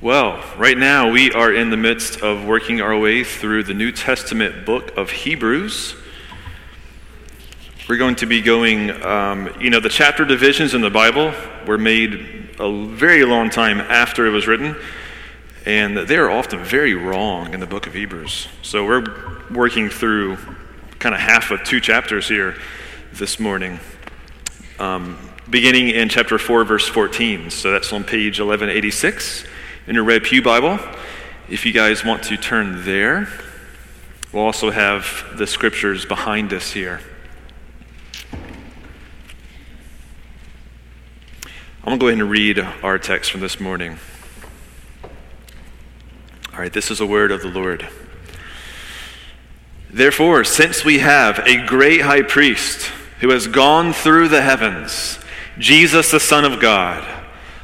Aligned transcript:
Well, 0.00 0.40
right 0.56 0.78
now 0.78 1.10
we 1.10 1.32
are 1.32 1.52
in 1.52 1.70
the 1.70 1.76
midst 1.76 2.20
of 2.20 2.44
working 2.44 2.80
our 2.80 2.96
way 2.96 3.24
through 3.24 3.64
the 3.64 3.74
New 3.74 3.90
Testament 3.90 4.64
book 4.64 4.96
of 4.96 5.10
Hebrews. 5.10 5.96
We're 7.88 7.96
going 7.96 8.14
to 8.14 8.26
be 8.26 8.40
going, 8.40 8.92
um, 9.04 9.52
you 9.60 9.70
know, 9.70 9.80
the 9.80 9.88
chapter 9.88 10.24
divisions 10.24 10.72
in 10.72 10.82
the 10.82 10.90
Bible 10.90 11.34
were 11.66 11.78
made 11.78 12.54
a 12.60 12.86
very 12.86 13.24
long 13.24 13.50
time 13.50 13.80
after 13.80 14.24
it 14.24 14.30
was 14.30 14.46
written, 14.46 14.76
and 15.66 15.96
they 15.96 16.16
are 16.16 16.30
often 16.30 16.62
very 16.62 16.94
wrong 16.94 17.52
in 17.52 17.58
the 17.58 17.66
book 17.66 17.88
of 17.88 17.94
Hebrews. 17.94 18.46
So 18.62 18.86
we're 18.86 19.04
working 19.50 19.88
through 19.88 20.36
kind 21.00 21.12
of 21.12 21.20
half 21.20 21.50
of 21.50 21.64
two 21.64 21.80
chapters 21.80 22.28
here 22.28 22.54
this 23.14 23.40
morning. 23.40 23.80
Um, 24.78 25.18
beginning 25.50 25.88
in 25.88 26.08
chapter 26.08 26.38
4, 26.38 26.62
verse 26.62 26.86
14. 26.86 27.50
So 27.50 27.72
that's 27.72 27.92
on 27.92 28.04
page 28.04 28.38
1186 28.38 29.44
in 29.88 29.94
your 29.94 30.04
Red 30.04 30.22
Pew 30.22 30.42
Bible. 30.42 30.78
If 31.48 31.64
you 31.64 31.72
guys 31.72 32.04
want 32.04 32.22
to 32.24 32.36
turn 32.36 32.84
there, 32.84 33.26
we'll 34.34 34.44
also 34.44 34.70
have 34.70 35.24
the 35.38 35.46
scriptures 35.46 36.04
behind 36.04 36.52
us 36.52 36.72
here. 36.72 37.00
I'm 41.82 41.86
going 41.86 41.98
to 41.98 42.04
go 42.04 42.08
ahead 42.08 42.20
and 42.20 42.30
read 42.30 42.58
our 42.82 42.98
text 42.98 43.30
from 43.30 43.40
this 43.40 43.58
morning. 43.58 43.98
All 46.52 46.58
right, 46.58 46.72
this 46.72 46.90
is 46.90 47.00
a 47.00 47.06
word 47.06 47.32
of 47.32 47.40
the 47.40 47.48
Lord. 47.48 47.88
Therefore, 49.88 50.44
since 50.44 50.84
we 50.84 50.98
have 50.98 51.38
a 51.46 51.64
great 51.66 52.02
high 52.02 52.20
priest 52.20 52.92
who 53.20 53.30
has 53.30 53.46
gone 53.46 53.94
through 53.94 54.28
the 54.28 54.42
heavens, 54.42 55.18
Jesus, 55.58 56.10
the 56.10 56.20
Son 56.20 56.44
of 56.44 56.60
God, 56.60 57.17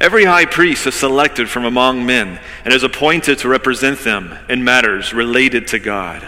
Every 0.00 0.24
high 0.24 0.46
priest 0.46 0.86
is 0.86 0.94
selected 0.94 1.50
from 1.50 1.66
among 1.66 2.06
men 2.06 2.40
and 2.64 2.72
is 2.72 2.82
appointed 2.82 3.38
to 3.40 3.50
represent 3.50 3.98
them 3.98 4.34
in 4.48 4.64
matters 4.64 5.12
related 5.12 5.68
to 5.68 5.78
God, 5.78 6.26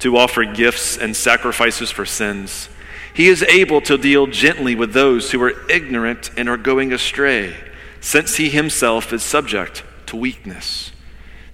to 0.00 0.16
offer 0.16 0.44
gifts 0.44 0.98
and 0.98 1.14
sacrifices 1.14 1.92
for 1.92 2.04
sins. 2.04 2.68
He 3.14 3.28
is 3.28 3.44
able 3.44 3.80
to 3.82 3.96
deal 3.96 4.26
gently 4.26 4.74
with 4.74 4.92
those 4.92 5.30
who 5.30 5.40
are 5.40 5.70
ignorant 5.70 6.30
and 6.36 6.48
are 6.48 6.56
going 6.56 6.92
astray, 6.92 7.54
since 8.00 8.36
he 8.36 8.50
himself 8.50 9.12
is 9.12 9.22
subject 9.22 9.84
to 10.06 10.16
weakness. 10.16 10.90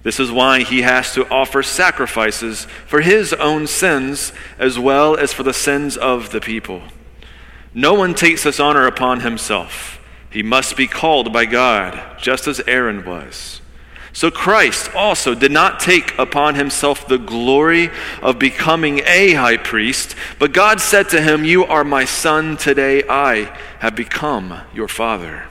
This 0.01 0.19
is 0.19 0.31
why 0.31 0.63
he 0.63 0.81
has 0.81 1.13
to 1.13 1.29
offer 1.29 1.61
sacrifices 1.61 2.65
for 2.87 3.01
his 3.01 3.31
own 3.33 3.67
sins 3.67 4.33
as 4.57 4.79
well 4.79 5.15
as 5.15 5.33
for 5.33 5.43
the 5.43 5.53
sins 5.53 5.97
of 5.97 6.31
the 6.31 6.41
people. 6.41 6.81
No 7.75 7.93
one 7.93 8.15
takes 8.15 8.43
this 8.43 8.59
honor 8.59 8.87
upon 8.87 9.19
himself 9.19 9.98
he 10.29 10.43
must 10.43 10.77
be 10.77 10.87
called 10.87 11.33
by 11.33 11.45
God, 11.45 12.19
just 12.19 12.47
as 12.47 12.61
Aaron 12.67 13.03
was. 13.05 13.61
So 14.11 14.29
Christ 14.29 14.93
also 14.95 15.35
did 15.35 15.51
not 15.51 15.79
take 15.79 16.17
upon 16.17 16.55
himself 16.55 17.07
the 17.07 17.17
glory 17.17 17.89
of 18.21 18.39
becoming 18.39 19.01
a 19.05 19.33
high 19.33 19.57
priest, 19.57 20.15
but 20.39 20.51
God 20.51 20.81
said 20.81 21.09
to 21.09 21.21
him, 21.21 21.45
You 21.45 21.65
are 21.65 21.83
my 21.83 22.05
son, 22.05 22.57
today 22.57 23.03
I 23.07 23.55
have 23.79 23.95
become 23.95 24.61
your 24.73 24.87
father. 24.87 25.45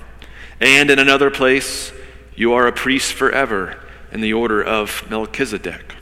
And 0.60 0.90
in 0.90 0.98
another 0.98 1.30
place, 1.30 1.92
you 2.34 2.52
are 2.52 2.66
a 2.66 2.72
priest 2.72 3.12
forever 3.12 3.78
in 4.12 4.20
the 4.20 4.32
order 4.32 4.62
of 4.62 5.08
Melchizedek. 5.08 5.94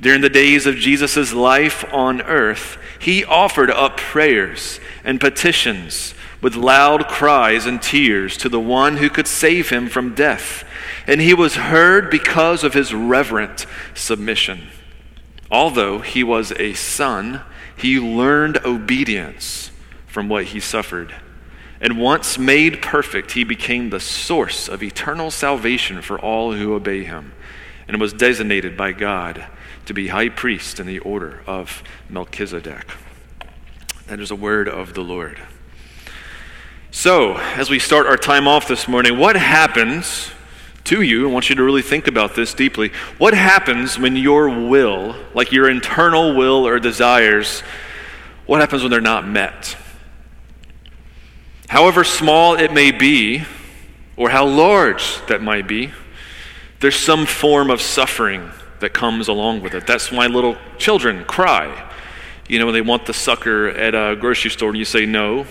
During 0.00 0.20
the 0.20 0.28
days 0.28 0.66
of 0.66 0.76
Jesus' 0.76 1.32
life 1.32 1.84
on 1.92 2.22
earth, 2.22 2.78
he 3.00 3.24
offered 3.24 3.70
up 3.70 3.96
prayers 3.96 4.78
and 5.04 5.20
petitions 5.20 6.14
with 6.40 6.54
loud 6.54 7.08
cries 7.08 7.66
and 7.66 7.82
tears 7.82 8.36
to 8.36 8.48
the 8.48 8.60
one 8.60 8.98
who 8.98 9.10
could 9.10 9.26
save 9.26 9.70
him 9.70 9.88
from 9.88 10.14
death. 10.14 10.64
And 11.06 11.20
he 11.20 11.34
was 11.34 11.56
heard 11.56 12.10
because 12.10 12.62
of 12.62 12.74
his 12.74 12.94
reverent 12.94 13.66
submission. 13.94 14.68
Although 15.50 16.00
he 16.00 16.22
was 16.22 16.52
a 16.52 16.74
son, 16.74 17.42
he 17.76 17.98
learned 17.98 18.58
obedience 18.64 19.70
from 20.06 20.28
what 20.28 20.46
he 20.46 20.60
suffered. 20.60 21.14
And 21.80 21.98
once 21.98 22.38
made 22.38 22.82
perfect, 22.82 23.32
he 23.32 23.44
became 23.44 23.90
the 23.90 24.00
source 24.00 24.68
of 24.68 24.82
eternal 24.82 25.30
salvation 25.30 26.02
for 26.02 26.18
all 26.18 26.52
who 26.52 26.74
obey 26.74 27.04
him, 27.04 27.32
and 27.86 28.00
was 28.00 28.12
designated 28.12 28.76
by 28.76 28.92
God 28.92 29.46
to 29.86 29.94
be 29.94 30.08
high 30.08 30.28
priest 30.28 30.80
in 30.80 30.86
the 30.86 30.98
order 30.98 31.40
of 31.46 31.82
Melchizedek. 32.10 32.86
That 34.08 34.20
is 34.20 34.30
a 34.30 34.36
word 34.36 34.68
of 34.68 34.94
the 34.94 35.02
Lord. 35.02 35.38
So, 36.90 37.36
as 37.36 37.68
we 37.68 37.78
start 37.78 38.06
our 38.06 38.16
time 38.16 38.48
off 38.48 38.66
this 38.66 38.88
morning, 38.88 39.18
what 39.18 39.36
happens 39.36 40.30
to 40.84 41.02
you? 41.02 41.28
I 41.28 41.32
want 41.32 41.50
you 41.50 41.54
to 41.56 41.62
really 41.62 41.82
think 41.82 42.06
about 42.06 42.34
this 42.34 42.54
deeply. 42.54 42.92
What 43.18 43.34
happens 43.34 43.98
when 43.98 44.16
your 44.16 44.48
will, 44.48 45.14
like 45.34 45.52
your 45.52 45.68
internal 45.68 46.34
will 46.34 46.66
or 46.66 46.80
desires, 46.80 47.60
what 48.46 48.60
happens 48.60 48.82
when 48.82 48.90
they're 48.90 49.02
not 49.02 49.28
met? 49.28 49.76
However 51.68 52.04
small 52.04 52.54
it 52.54 52.72
may 52.72 52.90
be, 52.90 53.44
or 54.16 54.30
how 54.30 54.46
large 54.46 55.20
that 55.26 55.42
might 55.42 55.68
be, 55.68 55.92
there's 56.80 56.96
some 56.96 57.26
form 57.26 57.70
of 57.70 57.82
suffering 57.82 58.50
that 58.80 58.94
comes 58.94 59.28
along 59.28 59.60
with 59.60 59.74
it. 59.74 59.86
That's 59.86 60.10
why 60.10 60.26
little 60.26 60.56
children 60.78 61.26
cry. 61.26 61.90
You 62.48 62.58
know, 62.58 62.64
when 62.64 62.74
they 62.74 62.80
want 62.80 63.04
the 63.04 63.12
sucker 63.12 63.68
at 63.68 63.94
a 63.94 64.16
grocery 64.16 64.50
store 64.50 64.70
and 64.70 64.78
you 64.78 64.86
say 64.86 65.04
no, 65.04 65.46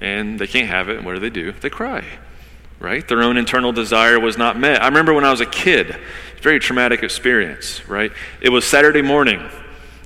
and 0.00 0.38
they 0.38 0.46
can't 0.46 0.68
have 0.68 0.88
it. 0.88 0.96
And 0.96 1.06
what 1.06 1.14
do 1.14 1.20
they 1.20 1.30
do? 1.30 1.52
They 1.52 1.70
cry, 1.70 2.04
right? 2.78 3.06
Their 3.06 3.22
own 3.22 3.36
internal 3.36 3.72
desire 3.72 4.18
was 4.18 4.38
not 4.38 4.58
met. 4.58 4.82
I 4.82 4.86
remember 4.86 5.12
when 5.12 5.24
I 5.24 5.30
was 5.30 5.40
a 5.40 5.46
kid, 5.46 5.90
a 5.90 6.42
very 6.42 6.58
traumatic 6.58 7.02
experience, 7.02 7.86
right? 7.88 8.12
It 8.40 8.48
was 8.48 8.64
Saturday 8.64 9.02
morning. 9.02 9.42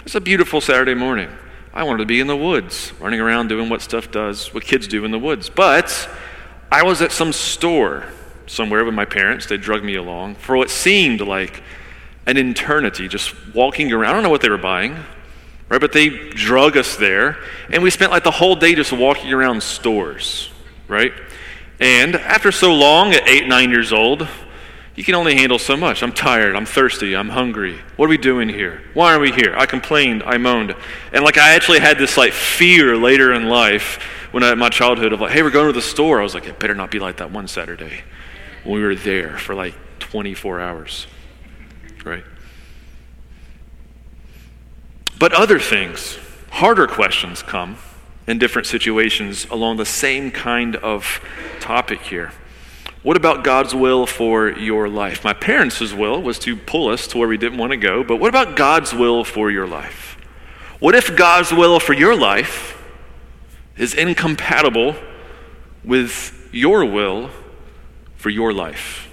It's 0.04 0.14
a 0.14 0.20
beautiful 0.20 0.60
Saturday 0.60 0.94
morning. 0.94 1.30
I 1.72 1.82
wanted 1.84 1.98
to 1.98 2.06
be 2.06 2.20
in 2.20 2.26
the 2.26 2.36
woods, 2.36 2.92
running 3.00 3.20
around 3.20 3.48
doing 3.48 3.68
what 3.68 3.82
stuff 3.82 4.10
does, 4.10 4.52
what 4.54 4.64
kids 4.64 4.86
do 4.86 5.04
in 5.04 5.10
the 5.10 5.18
woods. 5.18 5.50
But 5.50 6.08
I 6.70 6.82
was 6.82 7.02
at 7.02 7.10
some 7.10 7.32
store 7.32 8.04
somewhere 8.46 8.84
with 8.84 8.94
my 8.94 9.04
parents. 9.04 9.46
They 9.46 9.56
drugged 9.56 9.84
me 9.84 9.96
along 9.96 10.36
for 10.36 10.56
what 10.56 10.70
seemed 10.70 11.20
like 11.20 11.62
an 12.26 12.36
eternity, 12.36 13.08
just 13.08 13.34
walking 13.54 13.92
around. 13.92 14.10
I 14.10 14.12
don't 14.14 14.22
know 14.22 14.30
what 14.30 14.40
they 14.40 14.48
were 14.48 14.58
buying 14.58 14.96
right? 15.68 15.80
But 15.80 15.92
they 15.92 16.08
drug 16.30 16.76
us 16.76 16.96
there, 16.96 17.38
and 17.70 17.82
we 17.82 17.90
spent 17.90 18.10
like 18.10 18.24
the 18.24 18.30
whole 18.30 18.56
day 18.56 18.74
just 18.74 18.92
walking 18.92 19.32
around 19.32 19.62
stores, 19.62 20.50
right? 20.88 21.12
And 21.80 22.16
after 22.16 22.52
so 22.52 22.74
long, 22.74 23.12
at 23.12 23.28
eight, 23.28 23.48
nine 23.48 23.70
years 23.70 23.92
old, 23.92 24.28
you 24.94 25.02
can 25.02 25.16
only 25.16 25.34
handle 25.34 25.58
so 25.58 25.76
much. 25.76 26.02
I'm 26.02 26.12
tired. 26.12 26.54
I'm 26.54 26.66
thirsty. 26.66 27.16
I'm 27.16 27.28
hungry. 27.28 27.80
What 27.96 28.06
are 28.06 28.08
we 28.08 28.16
doing 28.16 28.48
here? 28.48 28.80
Why 28.94 29.12
are 29.14 29.18
we 29.18 29.32
here? 29.32 29.54
I 29.56 29.66
complained. 29.66 30.22
I 30.22 30.38
moaned. 30.38 30.74
And 31.12 31.24
like 31.24 31.36
I 31.36 31.54
actually 31.54 31.80
had 31.80 31.98
this 31.98 32.16
like 32.16 32.32
fear 32.32 32.96
later 32.96 33.32
in 33.32 33.48
life 33.48 34.00
when 34.30 34.44
I 34.44 34.48
had 34.48 34.58
my 34.58 34.68
childhood 34.68 35.12
of 35.12 35.20
like, 35.20 35.32
hey, 35.32 35.42
we're 35.42 35.50
going 35.50 35.66
to 35.66 35.72
the 35.72 35.82
store. 35.82 36.20
I 36.20 36.22
was 36.22 36.34
like, 36.34 36.46
it 36.46 36.60
better 36.60 36.74
not 36.74 36.92
be 36.92 37.00
like 37.00 37.16
that 37.16 37.32
one 37.32 37.48
Saturday 37.48 38.02
when 38.62 38.76
we 38.76 38.82
were 38.82 38.94
there 38.94 39.36
for 39.36 39.54
like 39.54 39.74
24 39.98 40.60
hours, 40.60 41.06
right? 42.04 42.24
But 45.24 45.32
other 45.32 45.58
things, 45.58 46.18
harder 46.50 46.86
questions 46.86 47.42
come 47.42 47.78
in 48.26 48.38
different 48.38 48.68
situations 48.68 49.46
along 49.46 49.78
the 49.78 49.86
same 49.86 50.30
kind 50.30 50.76
of 50.76 51.18
topic 51.60 52.02
here. 52.02 52.32
What 53.02 53.16
about 53.16 53.42
God's 53.42 53.74
will 53.74 54.04
for 54.06 54.50
your 54.50 54.86
life? 54.86 55.24
My 55.24 55.32
parents' 55.32 55.80
will 55.94 56.20
was 56.20 56.38
to 56.40 56.54
pull 56.54 56.90
us 56.90 57.06
to 57.06 57.16
where 57.16 57.26
we 57.26 57.38
didn't 57.38 57.56
want 57.56 57.70
to 57.70 57.78
go, 57.78 58.04
but 58.04 58.16
what 58.16 58.28
about 58.28 58.54
God's 58.54 58.92
will 58.92 59.24
for 59.24 59.50
your 59.50 59.66
life? 59.66 60.18
What 60.78 60.94
if 60.94 61.16
God's 61.16 61.52
will 61.52 61.80
for 61.80 61.94
your 61.94 62.14
life 62.14 62.78
is 63.78 63.94
incompatible 63.94 64.94
with 65.82 66.50
your 66.52 66.84
will 66.84 67.30
for 68.16 68.28
your 68.28 68.52
life? 68.52 69.08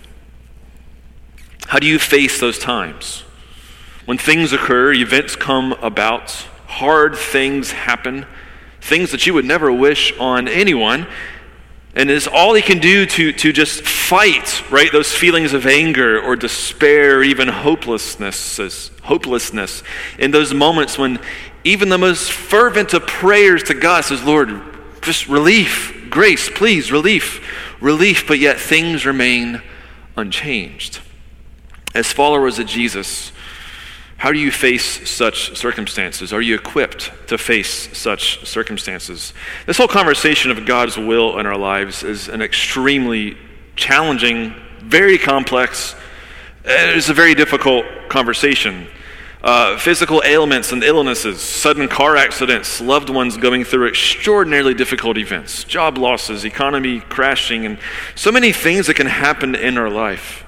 How 1.68 1.80
do 1.80 1.88
you 1.88 1.98
face 1.98 2.38
those 2.38 2.60
times? 2.60 3.24
When 4.12 4.18
things 4.18 4.52
occur, 4.52 4.92
events 4.92 5.38
come 5.38 5.72
about, 5.72 6.31
hard 6.68 7.16
things 7.16 7.72
happen, 7.72 8.25
things 8.81 9.12
that 9.12 9.25
you 9.25 9.34
would 9.34 9.46
never 9.46 9.72
wish 9.72 10.12
on 10.19 10.50
anyone, 10.50 11.08
And 11.96 12.10
it's 12.12 12.28
all 12.28 12.54
he 12.54 12.62
can 12.62 12.80
do 12.80 13.06
to, 13.06 13.31
to 13.31 13.54
just 13.54 13.84
fight, 13.84 14.69
right, 14.69 14.92
those 14.92 15.13
feelings 15.13 15.54
of 15.54 15.66
anger 15.66 16.22
or 16.22 16.36
despair 16.36 17.24
even 17.24 17.48
hopelessness, 17.48 18.92
hopelessness 19.04 19.81
in 20.19 20.31
those 20.31 20.54
moments 20.54 20.98
when 20.98 21.18
even 21.63 21.88
the 21.88 21.98
most 21.98 22.34
fervent 22.34 22.94
of 22.94 23.08
prayers 23.08 23.63
to 23.63 23.74
God 23.74 24.04
says, 24.04 24.25
Lord, 24.25 24.62
just 25.02 25.30
relief, 25.30 26.08
grace, 26.10 26.50
please, 26.50 26.92
relief, 26.92 27.80
relief, 27.81 28.28
but 28.28 28.40
yet 28.40 28.60
things 28.60 29.06
remain 29.06 29.62
unchanged. 30.18 31.00
As 31.96 32.12
followers 32.12 32.60
of 32.60 32.68
Jesus, 32.68 33.31
how 34.22 34.32
do 34.32 34.38
you 34.38 34.52
face 34.52 35.10
such 35.10 35.58
circumstances? 35.58 36.32
Are 36.32 36.44
you 36.44 36.54
equipped 36.54 37.12
to 37.26 37.40
face 37.40 37.98
such 37.98 38.46
circumstances? 38.46 39.34
This 39.66 39.80
whole 39.80 39.88
conversation 39.88 40.52
of 40.52 40.64
God's 40.64 40.96
will 40.96 41.40
in 41.40 41.48
our 41.48 41.58
lives 41.58 42.04
is 42.04 42.28
an 42.28 42.40
extremely 42.40 43.36
challenging, 43.76 44.54
very 44.78 45.18
complex, 45.18 45.96
it's 46.64 47.10
a 47.10 47.16
very 47.16 47.34
difficult 47.34 47.84
conversation. 48.10 48.86
Uh, 49.42 49.76
physical 49.80 50.22
ailments 50.24 50.72
and 50.72 50.84
illnesses, 50.84 51.42
sudden 51.42 51.88
car 51.88 52.16
accidents, 52.16 52.80
loved 52.80 53.10
ones 53.10 53.38
going 53.38 53.64
through 53.64 53.88
extraordinarily 53.88 54.76
difficult 54.76 55.18
events, 55.18 55.64
job 55.64 55.98
losses, 55.98 56.46
economy 56.46 57.00
crashing, 57.00 57.66
and 57.66 57.80
so 58.14 58.32
many 58.32 58.52
things 58.52 58.86
that 58.86 58.94
can 58.94 59.08
happen 59.08 59.56
in 59.56 59.80
our 59.80 59.90
life 59.90 60.46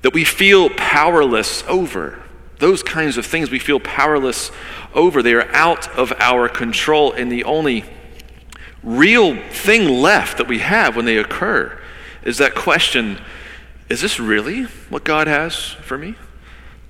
that 0.00 0.14
we 0.14 0.24
feel 0.24 0.70
powerless 0.70 1.62
over. 1.68 2.18
Those 2.60 2.82
kinds 2.82 3.16
of 3.16 3.26
things 3.26 3.50
we 3.50 3.58
feel 3.58 3.80
powerless 3.80 4.52
over. 4.94 5.22
They 5.22 5.34
are 5.34 5.50
out 5.54 5.88
of 5.96 6.12
our 6.18 6.48
control, 6.48 7.12
and 7.12 7.30
the 7.30 7.44
only 7.44 7.84
real 8.82 9.36
thing 9.50 9.88
left 9.88 10.38
that 10.38 10.46
we 10.46 10.60
have 10.60 10.96
when 10.96 11.04
they 11.04 11.18
occur 11.18 11.78
is 12.22 12.38
that 12.38 12.54
question 12.54 13.20
is 13.88 14.00
this 14.00 14.20
really 14.20 14.64
what 14.88 15.04
God 15.04 15.26
has 15.26 15.56
for 15.56 15.98
me? 15.98 16.14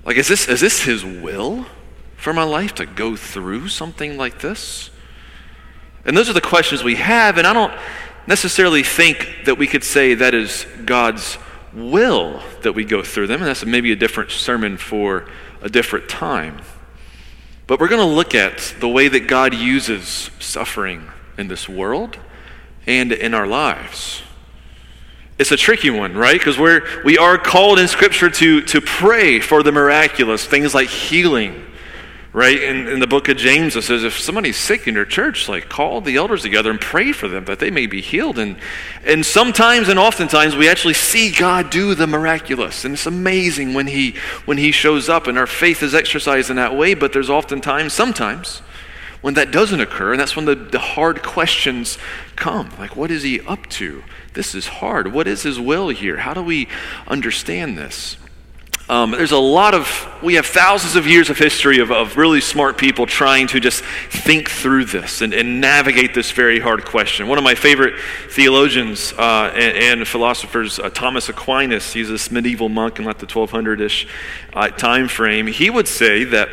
Like, 0.05 0.17
is 0.17 0.27
this, 0.27 0.47
is 0.47 0.61
this 0.61 0.83
His 0.83 1.03
will 1.03 1.65
for 2.15 2.31
my 2.31 2.43
life 2.43 2.75
to 2.75 2.85
go 2.85 3.15
through 3.15 3.69
something 3.69 4.17
like 4.17 4.39
this? 4.39 4.91
And 6.05 6.15
those 6.15 6.29
are 6.29 6.33
the 6.33 6.41
questions 6.41 6.83
we 6.83 6.95
have, 6.95 7.37
and 7.37 7.47
I 7.47 7.53
don't 7.53 7.73
necessarily 8.27 8.83
think 8.83 9.45
that 9.45 9.57
we 9.57 9.67
could 9.67 9.83
say 9.83 10.13
that 10.13 10.33
is 10.33 10.67
God's 10.85 11.37
will 11.73 12.41
that 12.61 12.73
we 12.73 12.85
go 12.85 13.01
through 13.01 13.27
them, 13.27 13.41
and 13.41 13.47
that's 13.47 13.65
maybe 13.65 13.91
a 13.91 13.95
different 13.95 14.29
sermon 14.31 14.77
for 14.77 15.27
a 15.61 15.69
different 15.69 16.09
time. 16.09 16.61
But 17.67 17.79
we're 17.79 17.87
going 17.87 18.07
to 18.07 18.15
look 18.15 18.35
at 18.35 18.75
the 18.79 18.89
way 18.89 19.07
that 19.07 19.27
God 19.27 19.53
uses 19.53 20.29
suffering 20.39 21.09
in 21.37 21.47
this 21.47 21.69
world 21.69 22.17
and 22.85 23.11
in 23.11 23.33
our 23.33 23.47
lives. 23.47 24.23
It's 25.39 25.51
a 25.51 25.57
tricky 25.57 25.89
one, 25.89 26.13
right? 26.13 26.37
Because 26.37 26.59
we're 26.59 26.83
we 27.03 27.17
are 27.17 27.37
called 27.37 27.79
in 27.79 27.87
Scripture 27.87 28.29
to 28.29 28.61
to 28.61 28.81
pray 28.81 29.39
for 29.39 29.63
the 29.63 29.71
miraculous, 29.71 30.45
things 30.45 30.75
like 30.75 30.87
healing, 30.89 31.65
right? 32.33 32.61
In, 32.61 32.87
in 32.87 32.99
the 32.99 33.07
book 33.07 33.27
of 33.27 33.37
James, 33.37 33.75
it 33.75 33.81
says 33.81 34.03
if 34.03 34.19
somebody's 34.19 34.57
sick 34.57 34.87
in 34.87 34.95
your 34.95 35.05
church, 35.05 35.49
like 35.49 35.67
call 35.67 35.99
the 36.01 36.15
elders 36.15 36.43
together 36.43 36.71
and 36.71 36.79
pray 36.79 37.11
for 37.11 37.27
them 37.27 37.45
that 37.45 37.59
they 37.59 37.69
may 37.69 37.87
be 37.87 38.01
healed. 38.01 38.39
And 38.39 38.57
and 39.05 39.25
sometimes 39.25 39.89
and 39.89 39.99
oftentimes 39.99 40.55
we 40.55 40.69
actually 40.69 40.93
see 40.93 41.31
God 41.31 41.69
do 41.69 41.93
the 41.93 42.07
miraculous, 42.07 42.85
and 42.85 42.93
it's 42.93 43.05
amazing 43.05 43.73
when 43.73 43.87
he 43.87 44.15
when 44.45 44.57
he 44.57 44.71
shows 44.71 45.09
up, 45.09 45.27
and 45.27 45.37
our 45.37 45.47
faith 45.47 45.83
is 45.83 45.93
exercised 45.93 46.49
in 46.49 46.55
that 46.55 46.75
way. 46.75 46.93
But 46.93 47.13
there's 47.13 47.29
oftentimes, 47.29 47.93
sometimes 47.93 48.61
when 49.21 49.35
that 49.35 49.51
doesn't 49.51 49.79
occur, 49.79 50.13
and 50.13 50.19
that's 50.19 50.35
when 50.35 50.45
the, 50.45 50.55
the 50.55 50.79
hard 50.79 51.21
questions 51.21 51.97
come. 52.35 52.71
Like, 52.79 52.95
what 52.95 53.11
is 53.11 53.23
he 53.23 53.39
up 53.41 53.67
to? 53.67 54.03
This 54.33 54.55
is 54.55 54.67
hard. 54.67 55.13
What 55.13 55.27
is 55.27 55.43
his 55.43 55.59
will 55.59 55.89
here? 55.89 56.17
How 56.17 56.33
do 56.33 56.41
we 56.41 56.67
understand 57.07 57.77
this? 57.77 58.17
Um, 58.91 59.11
there's 59.11 59.31
a 59.31 59.37
lot 59.37 59.73
of, 59.73 60.05
we 60.21 60.33
have 60.33 60.45
thousands 60.45 60.97
of 60.97 61.07
years 61.07 61.29
of 61.29 61.37
history 61.37 61.79
of, 61.79 61.91
of 61.91 62.17
really 62.17 62.41
smart 62.41 62.77
people 62.77 63.05
trying 63.05 63.47
to 63.47 63.61
just 63.61 63.85
think 63.85 64.49
through 64.49 64.83
this 64.83 65.21
and, 65.21 65.33
and 65.33 65.61
navigate 65.61 66.13
this 66.13 66.31
very 66.31 66.59
hard 66.59 66.83
question. 66.83 67.29
One 67.29 67.37
of 67.37 67.43
my 67.45 67.55
favorite 67.55 67.93
theologians 68.31 69.13
uh, 69.13 69.49
and, 69.55 70.01
and, 70.01 70.05
philosophers, 70.05 70.77
uh, 70.77 70.89
Thomas 70.89 71.29
Aquinas, 71.29 71.93
he's 71.93 72.09
this 72.09 72.31
medieval 72.31 72.67
monk 72.67 72.99
in 72.99 73.05
like 73.05 73.19
the 73.19 73.25
1200 73.25 73.79
ish 73.79 74.09
uh, 74.51 74.67
time 74.67 75.07
frame, 75.07 75.47
he 75.47 75.69
would 75.69 75.87
say 75.87 76.25
that 76.25 76.49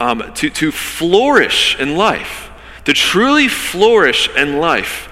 um, 0.00 0.32
to, 0.36 0.48
to 0.48 0.72
flourish 0.72 1.78
in 1.78 1.94
life, 1.94 2.48
to 2.86 2.94
truly 2.94 3.48
flourish 3.48 4.34
in 4.34 4.60
life, 4.60 5.10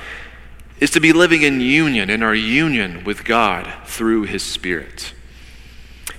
is 0.81 0.89
to 0.93 1.01
be 1.01 1.13
living 1.13 1.43
in 1.43 1.61
union, 1.61 2.09
in 2.09 2.23
our 2.23 2.35
union 2.35 3.05
with 3.05 3.23
God 3.23 3.71
through 3.85 4.23
His 4.23 4.43
Spirit. 4.43 5.13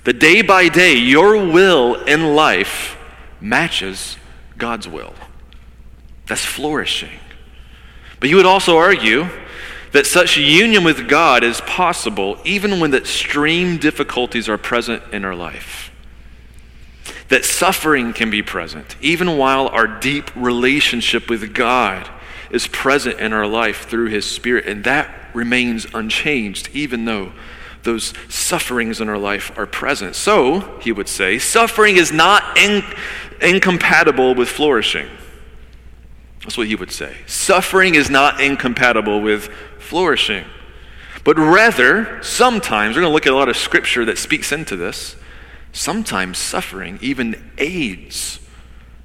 The 0.06 0.12
day 0.12 0.40
by 0.40 0.68
day, 0.68 0.94
your 0.94 1.32
will 1.50 1.96
in 2.04 2.36
life 2.36 2.96
matches 3.40 4.16
God's 4.56 4.86
will. 4.86 5.14
That's 6.28 6.44
flourishing. 6.44 7.18
But 8.20 8.28
you 8.28 8.36
would 8.36 8.46
also 8.46 8.76
argue 8.76 9.28
that 9.90 10.06
such 10.06 10.36
union 10.36 10.84
with 10.84 11.08
God 11.08 11.42
is 11.42 11.60
possible 11.62 12.38
even 12.44 12.78
when 12.78 12.94
extreme 12.94 13.78
difficulties 13.78 14.48
are 14.48 14.56
present 14.56 15.02
in 15.12 15.24
our 15.24 15.34
life 15.34 15.90
that 17.26 17.44
suffering 17.44 18.12
can 18.12 18.30
be 18.30 18.44
present, 18.44 18.94
even 19.00 19.36
while 19.36 19.66
our 19.66 19.88
deep 19.88 20.30
relationship 20.36 21.28
with 21.28 21.52
God 21.52 22.08
is 22.52 22.68
present 22.68 23.18
in 23.18 23.32
our 23.32 23.48
life 23.48 23.88
through 23.88 24.10
His 24.10 24.24
Spirit. 24.24 24.66
And 24.66 24.84
that 24.84 25.12
remains 25.34 25.84
unchanged, 25.92 26.68
even 26.72 27.06
though 27.06 27.32
those 27.86 28.12
sufferings 28.28 29.00
in 29.00 29.08
our 29.08 29.16
life 29.16 29.50
are 29.56 29.64
present. 29.64 30.14
So, 30.14 30.78
he 30.80 30.92
would 30.92 31.08
say, 31.08 31.38
suffering 31.38 31.96
is 31.96 32.12
not 32.12 32.58
in, 32.58 32.82
incompatible 33.40 34.34
with 34.34 34.50
flourishing. 34.50 35.08
That's 36.42 36.58
what 36.58 36.66
he 36.66 36.74
would 36.74 36.92
say. 36.92 37.16
Suffering 37.26 37.94
is 37.94 38.10
not 38.10 38.40
incompatible 38.40 39.22
with 39.22 39.48
flourishing. 39.78 40.44
But 41.24 41.38
rather, 41.38 42.22
sometimes, 42.22 42.94
we're 42.94 43.00
going 43.00 43.10
to 43.10 43.14
look 43.14 43.26
at 43.26 43.32
a 43.32 43.36
lot 43.36 43.48
of 43.48 43.56
scripture 43.56 44.04
that 44.04 44.18
speaks 44.18 44.52
into 44.52 44.76
this 44.76 45.16
sometimes 45.72 46.38
suffering 46.38 46.98
even 47.02 47.50
aids 47.58 48.40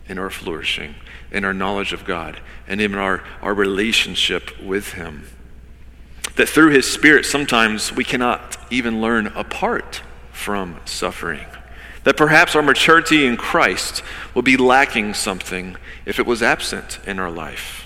in 0.07 0.17
our 0.17 0.29
flourishing, 0.29 0.95
in 1.31 1.43
our 1.43 1.53
knowledge 1.53 1.93
of 1.93 2.05
God, 2.05 2.39
and 2.67 2.79
in 2.79 2.95
our, 2.95 3.23
our 3.41 3.53
relationship 3.53 4.57
with 4.61 4.93
Him. 4.93 5.27
That 6.35 6.49
through 6.49 6.69
His 6.69 6.91
Spirit, 6.91 7.25
sometimes 7.25 7.91
we 7.91 8.03
cannot 8.03 8.57
even 8.71 9.01
learn 9.01 9.27
apart 9.27 10.01
from 10.31 10.79
suffering. 10.85 11.45
That 12.03 12.17
perhaps 12.17 12.55
our 12.55 12.63
maturity 12.63 13.25
in 13.25 13.37
Christ 13.37 14.01
will 14.33 14.41
be 14.41 14.57
lacking 14.57 15.13
something 15.13 15.77
if 16.05 16.19
it 16.19 16.25
was 16.25 16.41
absent 16.41 16.99
in 17.05 17.19
our 17.19 17.29
life. 17.29 17.80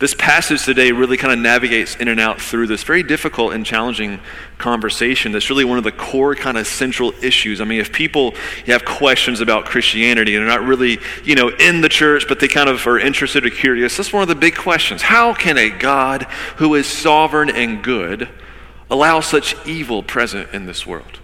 This 0.00 0.12
passage 0.12 0.64
today 0.64 0.90
really 0.90 1.16
kind 1.16 1.32
of 1.32 1.38
navigates 1.38 1.94
in 1.94 2.08
and 2.08 2.18
out 2.18 2.40
through 2.40 2.66
this 2.66 2.82
very 2.82 3.04
difficult 3.04 3.54
and 3.54 3.64
challenging 3.64 4.18
conversation 4.58 5.30
that's 5.30 5.48
really 5.50 5.64
one 5.64 5.78
of 5.78 5.84
the 5.84 5.92
core 5.92 6.34
kind 6.34 6.58
of 6.58 6.66
central 6.66 7.12
issues. 7.22 7.60
I 7.60 7.64
mean, 7.64 7.80
if 7.80 7.92
people 7.92 8.34
have 8.66 8.84
questions 8.84 9.40
about 9.40 9.66
Christianity 9.66 10.34
and 10.34 10.42
they're 10.42 10.58
not 10.58 10.66
really, 10.66 10.98
you 11.22 11.36
know, 11.36 11.48
in 11.48 11.80
the 11.80 11.88
church, 11.88 12.26
but 12.26 12.40
they 12.40 12.48
kind 12.48 12.68
of 12.68 12.84
are 12.88 12.98
interested 12.98 13.46
or 13.46 13.50
curious, 13.50 13.96
that's 13.96 14.12
one 14.12 14.22
of 14.22 14.28
the 14.28 14.34
big 14.34 14.56
questions. 14.56 15.00
How 15.00 15.32
can 15.32 15.56
a 15.56 15.70
God 15.70 16.24
who 16.56 16.74
is 16.74 16.88
sovereign 16.88 17.50
and 17.50 17.82
good 17.82 18.28
allow 18.90 19.20
such 19.20 19.54
evil 19.64 20.02
present 20.02 20.52
in 20.52 20.66
this 20.66 20.84
world? 20.84 21.20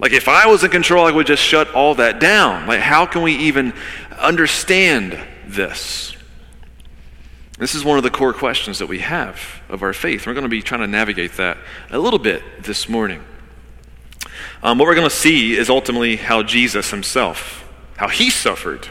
Like, 0.00 0.12
if 0.12 0.28
I 0.28 0.46
was 0.46 0.64
in 0.64 0.70
control, 0.70 1.06
I 1.06 1.12
would 1.12 1.26
just 1.28 1.42
shut 1.42 1.72
all 1.74 1.94
that 1.96 2.18
down. 2.18 2.66
Like, 2.66 2.80
how 2.80 3.06
can 3.06 3.22
we 3.22 3.36
even 3.36 3.72
understand 4.18 5.16
this? 5.46 6.16
This 7.60 7.74
is 7.74 7.84
one 7.84 7.98
of 7.98 8.04
the 8.04 8.10
core 8.10 8.32
questions 8.32 8.78
that 8.78 8.86
we 8.86 9.00
have 9.00 9.38
of 9.68 9.82
our 9.82 9.92
faith. 9.92 10.26
We're 10.26 10.32
going 10.32 10.44
to 10.44 10.48
be 10.48 10.62
trying 10.62 10.80
to 10.80 10.86
navigate 10.86 11.34
that 11.34 11.58
a 11.90 11.98
little 11.98 12.18
bit 12.18 12.42
this 12.62 12.88
morning. 12.88 13.22
Um, 14.62 14.78
what 14.78 14.86
we're 14.86 14.94
going 14.94 15.10
to 15.10 15.14
see 15.14 15.58
is 15.58 15.68
ultimately 15.68 16.16
how 16.16 16.42
Jesus 16.42 16.90
himself, 16.90 17.68
how 17.98 18.08
he 18.08 18.30
suffered, 18.30 18.88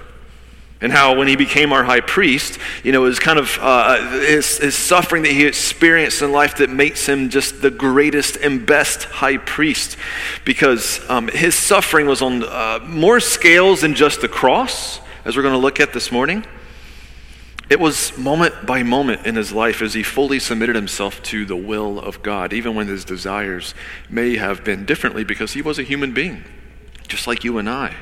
and 0.82 0.92
how 0.92 1.18
when 1.18 1.28
he 1.28 1.36
became 1.36 1.74
our 1.74 1.84
high 1.84 2.02
priest, 2.02 2.60
you 2.84 2.92
know, 2.92 3.06
it 3.06 3.08
was 3.08 3.18
kind 3.18 3.40
of 3.40 3.58
uh, 3.60 4.20
his, 4.20 4.60
his 4.60 4.76
suffering 4.76 5.24
that 5.24 5.32
he 5.32 5.48
experienced 5.48 6.22
in 6.22 6.32
life 6.32 6.58
that 6.58 6.70
makes 6.70 7.08
him 7.08 7.30
just 7.30 7.64
the 7.64 7.72
greatest 7.72 8.38
and 8.38 8.68
best 8.68 9.06
high 9.06 9.38
priest, 9.38 9.98
because 10.46 11.02
um, 11.10 11.28
his 11.30 11.56
suffering 11.56 12.06
was 12.06 12.22
on 12.22 12.44
uh, 12.44 12.80
more 12.84 13.20
scales 13.20 13.82
than 13.82 13.96
just 13.96 14.22
the 14.22 14.30
cross, 14.30 15.00
as 15.26 15.36
we're 15.36 15.42
going 15.42 15.56
to 15.56 15.60
look 15.60 15.80
at 15.80 15.92
this 15.92 16.12
morning. 16.12 16.46
It 17.70 17.80
was 17.80 18.18
moment 18.18 18.66
by 18.66 18.82
moment 18.82 19.28
in 19.28 19.36
his 19.36 19.52
life 19.52 19.82
as 19.84 19.94
he 19.94 20.02
fully 20.02 20.40
submitted 20.40 20.76
himself 20.76 21.22
to 21.24 21.46
the 21.46 21.56
will 21.56 22.00
of 22.00 22.24
God, 22.24 22.52
even 22.52 22.74
when 22.74 22.88
his 22.88 23.06
desires 23.06 23.76
may 24.10 24.38
have 24.38 24.64
been 24.64 24.86
differently 24.86 25.24
because 25.24 25.54
he 25.54 25.62
was 25.62 25.78
a 25.78 25.84
human 25.84 26.12
being, 26.12 26.44
just 27.08 27.28
like 27.28 27.44
you 27.44 27.60
and 27.60 27.70
I. 27.70 27.96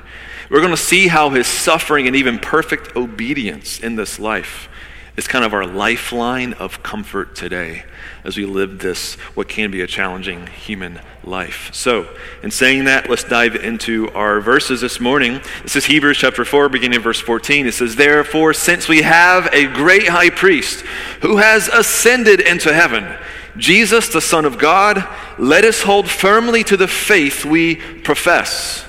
We're 0.49 0.61
going 0.61 0.71
to 0.71 0.77
see 0.77 1.09
how 1.09 1.29
his 1.31 1.47
suffering 1.47 2.07
and 2.07 2.15
even 2.15 2.39
perfect 2.39 2.95
obedience 2.95 3.79
in 3.79 3.97
this 3.97 4.19
life 4.19 4.69
is 5.17 5.27
kind 5.27 5.43
of 5.43 5.53
our 5.53 5.65
lifeline 5.65 6.53
of 6.53 6.83
comfort 6.83 7.35
today 7.35 7.83
as 8.23 8.37
we 8.37 8.45
live 8.45 8.79
this, 8.79 9.15
what 9.33 9.49
can 9.49 9.71
be 9.71 9.81
a 9.81 9.87
challenging 9.87 10.47
human 10.47 10.99
life. 11.23 11.69
So, 11.73 12.07
in 12.43 12.51
saying 12.51 12.85
that, 12.85 13.09
let's 13.09 13.23
dive 13.23 13.55
into 13.55 14.09
our 14.11 14.39
verses 14.39 14.81
this 14.81 14.99
morning. 14.99 15.41
This 15.63 15.75
is 15.75 15.85
Hebrews 15.85 16.17
chapter 16.17 16.45
4, 16.45 16.69
beginning 16.69 16.97
of 16.97 17.03
verse 17.03 17.19
14. 17.19 17.65
It 17.65 17.73
says, 17.73 17.95
Therefore, 17.95 18.53
since 18.53 18.87
we 18.87 19.01
have 19.01 19.47
a 19.51 19.65
great 19.65 20.07
high 20.07 20.29
priest 20.29 20.81
who 21.21 21.37
has 21.37 21.67
ascended 21.67 22.39
into 22.39 22.73
heaven, 22.73 23.17
Jesus, 23.57 24.09
the 24.09 24.21
Son 24.21 24.45
of 24.45 24.59
God, 24.59 25.03
let 25.39 25.65
us 25.65 25.81
hold 25.81 26.09
firmly 26.09 26.63
to 26.65 26.77
the 26.77 26.87
faith 26.87 27.43
we 27.43 27.75
profess. 27.75 28.86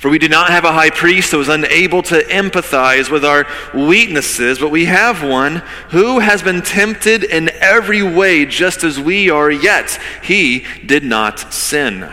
For 0.00 0.08
we 0.08 0.18
do 0.18 0.30
not 0.30 0.48
have 0.48 0.64
a 0.64 0.72
high 0.72 0.88
priest 0.88 1.30
who 1.30 1.40
is 1.42 1.50
unable 1.50 2.02
to 2.04 2.22
empathize 2.22 3.10
with 3.10 3.22
our 3.22 3.46
weaknesses, 3.74 4.58
but 4.58 4.70
we 4.70 4.86
have 4.86 5.22
one 5.22 5.56
who 5.90 6.20
has 6.20 6.42
been 6.42 6.62
tempted 6.62 7.22
in 7.22 7.50
every 7.60 8.02
way 8.02 8.46
just 8.46 8.82
as 8.82 8.98
we 8.98 9.28
are, 9.28 9.50
yet 9.50 10.00
he 10.22 10.64
did 10.86 11.04
not 11.04 11.52
sin. 11.52 12.10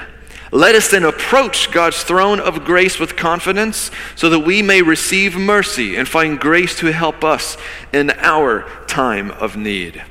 Let 0.51 0.75
us 0.75 0.91
then 0.91 1.05
approach 1.05 1.71
God's 1.71 2.03
throne 2.03 2.41
of 2.41 2.65
grace 2.65 2.99
with 2.99 3.15
confidence 3.15 3.89
so 4.17 4.29
that 4.31 4.41
we 4.41 4.61
may 4.61 4.81
receive 4.81 5.37
mercy 5.37 5.95
and 5.95 6.09
find 6.09 6.37
grace 6.37 6.77
to 6.79 6.91
help 6.91 7.23
us 7.23 7.55
in 7.93 8.11
our 8.17 8.69
time 8.87 9.31
of 9.31 9.55
need. 9.55 10.03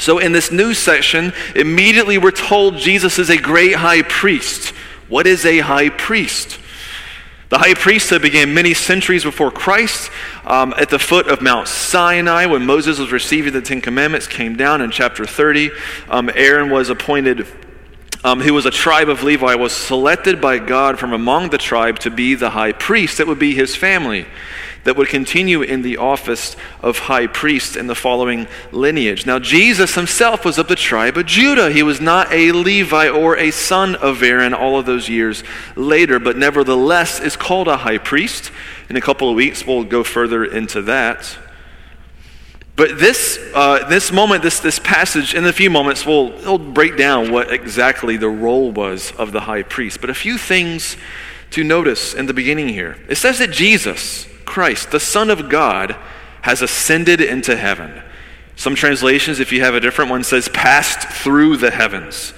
So, 0.00 0.18
in 0.18 0.32
this 0.32 0.50
new 0.50 0.74
section, 0.74 1.32
immediately 1.54 2.18
we're 2.18 2.32
told 2.32 2.78
Jesus 2.78 3.20
is 3.20 3.30
a 3.30 3.36
great 3.36 3.76
high 3.76 4.02
priest. 4.02 4.70
What 5.08 5.28
is 5.28 5.46
a 5.46 5.60
high 5.60 5.90
priest? 5.90 6.58
The 7.50 7.58
high 7.58 7.74
priesthood 7.74 8.22
began 8.22 8.54
many 8.54 8.74
centuries 8.74 9.24
before 9.24 9.50
Christ 9.50 10.12
um, 10.44 10.72
at 10.76 10.88
the 10.88 11.00
foot 11.00 11.26
of 11.26 11.42
Mount 11.42 11.66
Sinai 11.66 12.46
when 12.46 12.64
Moses 12.64 13.00
was 13.00 13.10
receiving 13.10 13.52
the 13.52 13.60
Ten 13.60 13.80
Commandments, 13.80 14.28
came 14.28 14.54
down 14.54 14.80
in 14.80 14.92
chapter 14.92 15.24
30. 15.24 15.72
Um, 16.08 16.30
Aaron 16.32 16.70
was 16.70 16.90
appointed, 16.90 17.48
um, 18.22 18.40
who 18.40 18.54
was 18.54 18.66
a 18.66 18.70
tribe 18.70 19.08
of 19.08 19.24
Levi, 19.24 19.56
was 19.56 19.72
selected 19.72 20.40
by 20.40 20.60
God 20.60 20.96
from 21.00 21.12
among 21.12 21.50
the 21.50 21.58
tribe 21.58 21.98
to 22.00 22.10
be 22.10 22.36
the 22.36 22.50
high 22.50 22.70
priest. 22.70 23.18
That 23.18 23.26
would 23.26 23.40
be 23.40 23.52
his 23.52 23.74
family 23.74 24.26
that 24.84 24.96
would 24.96 25.08
continue 25.08 25.62
in 25.62 25.82
the 25.82 25.96
office 25.96 26.56
of 26.80 26.98
high 26.98 27.26
priest 27.26 27.76
in 27.76 27.86
the 27.86 27.94
following 27.94 28.46
lineage. 28.72 29.26
Now, 29.26 29.38
Jesus 29.38 29.94
himself 29.94 30.44
was 30.44 30.58
of 30.58 30.68
the 30.68 30.76
tribe 30.76 31.16
of 31.16 31.26
Judah. 31.26 31.70
He 31.70 31.82
was 31.82 32.00
not 32.00 32.32
a 32.32 32.52
Levi 32.52 33.08
or 33.08 33.36
a 33.36 33.50
son 33.50 33.94
of 33.96 34.22
Aaron 34.22 34.54
all 34.54 34.78
of 34.78 34.86
those 34.86 35.08
years 35.08 35.44
later, 35.76 36.18
but 36.18 36.36
nevertheless 36.36 37.20
is 37.20 37.36
called 37.36 37.68
a 37.68 37.78
high 37.78 37.98
priest. 37.98 38.50
In 38.88 38.96
a 38.96 39.00
couple 39.00 39.28
of 39.28 39.36
weeks, 39.36 39.66
we'll 39.66 39.84
go 39.84 40.02
further 40.02 40.44
into 40.44 40.82
that. 40.82 41.38
But 42.80 42.98
this, 42.98 43.38
uh, 43.54 43.86
this 43.90 44.10
moment, 44.10 44.42
this, 44.42 44.60
this 44.60 44.78
passage, 44.78 45.34
in 45.34 45.44
a 45.44 45.52
few 45.52 45.68
moments, 45.68 46.06
we'll, 46.06 46.30
we'll 46.30 46.56
break 46.56 46.96
down 46.96 47.30
what 47.30 47.52
exactly 47.52 48.16
the 48.16 48.30
role 48.30 48.72
was 48.72 49.12
of 49.12 49.32
the 49.32 49.40
high 49.40 49.64
priest. 49.64 50.00
But 50.00 50.08
a 50.08 50.14
few 50.14 50.38
things 50.38 50.96
to 51.50 51.62
notice 51.62 52.14
in 52.14 52.24
the 52.24 52.32
beginning 52.32 52.70
here. 52.70 52.96
It 53.06 53.16
says 53.16 53.38
that 53.40 53.50
Jesus, 53.50 54.26
Christ, 54.50 54.90
the 54.90 54.98
Son 54.98 55.30
of 55.30 55.48
God, 55.48 55.94
has 56.42 56.60
ascended 56.60 57.20
into 57.20 57.56
heaven. 57.56 58.02
Some 58.56 58.74
translations, 58.74 59.38
if 59.38 59.52
you 59.52 59.60
have 59.60 59.74
a 59.74 59.80
different 59.80 60.10
one, 60.10 60.24
says 60.24 60.48
passed 60.48 61.08
through 61.08 61.58
the 61.58 61.70
heavens. 61.70 62.34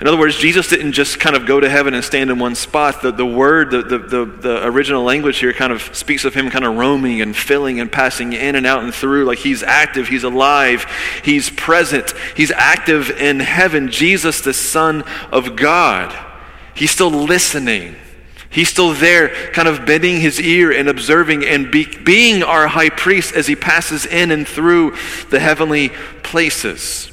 In 0.00 0.08
other 0.08 0.18
words, 0.18 0.36
Jesus 0.36 0.68
didn't 0.68 0.92
just 0.92 1.20
kind 1.20 1.36
of 1.36 1.46
go 1.46 1.60
to 1.60 1.70
heaven 1.70 1.94
and 1.94 2.04
stand 2.04 2.30
in 2.30 2.40
one 2.40 2.56
spot. 2.56 3.00
The, 3.00 3.12
the 3.12 3.24
word, 3.24 3.70
the, 3.70 3.82
the, 3.82 3.98
the, 3.98 4.24
the, 4.24 4.66
original 4.66 5.04
language 5.04 5.38
here 5.38 5.52
kind 5.52 5.72
of 5.72 5.82
speaks 5.96 6.24
of 6.24 6.34
him 6.34 6.50
kind 6.50 6.64
of 6.64 6.76
roaming 6.76 7.22
and 7.22 7.34
filling 7.34 7.78
and 7.78 7.90
passing 7.90 8.32
in 8.32 8.56
and 8.56 8.66
out 8.66 8.82
and 8.82 8.92
through. 8.92 9.24
Like 9.24 9.38
he's 9.38 9.62
active, 9.62 10.08
he's 10.08 10.24
alive, 10.24 10.84
he's 11.22 11.48
present, 11.48 12.12
he's 12.36 12.50
active 12.50 13.10
in 13.10 13.38
heaven. 13.38 13.88
Jesus, 13.88 14.40
the 14.40 14.52
Son 14.52 15.04
of 15.30 15.54
God, 15.54 16.12
he's 16.74 16.90
still 16.90 17.10
listening. 17.10 17.94
He's 18.48 18.68
still 18.68 18.94
there, 18.94 19.28
kind 19.52 19.68
of 19.68 19.84
bending 19.84 20.20
his 20.20 20.40
ear 20.40 20.72
and 20.72 20.88
observing 20.88 21.44
and 21.44 21.70
be, 21.70 21.84
being 21.84 22.42
our 22.42 22.68
high 22.68 22.90
priest 22.90 23.34
as 23.34 23.46
he 23.46 23.56
passes 23.56 24.06
in 24.06 24.30
and 24.30 24.46
through 24.46 24.96
the 25.30 25.40
heavenly 25.40 25.90
places. 26.22 27.10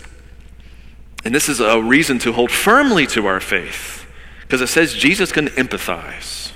And 1.26 1.34
this 1.34 1.50
is 1.50 1.60
a 1.60 1.82
reason 1.82 2.20
to 2.20 2.34
hold 2.34 2.52
firmly 2.52 3.08
to 3.08 3.26
our 3.28 3.40
faith 3.40 4.06
because 4.42 4.62
it 4.62 4.68
says 4.68 4.94
Jesus 4.94 5.32
can 5.32 5.48
empathize. 5.48 6.52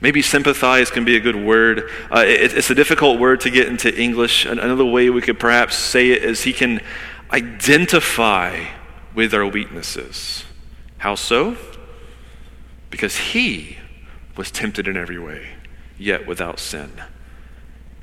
Maybe 0.00 0.20
sympathize 0.20 0.90
can 0.90 1.04
be 1.04 1.16
a 1.16 1.20
good 1.20 1.36
word. 1.36 1.90
Uh, 2.14 2.24
it, 2.26 2.52
it's 2.54 2.68
a 2.68 2.74
difficult 2.74 3.18
word 3.18 3.40
to 3.40 3.50
get 3.50 3.68
into 3.68 3.94
English. 3.98 4.44
Another 4.44 4.84
way 4.84 5.08
we 5.08 5.22
could 5.22 5.40
perhaps 5.40 5.76
say 5.76 6.10
it 6.10 6.22
is 6.22 6.42
he 6.42 6.52
can 6.52 6.80
identify 7.30 8.66
with 9.14 9.32
our 9.32 9.46
weaknesses. 9.46 10.44
How 10.98 11.14
so? 11.14 11.56
Because 12.94 13.16
he 13.16 13.76
was 14.36 14.52
tempted 14.52 14.86
in 14.86 14.96
every 14.96 15.18
way, 15.18 15.48
yet 15.98 16.28
without 16.28 16.60
sin. 16.60 16.92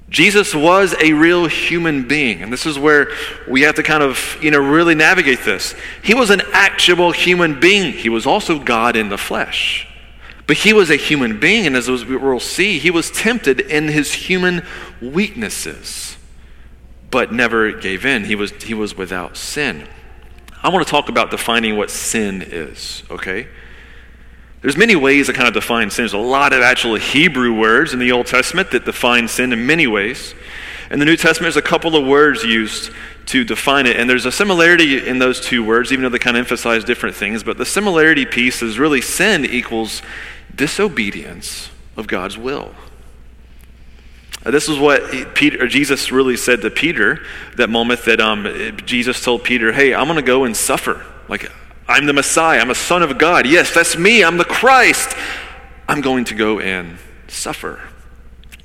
Jesus 0.09 0.53
was 0.53 0.93
a 1.01 1.13
real 1.13 1.47
human 1.47 2.09
being, 2.09 2.41
and 2.41 2.51
this 2.51 2.65
is 2.65 2.77
where 2.77 3.07
we 3.47 3.61
have 3.61 3.75
to 3.75 3.83
kind 3.83 4.03
of, 4.03 4.37
you 4.41 4.51
know, 4.51 4.59
really 4.59 4.93
navigate 4.93 5.45
this. 5.45 5.75
He 6.03 6.13
was 6.13 6.29
an 6.29 6.41
actual 6.51 7.13
human 7.13 7.57
being. 7.61 7.93
He 7.93 8.09
was 8.09 8.25
also 8.25 8.59
God 8.59 8.97
in 8.97 9.07
the 9.07 9.17
flesh. 9.17 9.87
But 10.45 10.57
he 10.57 10.73
was 10.73 10.89
a 10.89 10.97
human 10.97 11.39
being, 11.39 11.65
and 11.65 11.77
as 11.77 11.87
we'll 11.87 12.41
see, 12.41 12.77
he 12.77 12.91
was 12.91 13.11
tempted 13.11 13.61
in 13.61 13.87
his 13.87 14.11
human 14.11 14.65
weaknesses, 15.01 16.17
but 17.09 17.31
never 17.31 17.71
gave 17.71 18.05
in. 18.05 18.25
He 18.25 18.35
was, 18.35 18.51
he 18.61 18.73
was 18.73 18.97
without 18.97 19.37
sin. 19.37 19.87
I 20.61 20.67
want 20.67 20.85
to 20.85 20.91
talk 20.91 21.07
about 21.07 21.31
defining 21.31 21.77
what 21.77 21.89
sin 21.89 22.41
is, 22.45 23.03
okay? 23.09 23.47
There's 24.61 24.77
many 24.77 24.95
ways 24.95 25.27
to 25.27 25.33
kind 25.33 25.47
of 25.47 25.53
define 25.53 25.89
sin. 25.89 26.03
There's 26.03 26.13
a 26.13 26.19
lot 26.19 26.53
of 26.53 26.61
actual 26.61 26.95
Hebrew 26.95 27.53
words 27.53 27.93
in 27.93 27.99
the 27.99 28.11
Old 28.11 28.27
Testament 28.27 28.71
that 28.71 28.85
define 28.85 29.27
sin 29.27 29.53
in 29.53 29.65
many 29.65 29.87
ways. 29.87 30.35
In 30.91 30.99
the 30.99 31.05
New 31.05 31.15
Testament, 31.15 31.53
there's 31.53 31.57
a 31.57 31.67
couple 31.67 31.95
of 31.95 32.05
words 32.05 32.43
used 32.43 32.91
to 33.27 33.43
define 33.43 33.87
it, 33.87 33.97
and 33.97 34.09
there's 34.09 34.25
a 34.25 34.31
similarity 34.31 35.07
in 35.07 35.19
those 35.19 35.39
two 35.39 35.63
words, 35.63 35.91
even 35.91 36.03
though 36.03 36.09
they 36.09 36.19
kind 36.19 36.37
of 36.37 36.41
emphasize 36.41 36.83
different 36.83 37.15
things. 37.15 37.43
But 37.43 37.57
the 37.57 37.65
similarity 37.65 38.25
piece 38.25 38.61
is 38.61 38.77
really 38.77 39.01
sin 39.01 39.45
equals 39.45 40.01
disobedience 40.53 41.69
of 41.97 42.07
God's 42.07 42.37
will. 42.37 42.75
Uh, 44.45 44.51
this 44.51 44.67
is 44.67 44.77
what 44.77 45.33
Peter, 45.33 45.67
Jesus 45.67 46.11
really 46.11 46.35
said 46.35 46.61
to 46.61 46.69
Peter 46.69 47.23
that 47.57 47.69
moment 47.69 48.03
that 48.05 48.19
um, 48.19 48.77
Jesus 48.85 49.23
told 49.23 49.43
Peter, 49.43 49.71
Hey, 49.71 49.93
I'm 49.93 50.05
going 50.05 50.17
to 50.17 50.21
go 50.21 50.43
and 50.43 50.55
suffer. 50.57 51.05
Like, 51.27 51.51
I'm 51.91 52.05
the 52.05 52.13
Messiah. 52.13 52.59
I'm 52.59 52.69
a 52.69 52.75
son 52.75 53.03
of 53.03 53.17
God. 53.17 53.45
Yes, 53.45 53.73
that's 53.73 53.97
me. 53.97 54.23
I'm 54.23 54.37
the 54.37 54.45
Christ. 54.45 55.13
I'm 55.89 55.99
going 55.99 56.23
to 56.25 56.35
go 56.35 56.61
and 56.61 56.97
suffer. 57.27 57.81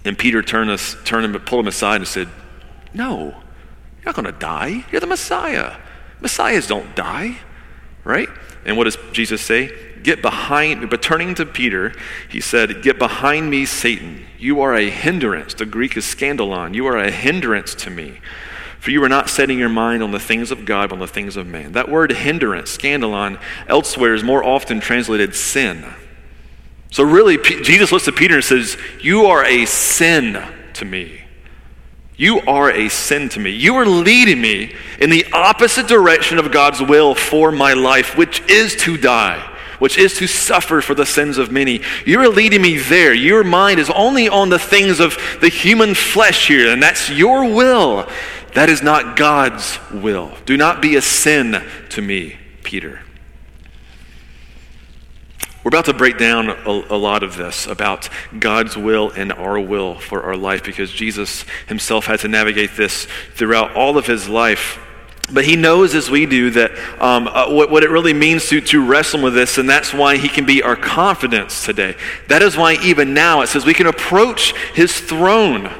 And 0.04 0.16
Peter 0.16 0.42
turned, 0.42 0.70
us, 0.70 0.96
turned 1.04 1.24
him, 1.24 1.40
pulled 1.42 1.64
him 1.64 1.66
aside 1.66 1.96
and 1.96 2.06
said, 2.06 2.28
No, 2.94 3.24
you're 3.26 4.04
not 4.04 4.14
going 4.14 4.26
to 4.26 4.32
die. 4.32 4.84
You're 4.92 5.00
the 5.00 5.08
Messiah. 5.08 5.76
Messiahs 6.20 6.68
don't 6.68 6.94
die, 6.94 7.38
right? 8.04 8.28
And 8.64 8.76
what 8.76 8.84
does 8.84 8.96
Jesus 9.10 9.42
say? 9.42 9.72
Get 10.04 10.22
behind, 10.22 10.82
me. 10.82 10.86
but 10.86 11.02
turning 11.02 11.34
to 11.34 11.44
Peter, 11.44 11.92
he 12.28 12.40
said, 12.40 12.80
Get 12.80 12.96
behind 12.96 13.50
me, 13.50 13.66
Satan. 13.66 14.24
You 14.38 14.60
are 14.60 14.72
a 14.72 14.88
hindrance. 14.88 15.52
The 15.54 15.66
Greek 15.66 15.96
is 15.96 16.04
scandalon. 16.04 16.74
You 16.74 16.86
are 16.86 16.96
a 16.96 17.10
hindrance 17.10 17.74
to 17.74 17.90
me. 17.90 18.20
For 18.86 18.92
you 18.92 19.02
are 19.02 19.08
not 19.08 19.28
setting 19.28 19.58
your 19.58 19.68
mind 19.68 20.04
on 20.04 20.12
the 20.12 20.20
things 20.20 20.52
of 20.52 20.64
God, 20.64 20.90
but 20.90 20.94
on 20.94 21.00
the 21.00 21.08
things 21.08 21.36
of 21.36 21.44
man. 21.44 21.72
That 21.72 21.88
word 21.88 22.12
hindrance, 22.12 22.78
scandalon, 22.78 23.40
elsewhere 23.66 24.14
is 24.14 24.22
more 24.22 24.44
often 24.44 24.78
translated 24.78 25.34
sin. 25.34 25.84
So 26.92 27.02
really, 27.02 27.36
P- 27.36 27.64
Jesus 27.64 27.90
looks 27.90 28.06
at 28.06 28.14
Peter 28.14 28.36
and 28.36 28.44
says, 28.44 28.78
You 29.00 29.26
are 29.26 29.44
a 29.44 29.66
sin 29.66 30.40
to 30.74 30.84
me. 30.84 31.20
You 32.14 32.42
are 32.42 32.70
a 32.70 32.88
sin 32.88 33.28
to 33.30 33.40
me. 33.40 33.50
You 33.50 33.74
are 33.74 33.86
leading 33.86 34.40
me 34.40 34.72
in 35.00 35.10
the 35.10 35.26
opposite 35.32 35.88
direction 35.88 36.38
of 36.38 36.52
God's 36.52 36.80
will 36.80 37.16
for 37.16 37.50
my 37.50 37.72
life, 37.72 38.16
which 38.16 38.40
is 38.48 38.76
to 38.82 38.96
die 38.96 39.54
which 39.78 39.98
is 39.98 40.14
to 40.14 40.26
suffer 40.26 40.80
for 40.80 40.94
the 40.94 41.04
sins 41.04 41.36
of 41.36 41.52
many. 41.52 41.82
You're 42.06 42.28
leading 42.28 42.62
me 42.62 42.78
there. 42.78 43.12
Your 43.12 43.44
mind 43.44 43.78
is 43.78 43.90
only 43.90 44.26
on 44.26 44.48
the 44.48 44.58
things 44.58 45.00
of 45.00 45.18
the 45.42 45.50
human 45.50 45.94
flesh 45.94 46.48
here, 46.48 46.72
and 46.72 46.82
that's 46.82 47.10
your 47.10 47.44
will. 47.44 48.08
That 48.56 48.70
is 48.70 48.82
not 48.82 49.16
God's 49.18 49.78
will. 49.92 50.32
Do 50.46 50.56
not 50.56 50.80
be 50.80 50.96
a 50.96 51.02
sin 51.02 51.62
to 51.90 52.00
me, 52.00 52.38
Peter. 52.62 53.02
We're 55.62 55.68
about 55.68 55.84
to 55.84 55.92
break 55.92 56.16
down 56.16 56.48
a, 56.48 56.70
a, 56.88 56.96
lot 56.96 57.22
of 57.22 57.36
this 57.36 57.66
about 57.66 58.08
God's 58.38 58.74
will 58.74 59.10
and 59.10 59.30
our 59.30 59.60
will 59.60 59.98
for 59.98 60.22
our 60.22 60.38
life 60.38 60.64
because 60.64 60.90
Jesus 60.90 61.44
himself 61.66 62.06
had 62.06 62.20
to 62.20 62.28
navigate 62.28 62.78
this 62.78 63.06
throughout 63.34 63.76
all 63.76 63.98
of 63.98 64.06
his 64.06 64.26
life. 64.26 64.78
But 65.30 65.44
he 65.44 65.54
knows, 65.54 65.94
as 65.94 66.08
we 66.08 66.24
do, 66.24 66.48
that 66.52 66.70
um, 66.98 67.28
uh, 67.28 67.52
what, 67.52 67.70
what 67.70 67.82
it 67.82 67.90
really 67.90 68.14
means 68.14 68.48
to, 68.48 68.62
to 68.62 68.82
wrestle 68.82 69.22
with 69.22 69.34
this, 69.34 69.58
and 69.58 69.68
that's 69.68 69.92
why 69.92 70.16
he 70.16 70.30
can 70.30 70.46
be 70.46 70.62
our 70.62 70.76
confidence 70.76 71.62
today. 71.62 71.94
That 72.28 72.40
is 72.40 72.56
why, 72.56 72.78
even 72.82 73.12
now, 73.12 73.42
it 73.42 73.48
says 73.48 73.66
we 73.66 73.74
can 73.74 73.86
approach 73.86 74.54
his 74.72 74.98
throne 74.98 75.70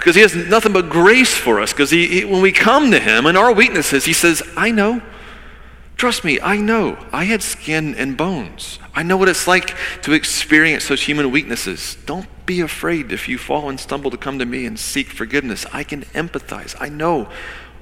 because 0.00 0.14
he 0.14 0.22
has 0.22 0.34
nothing 0.34 0.72
but 0.72 0.88
grace 0.88 1.34
for 1.34 1.60
us. 1.60 1.72
Because 1.72 1.90
he, 1.90 2.06
he, 2.06 2.24
when 2.24 2.40
we 2.40 2.52
come 2.52 2.90
to 2.90 2.98
him 2.98 3.26
and 3.26 3.36
our 3.36 3.52
weaknesses, 3.52 4.06
he 4.06 4.14
says, 4.14 4.42
I 4.56 4.70
know. 4.70 5.02
Trust 5.96 6.24
me, 6.24 6.40
I 6.40 6.56
know. 6.56 6.96
I 7.12 7.24
had 7.24 7.42
skin 7.42 7.94
and 7.94 8.16
bones. 8.16 8.78
I 8.94 9.02
know 9.02 9.18
what 9.18 9.28
it's 9.28 9.46
like 9.46 9.76
to 10.02 10.14
experience 10.14 10.88
those 10.88 11.02
human 11.02 11.30
weaknesses. 11.30 11.98
Don't 12.06 12.26
be 12.46 12.62
afraid 12.62 13.12
if 13.12 13.28
you 13.28 13.36
fall 13.36 13.68
and 13.68 13.78
stumble 13.78 14.10
to 14.10 14.16
come 14.16 14.38
to 14.38 14.46
me 14.46 14.64
and 14.64 14.78
seek 14.78 15.08
forgiveness. 15.08 15.66
I 15.72 15.84
can 15.84 16.04
empathize. 16.14 16.74
I 16.80 16.88
know 16.88 17.28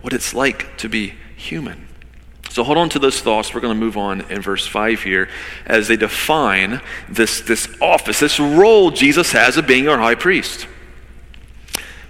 what 0.01 0.13
it's 0.13 0.35
like 0.35 0.77
to 0.79 0.89
be 0.89 1.15
human. 1.37 1.87
So 2.51 2.65
hold 2.65 2.79
on 2.79 2.89
to 2.89 2.99
those 2.99 3.21
thoughts. 3.21 3.55
We're 3.55 3.61
going 3.61 3.75
to 3.75 3.81
move 3.81 3.97
on 3.97 4.23
in 4.23 4.43
verse 4.43 4.67
5 4.67 5.05
here 5.05 5.29
as 5.65 5.87
they 5.87 5.97
define 5.97 6.81
this, 7.09 7.41
this 7.43 7.69
office, 7.81 8.19
this 8.19 8.41
role 8.41 8.91
Jesus 8.91 9.31
has 9.31 9.57
of 9.57 9.69
being 9.69 9.87
our 9.87 9.99
high 9.99 10.17
priest. 10.17 10.67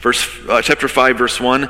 Verse, 0.00 0.28
uh, 0.48 0.62
chapter 0.62 0.88
5, 0.88 1.18
verse 1.18 1.40
1 1.40 1.68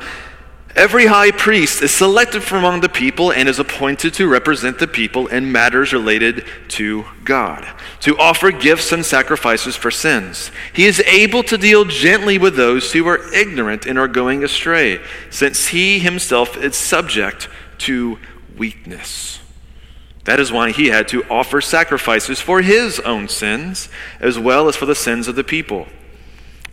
Every 0.77 1.07
high 1.07 1.33
priest 1.33 1.83
is 1.83 1.91
selected 1.91 2.43
from 2.43 2.59
among 2.59 2.83
the 2.83 2.89
people 2.89 3.33
and 3.33 3.49
is 3.49 3.59
appointed 3.59 4.15
to 4.15 4.29
represent 4.29 4.79
the 4.79 4.87
people 4.87 5.27
in 5.27 5.51
matters 5.51 5.93
related 5.93 6.47
to 6.69 7.05
God, 7.25 7.67
to 8.01 8.17
offer 8.17 8.53
gifts 8.53 8.93
and 8.93 9.05
sacrifices 9.05 9.75
for 9.75 9.91
sins. 9.91 10.53
He 10.73 10.85
is 10.85 11.01
able 11.01 11.43
to 11.45 11.59
deal 11.59 11.85
gently 11.85 12.39
with 12.39 12.55
those 12.55 12.93
who 12.93 13.09
are 13.09 13.33
ignorant 13.35 13.87
and 13.87 13.99
are 13.99 14.07
going 14.07 14.45
astray, 14.45 15.01
since 15.31 15.69
he 15.69 15.99
himself 15.99 16.57
is 16.57 16.77
subject 16.77 17.49
to 17.79 18.19
weakness. 18.57 19.41
That 20.25 20.39
is 20.39 20.53
why 20.53 20.71
he 20.71 20.89
had 20.89 21.09
to 21.09 21.25
offer 21.25 21.61
sacrifices 21.61 22.41
for 22.41 22.61
his 22.61 23.01
own 23.01 23.29
sins, 23.29 23.89
as 24.21 24.39
well 24.39 24.69
as 24.69 24.77
for 24.77 24.87
the 24.87 24.95
sins 24.95 25.27
of 25.27 25.35
the 25.35 25.43
people. 25.43 25.89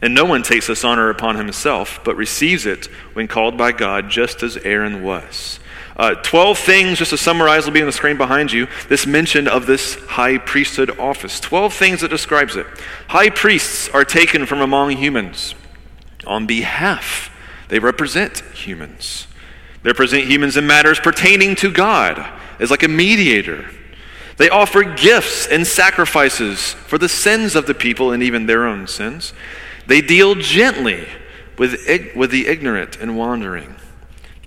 And 0.05 0.13
no 0.13 0.23
one 0.23 0.43
takes 0.43 0.67
this 0.67 0.83
honor 0.83 1.09
upon 1.09 1.35
himself, 1.35 1.99
but 2.03 2.15
receives 2.15 2.67
it 2.67 2.85
when 3.13 3.27
called 3.27 3.57
by 3.57 3.71
God, 3.71 4.07
just 4.07 4.43
as 4.43 4.55
Aaron 4.57 5.01
was. 5.01 5.59
Uh, 5.97 6.13
12 6.13 6.59
things, 6.59 6.99
just 6.99 7.09
to 7.09 7.17
summarize, 7.17 7.65
will 7.65 7.73
be 7.73 7.81
on 7.81 7.87
the 7.87 7.91
screen 7.91 8.15
behind 8.15 8.51
you. 8.51 8.67
This 8.87 9.07
mention 9.07 9.47
of 9.47 9.65
this 9.65 9.95
high 10.05 10.37
priesthood 10.37 10.91
office. 10.99 11.39
12 11.39 11.73
things 11.73 12.01
that 12.01 12.09
describes 12.09 12.55
it. 12.55 12.67
High 13.07 13.31
priests 13.31 13.89
are 13.89 14.05
taken 14.05 14.45
from 14.45 14.61
among 14.61 14.91
humans 14.91 15.55
on 16.27 16.45
behalf, 16.45 17.31
they 17.69 17.79
represent 17.79 18.41
humans. 18.53 19.25
They 19.81 19.89
represent 19.89 20.27
humans 20.27 20.55
in 20.55 20.67
matters 20.67 20.99
pertaining 20.99 21.55
to 21.55 21.71
God 21.71 22.23
as 22.59 22.69
like 22.69 22.83
a 22.83 22.87
mediator. 22.87 23.71
They 24.37 24.49
offer 24.49 24.83
gifts 24.83 25.47
and 25.47 25.65
sacrifices 25.65 26.73
for 26.73 26.99
the 26.99 27.09
sins 27.09 27.55
of 27.55 27.65
the 27.65 27.73
people 27.73 28.11
and 28.11 28.21
even 28.21 28.45
their 28.45 28.67
own 28.67 28.85
sins. 28.85 29.33
They 29.87 30.01
deal 30.01 30.35
gently 30.35 31.07
with, 31.57 31.87
with 32.15 32.31
the 32.31 32.47
ignorant 32.47 32.97
and 32.97 33.17
wandering. 33.17 33.75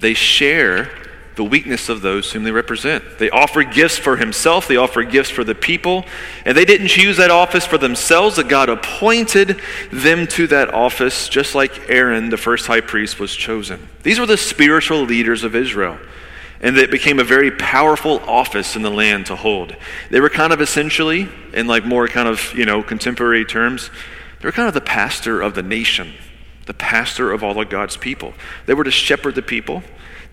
They 0.01 0.15
share 0.15 0.91
the 1.39 1.45
weakness 1.45 1.89
of 1.89 2.03
those 2.03 2.33
whom 2.33 2.43
they 2.43 2.51
represent. 2.51 3.05
They 3.19 3.31
offer 3.31 3.63
gifts 3.63 3.97
for 3.97 4.17
himself, 4.17 4.67
they 4.67 4.77
offer 4.77 5.05
gifts 5.05 5.31
for 5.31 5.45
the 5.45 5.55
people, 5.55 6.05
and 6.45 6.57
they 6.57 6.65
didn't 6.65 6.89
choose 6.89 7.17
that 7.19 7.31
office 7.31 7.65
for 7.65 7.79
themselves, 7.79 8.37
that 8.37 8.49
God 8.49 8.69
appointed 8.69 9.61
them 9.93 10.27
to 10.29 10.49
that 10.49 10.75
office, 10.75 11.29
just 11.29 11.55
like 11.55 11.89
Aaron, 11.89 12.31
the 12.31 12.37
first 12.37 12.67
high 12.67 12.81
priest, 12.81 13.21
was 13.21 13.37
chosen. 13.37 13.89
These 14.03 14.19
were 14.19 14.27
the 14.27 14.37
spiritual 14.37 15.03
leaders 15.03 15.45
of 15.45 15.55
Israel. 15.55 15.99
And 16.61 16.77
it 16.77 16.91
became 16.91 17.21
a 17.21 17.25
very 17.25 17.53
powerful 17.53 18.19
office 18.29 18.75
in 18.75 18.83
the 18.83 18.91
land 18.91 19.27
to 19.27 19.37
hold. 19.37 19.77
They 20.11 20.21
were 20.21 20.31
kind 20.31 20.53
of 20.53 20.61
essentially, 20.61 21.29
in 21.53 21.69
like 21.69 21.85
more 21.85 22.09
kind 22.09 22.27
of, 22.27 22.53
you 22.53 22.67
know, 22.67 22.83
contemporary 22.83 23.45
terms, 23.45 23.91
they 24.41 24.47
were 24.47 24.53
kind 24.53 24.69
of 24.69 24.75
the 24.75 24.81
pastor 24.81 25.41
of 25.41 25.55
the 25.55 25.63
nation, 25.63 26.15
the 26.67 26.75
pastor 26.75 27.33
of 27.33 27.43
all 27.43 27.61
of 27.61 27.69
God's 27.69 27.97
people. 27.97 28.35
They 28.67 28.75
were 28.75 28.85
to 28.85 28.91
shepherd 28.91 29.35
the 29.35 29.43
people, 29.43 29.83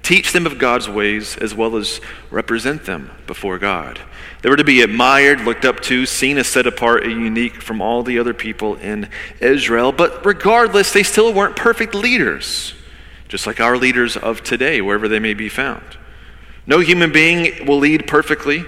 teach 0.04 0.32
them 0.32 0.46
of 0.46 0.60
God's 0.60 0.88
ways, 0.88 1.36
as 1.38 1.56
well 1.56 1.76
as 1.76 2.00
represent 2.30 2.86
them 2.86 3.10
before 3.26 3.58
God. 3.58 4.00
They 4.44 4.50
were 4.50 4.58
to 4.58 4.64
be 4.64 4.82
admired, 4.82 5.42
looked 5.42 5.66
up 5.66 5.80
to, 5.82 6.06
seen 6.06 6.38
as 6.38 6.46
set 6.46 6.68
apart 6.68 7.04
and 7.04 7.14
unique 7.14 7.64
from 7.64 7.82
all 7.82 8.04
the 8.04 8.20
other 8.20 8.34
people 8.34 8.76
in 8.76 9.10
Israel. 9.40 9.92
But 9.92 10.24
regardless, 10.24 10.94
they 10.94 11.02
still 11.02 11.34
weren't 11.34 11.56
perfect 11.56 11.96
leaders, 11.96 12.76
just 13.28 13.48
like 13.48 13.60
our 13.60 13.76
leaders 13.76 14.16
of 14.16 14.44
today, 14.44 14.82
wherever 14.82 15.08
they 15.08 15.18
may 15.18 15.34
be 15.34 15.50
found. 15.50 15.98
No 16.68 16.80
human 16.80 17.12
being 17.12 17.66
will 17.66 17.80
lead 17.80 18.08
perfectly. 18.08 18.66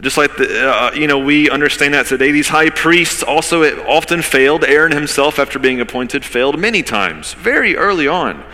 Just 0.00 0.16
like 0.16 0.36
the, 0.36 0.70
uh, 0.70 0.92
you 0.92 1.08
know, 1.08 1.18
we 1.18 1.50
understand 1.50 1.94
that 1.94 2.06
today. 2.06 2.30
These 2.30 2.48
high 2.48 2.70
priests 2.70 3.22
also 3.22 3.64
often 3.84 4.22
failed. 4.22 4.64
Aaron 4.64 4.92
himself, 4.92 5.38
after 5.40 5.58
being 5.58 5.80
appointed, 5.80 6.24
failed 6.24 6.58
many 6.58 6.84
times, 6.84 7.34
very 7.34 7.76
early 7.76 8.06
on, 8.06 8.44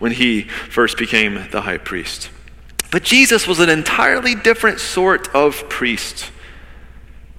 when 0.00 0.12
he 0.12 0.42
first 0.42 0.98
became 0.98 1.46
the 1.52 1.62
high 1.62 1.78
priest. 1.78 2.30
But 2.90 3.04
Jesus 3.04 3.46
was 3.46 3.60
an 3.60 3.68
entirely 3.68 4.34
different 4.34 4.80
sort 4.80 5.32
of 5.34 5.68
priest. 5.68 6.32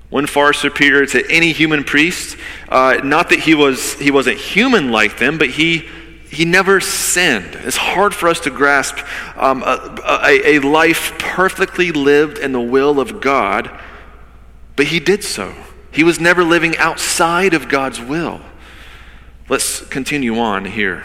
One 0.09 0.25
far 0.25 0.53
superior 0.53 1.05
to 1.07 1.29
any 1.29 1.51
human 1.51 1.83
priest. 1.83 2.37
Uh, 2.69 3.01
not 3.03 3.29
that 3.29 3.39
he 3.39 3.55
was 3.55 3.93
he 3.99 4.09
wasn't 4.09 4.37
human 4.37 4.89
like 4.89 5.19
them, 5.19 5.37
but 5.37 5.49
he 5.49 5.87
he 6.29 6.45
never 6.45 6.79
sinned. 6.79 7.55
It's 7.55 7.77
hard 7.77 8.13
for 8.13 8.29
us 8.29 8.39
to 8.41 8.51
grasp 8.51 8.97
um, 9.35 9.63
a, 9.63 10.21
a, 10.23 10.57
a 10.57 10.59
life 10.59 11.17
perfectly 11.17 11.91
lived 11.91 12.37
in 12.37 12.51
the 12.51 12.61
will 12.61 12.99
of 12.99 13.19
God, 13.19 13.71
but 14.75 14.87
he 14.87 14.99
did 14.99 15.23
so. 15.23 15.53
He 15.91 16.03
was 16.03 16.19
never 16.19 16.43
living 16.43 16.77
outside 16.77 17.53
of 17.53 17.67
God's 17.67 17.99
will. 17.99 18.41
Let's 19.49 19.83
continue 19.87 20.37
on 20.37 20.65
here 20.65 21.03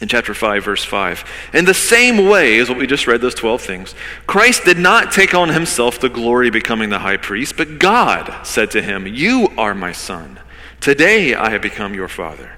in 0.00 0.08
chapter 0.08 0.34
5, 0.34 0.64
verse 0.64 0.84
5. 0.84 1.24
In 1.54 1.64
the 1.64 1.72
same 1.72 2.28
way 2.28 2.58
as 2.58 2.68
what 2.68 2.76
we 2.76 2.86
just 2.86 3.06
read, 3.06 3.20
those 3.20 3.34
12 3.36 3.62
things, 3.62 3.94
Christ 4.26 4.64
did 4.64 4.78
not 4.78 5.12
take 5.12 5.34
on 5.34 5.50
himself 5.50 6.00
the 6.00 6.08
glory 6.08 6.50
becoming 6.50 6.90
the 6.90 6.98
high 6.98 7.16
priest, 7.16 7.56
but 7.56 7.78
God 7.78 8.44
said 8.44 8.72
to 8.72 8.82
him, 8.82 9.06
You 9.06 9.48
are 9.56 9.74
my 9.74 9.92
son. 9.92 10.40
Today 10.80 11.34
I 11.34 11.50
have 11.50 11.62
become 11.62 11.94
your 11.94 12.08
father. 12.08 12.52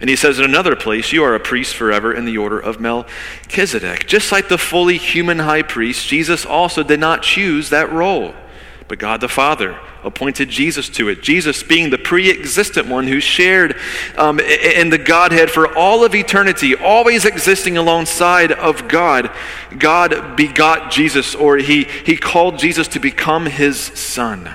And 0.00 0.08
he 0.08 0.16
says 0.16 0.38
in 0.38 0.44
another 0.44 0.74
place, 0.74 1.12
You 1.12 1.24
are 1.24 1.34
a 1.34 1.40
priest 1.40 1.74
forever 1.74 2.12
in 2.12 2.24
the 2.24 2.38
order 2.38 2.58
of 2.58 2.80
Melchizedek. 2.80 4.06
Just 4.06 4.32
like 4.32 4.48
the 4.48 4.58
fully 4.58 4.96
human 4.96 5.40
high 5.40 5.62
priest, 5.62 6.08
Jesus 6.08 6.46
also 6.46 6.82
did 6.82 7.00
not 7.00 7.22
choose 7.22 7.68
that 7.68 7.92
role, 7.92 8.34
but 8.88 8.98
God 8.98 9.20
the 9.20 9.28
Father 9.28 9.78
appointed 10.02 10.48
Jesus 10.48 10.88
to 10.88 11.10
it. 11.10 11.22
Jesus 11.22 11.62
being 11.62 11.90
the 11.90 11.98
pre 11.98 12.30
existent 12.30 12.88
one 12.88 13.06
who 13.06 13.20
shared 13.20 13.76
um, 14.16 14.40
in 14.40 14.88
the 14.88 14.96
Godhead 14.96 15.50
for 15.50 15.76
all 15.76 16.02
of 16.02 16.14
eternity, 16.14 16.74
always 16.74 17.26
existing 17.26 17.76
alongside 17.76 18.52
of 18.52 18.88
God. 18.88 19.30
God 19.78 20.34
begot 20.34 20.90
Jesus, 20.90 21.34
or 21.34 21.58
he, 21.58 21.84
he 21.84 22.16
called 22.16 22.58
Jesus 22.58 22.88
to 22.88 22.98
become 22.98 23.44
his 23.44 23.78
son. 23.78 24.54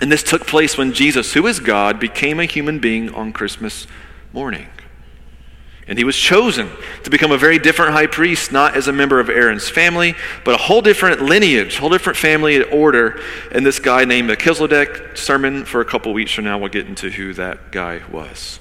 And 0.00 0.12
this 0.12 0.22
took 0.22 0.46
place 0.46 0.78
when 0.78 0.92
Jesus, 0.92 1.32
who 1.32 1.44
is 1.48 1.58
God, 1.58 1.98
became 1.98 2.38
a 2.38 2.44
human 2.44 2.78
being 2.78 3.12
on 3.12 3.32
Christmas 3.32 3.88
morning. 4.32 4.68
And 5.86 5.96
he 5.96 6.04
was 6.04 6.16
chosen 6.16 6.70
to 7.04 7.10
become 7.10 7.32
a 7.32 7.38
very 7.38 7.58
different 7.58 7.92
high 7.92 8.06
priest, 8.06 8.52
not 8.52 8.76
as 8.76 8.88
a 8.88 8.92
member 8.92 9.20
of 9.20 9.30
Aaron's 9.30 9.70
family, 9.70 10.14
but 10.44 10.54
a 10.54 10.58
whole 10.58 10.82
different 10.82 11.22
lineage, 11.22 11.78
whole 11.78 11.88
different 11.88 12.18
family 12.18 12.62
order. 12.62 13.20
And 13.50 13.64
this 13.64 13.78
guy 13.78 14.04
named 14.04 14.28
Melchizedek, 14.28 15.16
sermon 15.16 15.64
for 15.64 15.80
a 15.80 15.86
couple 15.86 16.12
weeks 16.12 16.32
from 16.32 16.44
now, 16.44 16.58
we'll 16.58 16.68
get 16.68 16.86
into 16.86 17.08
who 17.08 17.32
that 17.34 17.72
guy 17.72 18.02
was. 18.10 18.60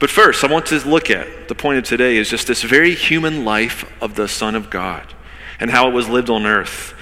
But 0.00 0.10
first, 0.10 0.42
I 0.42 0.48
want 0.48 0.66
to 0.66 0.78
look 0.88 1.10
at 1.10 1.46
the 1.46 1.54
point 1.54 1.78
of 1.78 1.84
today 1.84 2.16
is 2.16 2.28
just 2.28 2.48
this 2.48 2.62
very 2.62 2.94
human 2.94 3.44
life 3.44 3.90
of 4.02 4.16
the 4.16 4.26
Son 4.26 4.56
of 4.56 4.68
God 4.68 5.14
and 5.60 5.70
how 5.70 5.88
it 5.88 5.92
was 5.92 6.08
lived 6.08 6.30
on 6.30 6.44
earth 6.44 6.94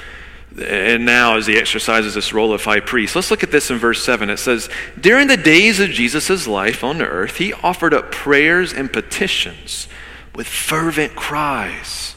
and 0.59 1.05
now 1.05 1.37
as 1.37 1.47
he 1.47 1.57
exercises 1.57 2.15
this 2.15 2.33
role 2.33 2.53
of 2.53 2.65
high 2.65 2.81
priest. 2.81 3.15
Let's 3.15 3.31
look 3.31 3.43
at 3.43 3.51
this 3.51 3.71
in 3.71 3.79
verse 3.79 4.05
7. 4.05 4.31
It 4.31 4.39
says, 4.39 4.69
During 4.99 5.29
the 5.29 5.37
days 5.37 5.81
of 5.81 5.91
Jesus' 5.91 6.47
life 6.47 6.83
on 6.83 7.03
earth, 7.03 7.37
he 7.37 7.53
offered 7.53 7.93
up 7.93 8.11
prayers 8.11 8.73
and 8.73 8.93
petitions 8.93 9.89
with 10.35 10.47
fervent 10.47 11.15
cries 11.15 12.15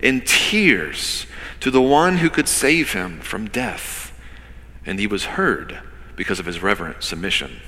and 0.00 0.26
tears 0.26 1.26
to 1.60 1.70
the 1.70 1.82
one 1.82 2.18
who 2.18 2.30
could 2.30 2.48
save 2.48 2.92
him 2.92 3.20
from 3.20 3.48
death. 3.48 4.12
And 4.84 4.98
he 4.98 5.06
was 5.06 5.24
heard 5.24 5.80
because 6.16 6.40
of 6.40 6.46
his 6.46 6.62
reverent 6.62 7.02
submission. 7.02 7.60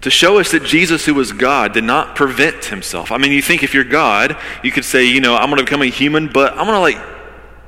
To 0.00 0.10
show 0.10 0.38
us 0.38 0.50
that 0.50 0.64
Jesus, 0.64 1.06
who 1.06 1.14
was 1.14 1.32
God, 1.32 1.72
did 1.72 1.84
not 1.84 2.16
prevent 2.16 2.66
himself. 2.66 3.12
I 3.12 3.18
mean, 3.18 3.32
you 3.32 3.40
think 3.40 3.62
if 3.62 3.72
you're 3.72 3.84
God, 3.84 4.36
you 4.64 4.72
could 4.72 4.84
say, 4.84 5.04
you 5.04 5.20
know, 5.20 5.36
I'm 5.36 5.48
going 5.48 5.58
to 5.58 5.64
become 5.64 5.82
a 5.82 5.86
human, 5.86 6.28
but 6.28 6.52
I'm 6.52 6.66
going 6.66 6.72
to 6.72 6.80
like 6.80 7.21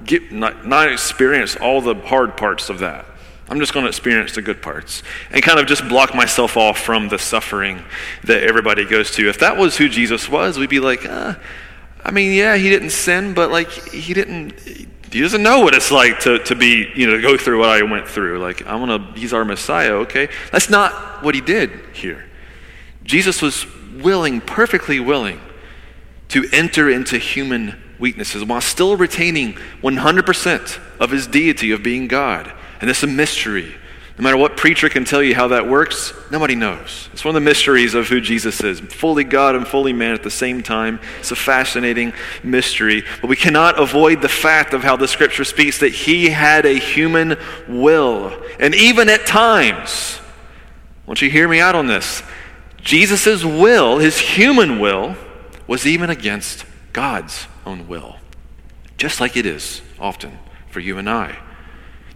get, 0.04 0.32
not, 0.32 0.66
not 0.66 0.90
experience 0.90 1.56
all 1.56 1.80
the 1.80 1.94
hard 1.94 2.36
parts 2.36 2.70
of 2.70 2.80
that. 2.80 3.06
I'm 3.48 3.60
just 3.60 3.74
going 3.74 3.84
to 3.84 3.88
experience 3.88 4.34
the 4.34 4.42
good 4.42 4.62
parts 4.62 5.02
and 5.30 5.42
kind 5.42 5.58
of 5.58 5.66
just 5.66 5.86
block 5.88 6.14
myself 6.14 6.56
off 6.56 6.78
from 6.78 7.08
the 7.08 7.18
suffering 7.18 7.82
that 8.24 8.42
everybody 8.42 8.86
goes 8.86 9.10
to. 9.12 9.28
If 9.28 9.40
that 9.40 9.56
was 9.56 9.76
who 9.76 9.88
Jesus 9.88 10.28
was, 10.28 10.58
we'd 10.58 10.70
be 10.70 10.80
like, 10.80 11.04
uh, 11.04 11.34
I 12.02 12.10
mean, 12.10 12.32
yeah, 12.32 12.56
he 12.56 12.70
didn't 12.70 12.90
sin, 12.90 13.34
but 13.34 13.50
like 13.50 13.70
he 13.70 14.14
didn't. 14.14 14.58
He 15.12 15.20
doesn't 15.20 15.44
know 15.44 15.60
what 15.60 15.74
it's 15.74 15.92
like 15.92 16.18
to, 16.20 16.40
to 16.40 16.56
be, 16.56 16.90
you 16.96 17.06
know, 17.06 17.16
to 17.16 17.22
go 17.22 17.36
through 17.36 17.60
what 17.60 17.68
I 17.68 17.82
went 17.82 18.08
through. 18.08 18.40
Like, 18.40 18.66
I 18.66 18.74
want 18.74 19.14
to, 19.14 19.20
he's 19.20 19.32
our 19.32 19.44
Messiah, 19.44 19.92
okay? 19.98 20.28
That's 20.50 20.68
not 20.68 21.22
what 21.22 21.36
he 21.36 21.40
did 21.40 21.70
here. 21.92 22.24
Jesus 23.04 23.40
was 23.40 23.64
willing, 23.92 24.40
perfectly 24.40 24.98
willing, 24.98 25.38
to 26.34 26.44
enter 26.52 26.90
into 26.90 27.16
human 27.16 27.80
weaknesses 28.00 28.44
while 28.44 28.60
still 28.60 28.96
retaining 28.96 29.52
100% 29.84 30.80
of 30.98 31.12
his 31.12 31.28
deity 31.28 31.70
of 31.70 31.80
being 31.80 32.08
God. 32.08 32.52
And 32.80 32.90
is 32.90 33.04
a 33.04 33.06
mystery. 33.06 33.72
No 34.18 34.24
matter 34.24 34.36
what 34.36 34.56
preacher 34.56 34.88
can 34.88 35.04
tell 35.04 35.22
you 35.22 35.36
how 35.36 35.46
that 35.48 35.68
works, 35.68 36.12
nobody 36.32 36.56
knows. 36.56 37.08
It's 37.12 37.24
one 37.24 37.36
of 37.36 37.40
the 37.40 37.48
mysteries 37.48 37.94
of 37.94 38.08
who 38.08 38.20
Jesus 38.20 38.60
is. 38.64 38.80
Fully 38.80 39.22
God 39.22 39.54
and 39.54 39.64
fully 39.64 39.92
man 39.92 40.12
at 40.12 40.24
the 40.24 40.30
same 40.30 40.60
time. 40.60 40.98
It's 41.20 41.30
a 41.30 41.36
fascinating 41.36 42.12
mystery. 42.42 43.04
But 43.20 43.30
we 43.30 43.36
cannot 43.36 43.80
avoid 43.80 44.20
the 44.20 44.28
fact 44.28 44.74
of 44.74 44.82
how 44.82 44.96
the 44.96 45.06
scripture 45.06 45.44
speaks 45.44 45.78
that 45.78 45.92
he 45.92 46.30
had 46.30 46.66
a 46.66 46.74
human 46.74 47.36
will. 47.68 48.36
And 48.58 48.74
even 48.74 49.08
at 49.08 49.24
times, 49.24 50.18
won't 51.06 51.22
you 51.22 51.30
hear 51.30 51.46
me 51.46 51.60
out 51.60 51.76
on 51.76 51.86
this? 51.86 52.24
Jesus' 52.78 53.44
will, 53.44 53.98
his 53.98 54.18
human 54.18 54.80
will, 54.80 55.16
was 55.66 55.86
even 55.86 56.10
against 56.10 56.64
God's 56.92 57.46
own 57.66 57.88
will. 57.88 58.16
Just 58.96 59.20
like 59.20 59.36
it 59.36 59.46
is 59.46 59.82
often 59.98 60.38
for 60.70 60.80
you 60.80 60.98
and 60.98 61.08
I. 61.08 61.36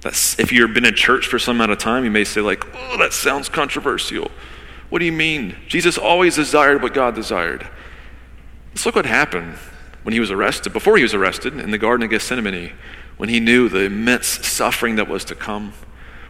That's, 0.00 0.38
if 0.38 0.52
you've 0.52 0.74
been 0.74 0.84
in 0.84 0.94
church 0.94 1.26
for 1.26 1.38
some 1.38 1.56
amount 1.56 1.72
of 1.72 1.78
time, 1.78 2.04
you 2.04 2.10
may 2.10 2.24
say, 2.24 2.40
like, 2.40 2.64
oh, 2.74 2.98
that 2.98 3.12
sounds 3.12 3.48
controversial. 3.48 4.30
What 4.90 5.00
do 5.00 5.04
you 5.04 5.12
mean? 5.12 5.56
Jesus 5.66 5.98
always 5.98 6.36
desired 6.36 6.82
what 6.82 6.94
God 6.94 7.14
desired. 7.14 7.66
Let's 8.70 8.86
look 8.86 8.94
what 8.94 9.06
happened 9.06 9.54
when 10.04 10.12
he 10.12 10.20
was 10.20 10.30
arrested, 10.30 10.72
before 10.72 10.96
he 10.96 11.02
was 11.02 11.14
arrested 11.14 11.58
in 11.58 11.70
the 11.70 11.78
Garden 11.78 12.04
of 12.04 12.10
Gethsemane, 12.10 12.72
when 13.16 13.28
he 13.28 13.40
knew 13.40 13.68
the 13.68 13.80
immense 13.80 14.26
suffering 14.46 14.96
that 14.96 15.08
was 15.08 15.24
to 15.26 15.34
come, 15.34 15.72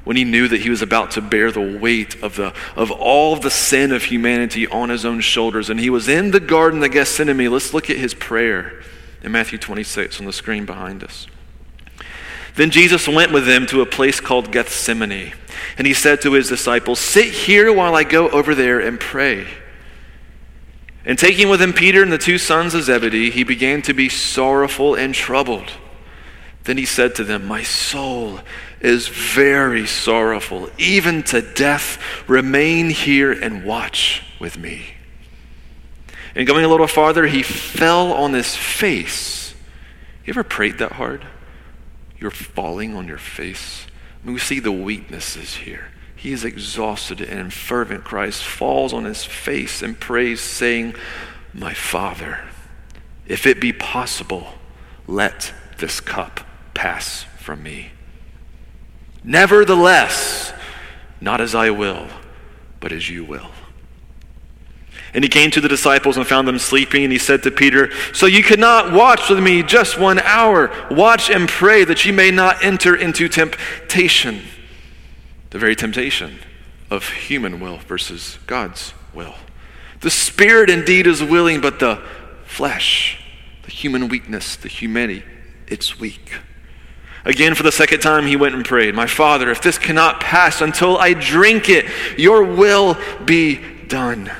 when 0.08 0.16
he 0.16 0.24
knew 0.24 0.48
that 0.48 0.62
he 0.62 0.70
was 0.70 0.80
about 0.80 1.10
to 1.10 1.20
bear 1.20 1.52
the 1.52 1.78
weight 1.78 2.14
of, 2.22 2.36
the, 2.36 2.54
of 2.74 2.90
all 2.90 3.36
the 3.36 3.50
sin 3.50 3.92
of 3.92 4.04
humanity 4.04 4.66
on 4.66 4.88
his 4.88 5.04
own 5.04 5.20
shoulders. 5.20 5.68
And 5.68 5.78
he 5.78 5.90
was 5.90 6.08
in 6.08 6.30
the 6.30 6.40
Garden 6.40 6.82
of 6.82 6.90
Gethsemane. 6.92 7.50
Let's 7.50 7.74
look 7.74 7.90
at 7.90 7.98
his 7.98 8.14
prayer 8.14 8.80
in 9.22 9.32
Matthew 9.32 9.58
26 9.58 10.18
on 10.18 10.24
the 10.24 10.32
screen 10.32 10.64
behind 10.64 11.04
us. 11.04 11.26
Then 12.56 12.70
Jesus 12.70 13.06
went 13.06 13.32
with 13.32 13.44
them 13.44 13.66
to 13.66 13.82
a 13.82 13.86
place 13.86 14.18
called 14.18 14.50
Gethsemane, 14.50 15.34
and 15.76 15.86
he 15.86 15.92
said 15.92 16.22
to 16.22 16.32
his 16.32 16.48
disciples, 16.48 16.98
Sit 16.98 17.26
here 17.26 17.70
while 17.70 17.94
I 17.94 18.04
go 18.04 18.30
over 18.30 18.54
there 18.54 18.80
and 18.80 18.98
pray. 18.98 19.46
And 21.04 21.18
taking 21.18 21.50
with 21.50 21.60
him 21.60 21.74
Peter 21.74 22.02
and 22.02 22.10
the 22.10 22.16
two 22.16 22.38
sons 22.38 22.72
of 22.72 22.84
Zebedee, 22.84 23.30
he 23.30 23.44
began 23.44 23.82
to 23.82 23.92
be 23.92 24.08
sorrowful 24.08 24.94
and 24.94 25.14
troubled. 25.14 25.70
Then 26.64 26.78
he 26.78 26.86
said 26.86 27.14
to 27.16 27.24
them, 27.24 27.46
My 27.46 27.62
soul 27.62 28.40
is 28.80 29.08
very 29.08 29.86
sorrowful, 29.86 30.70
even 30.78 31.22
to 31.24 31.40
death. 31.40 31.98
Remain 32.28 32.90
here 32.90 33.32
and 33.32 33.64
watch 33.64 34.22
with 34.38 34.58
me. 34.58 34.94
And 36.34 36.46
going 36.46 36.64
a 36.64 36.68
little 36.68 36.86
farther, 36.86 37.26
he 37.26 37.42
fell 37.42 38.12
on 38.12 38.32
his 38.32 38.54
face. 38.54 39.54
You 40.24 40.32
ever 40.32 40.44
prayed 40.44 40.78
that 40.78 40.92
hard? 40.92 41.26
You're 42.20 42.30
falling 42.30 42.94
on 42.94 43.08
your 43.08 43.18
face. 43.18 43.86
I 44.22 44.26
mean, 44.26 44.34
we 44.34 44.40
see 44.40 44.60
the 44.60 44.72
weaknesses 44.72 45.56
here. 45.56 45.88
He 46.14 46.32
is 46.32 46.44
exhausted 46.44 47.20
and 47.20 47.38
in 47.38 47.50
fervent 47.50 48.04
cries, 48.04 48.42
falls 48.42 48.92
on 48.92 49.04
his 49.04 49.24
face 49.24 49.82
and 49.82 49.98
prays, 49.98 50.40
saying, 50.40 50.94
My 51.54 51.74
Father, 51.74 52.40
if 53.26 53.46
it 53.46 53.60
be 53.60 53.72
possible, 53.72 54.54
let 55.06 55.52
this 55.78 56.00
cup 56.00 56.40
pass 56.74 57.24
from 57.38 57.62
me. 57.62 57.92
Nevertheless, 59.28 60.54
not 61.20 61.42
as 61.42 61.54
I 61.54 61.68
will, 61.68 62.08
but 62.80 62.92
as 62.92 63.10
you 63.10 63.26
will. 63.26 63.50
And 65.12 65.22
he 65.22 65.28
came 65.28 65.50
to 65.50 65.60
the 65.60 65.68
disciples 65.68 66.16
and 66.16 66.26
found 66.26 66.48
them 66.48 66.58
sleeping, 66.58 67.04
and 67.04 67.12
he 67.12 67.18
said 67.18 67.42
to 67.42 67.50
Peter, 67.50 67.92
So 68.14 68.24
you 68.24 68.42
cannot 68.42 68.90
watch 68.90 69.28
with 69.28 69.38
me 69.38 69.62
just 69.62 69.98
one 69.98 70.18
hour. 70.20 70.70
Watch 70.90 71.28
and 71.28 71.46
pray 71.46 71.84
that 71.84 72.06
you 72.06 72.12
may 72.14 72.30
not 72.30 72.64
enter 72.64 72.96
into 72.96 73.28
temptation. 73.28 74.40
The 75.50 75.58
very 75.58 75.76
temptation 75.76 76.38
of 76.88 77.06
human 77.06 77.60
will 77.60 77.78
versus 77.78 78.38
God's 78.46 78.94
will. 79.12 79.34
The 80.00 80.10
spirit 80.10 80.70
indeed 80.70 81.06
is 81.06 81.22
willing, 81.22 81.60
but 81.60 81.80
the 81.80 82.02
flesh, 82.46 83.22
the 83.64 83.70
human 83.70 84.08
weakness, 84.08 84.56
the 84.56 84.68
humanity, 84.68 85.22
it's 85.66 86.00
weak. 86.00 86.32
Again, 87.28 87.54
for 87.54 87.62
the 87.62 87.70
second 87.70 88.00
time, 88.00 88.26
he 88.26 88.36
went 88.36 88.54
and 88.54 88.64
prayed, 88.64 88.94
My 88.94 89.06
Father, 89.06 89.50
if 89.50 89.60
this 89.60 89.76
cannot 89.76 90.18
pass 90.18 90.62
until 90.62 90.96
I 90.96 91.12
drink 91.12 91.68
it, 91.68 91.84
your 92.16 92.42
will 92.42 92.96
be 93.22 93.60
done. 93.86 94.32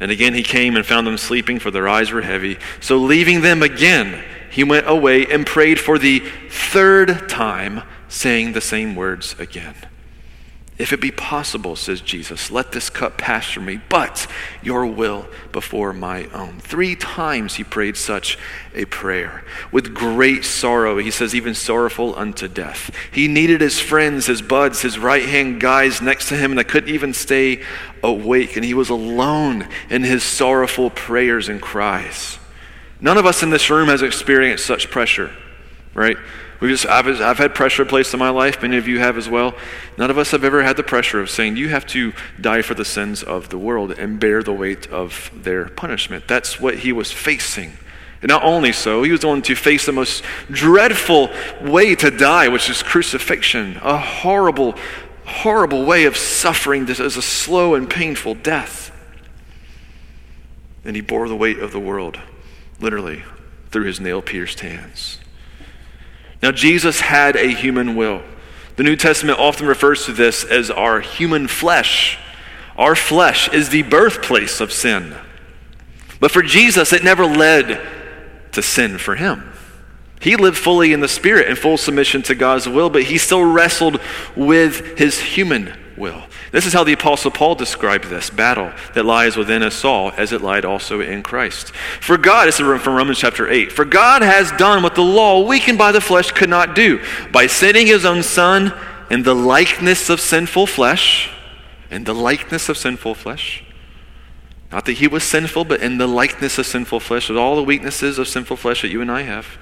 And 0.00 0.10
again 0.10 0.32
he 0.32 0.42
came 0.42 0.74
and 0.74 0.86
found 0.86 1.06
them 1.06 1.18
sleeping, 1.18 1.58
for 1.58 1.70
their 1.70 1.86
eyes 1.86 2.12
were 2.12 2.22
heavy. 2.22 2.58
So 2.80 2.96
leaving 2.96 3.42
them 3.42 3.62
again, 3.62 4.24
he 4.50 4.64
went 4.64 4.88
away 4.88 5.26
and 5.26 5.46
prayed 5.46 5.78
for 5.78 5.98
the 5.98 6.20
third 6.48 7.28
time, 7.28 7.82
saying 8.08 8.54
the 8.54 8.62
same 8.62 8.96
words 8.96 9.36
again. 9.38 9.74
If 10.80 10.94
it 10.94 11.00
be 11.02 11.10
possible, 11.10 11.76
says 11.76 12.00
Jesus, 12.00 12.50
let 12.50 12.72
this 12.72 12.88
cup 12.88 13.18
pass 13.18 13.50
from 13.50 13.66
me, 13.66 13.82
but 13.90 14.26
your 14.62 14.86
will 14.86 15.26
before 15.52 15.92
my 15.92 16.24
own. 16.28 16.58
Three 16.60 16.96
times 16.96 17.56
he 17.56 17.64
prayed 17.64 17.98
such 17.98 18.38
a 18.74 18.86
prayer. 18.86 19.44
With 19.70 19.92
great 19.92 20.42
sorrow, 20.42 20.96
he 20.96 21.10
says, 21.10 21.34
even 21.34 21.54
sorrowful 21.54 22.16
unto 22.16 22.48
death. 22.48 22.96
He 23.12 23.28
needed 23.28 23.60
his 23.60 23.78
friends, 23.78 24.24
his 24.24 24.40
buds, 24.40 24.80
his 24.80 24.98
right 24.98 25.26
hand 25.26 25.60
guys 25.60 26.00
next 26.00 26.30
to 26.30 26.34
him, 26.34 26.52
and 26.52 26.58
they 26.58 26.64
couldn't 26.64 26.94
even 26.94 27.12
stay 27.12 27.62
awake. 28.02 28.56
And 28.56 28.64
he 28.64 28.72
was 28.72 28.88
alone 28.88 29.68
in 29.90 30.02
his 30.02 30.22
sorrowful 30.22 30.88
prayers 30.88 31.50
and 31.50 31.60
cries. 31.60 32.38
None 33.02 33.18
of 33.18 33.26
us 33.26 33.42
in 33.42 33.50
this 33.50 33.68
room 33.68 33.88
has 33.88 34.00
experienced 34.00 34.64
such 34.64 34.90
pressure, 34.90 35.30
right? 35.92 36.16
We 36.60 36.68
just, 36.68 36.84
I've, 36.86 37.06
I've 37.06 37.38
had 37.38 37.54
pressure 37.54 37.86
placed 37.86 38.12
in 38.12 38.20
my 38.20 38.28
life. 38.28 38.60
Many 38.60 38.76
of 38.76 38.86
you 38.86 38.98
have 38.98 39.16
as 39.16 39.28
well. 39.28 39.54
None 39.96 40.10
of 40.10 40.18
us 40.18 40.30
have 40.32 40.44
ever 40.44 40.62
had 40.62 40.76
the 40.76 40.82
pressure 40.82 41.18
of 41.18 41.30
saying, 41.30 41.56
you 41.56 41.70
have 41.70 41.86
to 41.88 42.12
die 42.38 42.60
for 42.60 42.74
the 42.74 42.84
sins 42.84 43.22
of 43.22 43.48
the 43.48 43.56
world 43.56 43.92
and 43.92 44.20
bear 44.20 44.42
the 44.42 44.52
weight 44.52 44.86
of 44.88 45.30
their 45.34 45.70
punishment. 45.70 46.28
That's 46.28 46.60
what 46.60 46.80
he 46.80 46.92
was 46.92 47.10
facing. 47.10 47.72
And 48.20 48.28
not 48.28 48.44
only 48.44 48.72
so, 48.72 49.02
he 49.02 49.10
was 49.10 49.20
going 49.20 49.40
to 49.42 49.54
face 49.54 49.86
the 49.86 49.92
most 49.92 50.22
dreadful 50.50 51.30
way 51.62 51.94
to 51.94 52.10
die, 52.10 52.48
which 52.48 52.68
is 52.68 52.82
crucifixion, 52.82 53.78
a 53.82 53.96
horrible, 53.96 54.74
horrible 55.24 55.86
way 55.86 56.04
of 56.04 56.18
suffering 56.18 56.84
this 56.84 57.00
as 57.00 57.16
a 57.16 57.22
slow 57.22 57.74
and 57.74 57.88
painful 57.88 58.34
death. 58.34 58.94
And 60.84 60.94
he 60.94 61.00
bore 61.00 61.28
the 61.28 61.36
weight 61.36 61.58
of 61.58 61.72
the 61.72 61.80
world, 61.80 62.20
literally, 62.78 63.22
through 63.70 63.84
his 63.84 64.00
nail 64.00 64.20
pierced 64.20 64.60
hands. 64.60 65.19
Now, 66.42 66.52
Jesus 66.52 67.00
had 67.00 67.36
a 67.36 67.48
human 67.48 67.96
will. 67.96 68.22
The 68.76 68.82
New 68.82 68.96
Testament 68.96 69.38
often 69.38 69.66
refers 69.66 70.06
to 70.06 70.12
this 70.12 70.44
as 70.44 70.70
our 70.70 71.00
human 71.00 71.48
flesh. 71.48 72.18
Our 72.76 72.96
flesh 72.96 73.52
is 73.52 73.68
the 73.68 73.82
birthplace 73.82 74.60
of 74.60 74.72
sin. 74.72 75.14
But 76.18 76.30
for 76.30 76.42
Jesus, 76.42 76.92
it 76.92 77.04
never 77.04 77.26
led 77.26 77.86
to 78.52 78.62
sin 78.62 78.98
for 78.98 79.16
him. 79.16 79.52
He 80.20 80.36
lived 80.36 80.58
fully 80.58 80.92
in 80.92 81.00
the 81.00 81.08
Spirit 81.08 81.48
in 81.48 81.56
full 81.56 81.78
submission 81.78 82.22
to 82.22 82.34
God's 82.34 82.68
will, 82.68 82.90
but 82.90 83.04
he 83.04 83.18
still 83.18 83.42
wrestled 83.42 84.00
with 84.36 84.98
his 84.98 85.18
human 85.18 85.74
will. 86.00 86.24
This 86.50 86.66
is 86.66 86.72
how 86.72 86.82
the 86.82 86.94
Apostle 86.94 87.30
Paul 87.30 87.54
described 87.54 88.06
this 88.06 88.30
battle 88.30 88.72
that 88.94 89.04
lies 89.04 89.36
within 89.36 89.62
us 89.62 89.84
all, 89.84 90.10
as 90.16 90.32
it 90.32 90.40
lied 90.40 90.64
also 90.64 91.00
in 91.00 91.22
Christ. 91.22 91.72
For 92.00 92.18
God, 92.18 92.48
this 92.48 92.58
is 92.58 92.82
from 92.82 92.94
Romans 92.94 93.18
chapter 93.18 93.48
8, 93.48 93.70
for 93.70 93.84
God 93.84 94.22
has 94.22 94.50
done 94.52 94.82
what 94.82 94.96
the 94.96 95.02
law, 95.02 95.46
weakened 95.46 95.78
by 95.78 95.92
the 95.92 96.00
flesh, 96.00 96.32
could 96.32 96.48
not 96.48 96.74
do. 96.74 97.00
By 97.30 97.46
sending 97.46 97.86
his 97.86 98.04
own 98.04 98.22
Son 98.22 98.74
in 99.10 99.22
the 99.22 99.34
likeness 99.34 100.10
of 100.10 100.20
sinful 100.20 100.66
flesh, 100.66 101.30
in 101.90 102.04
the 102.04 102.14
likeness 102.14 102.68
of 102.68 102.76
sinful 102.76 103.14
flesh, 103.14 103.62
not 104.72 104.86
that 104.86 104.94
he 104.94 105.06
was 105.06 105.22
sinful, 105.22 105.64
but 105.66 105.82
in 105.82 105.98
the 105.98 106.06
likeness 106.06 106.58
of 106.58 106.66
sinful 106.66 107.00
flesh, 107.00 107.28
with 107.28 107.38
all 107.38 107.56
the 107.56 107.62
weaknesses 107.62 108.18
of 108.18 108.26
sinful 108.26 108.56
flesh 108.56 108.82
that 108.82 108.88
you 108.88 109.02
and 109.02 109.10
I 109.10 109.22
have 109.22 109.58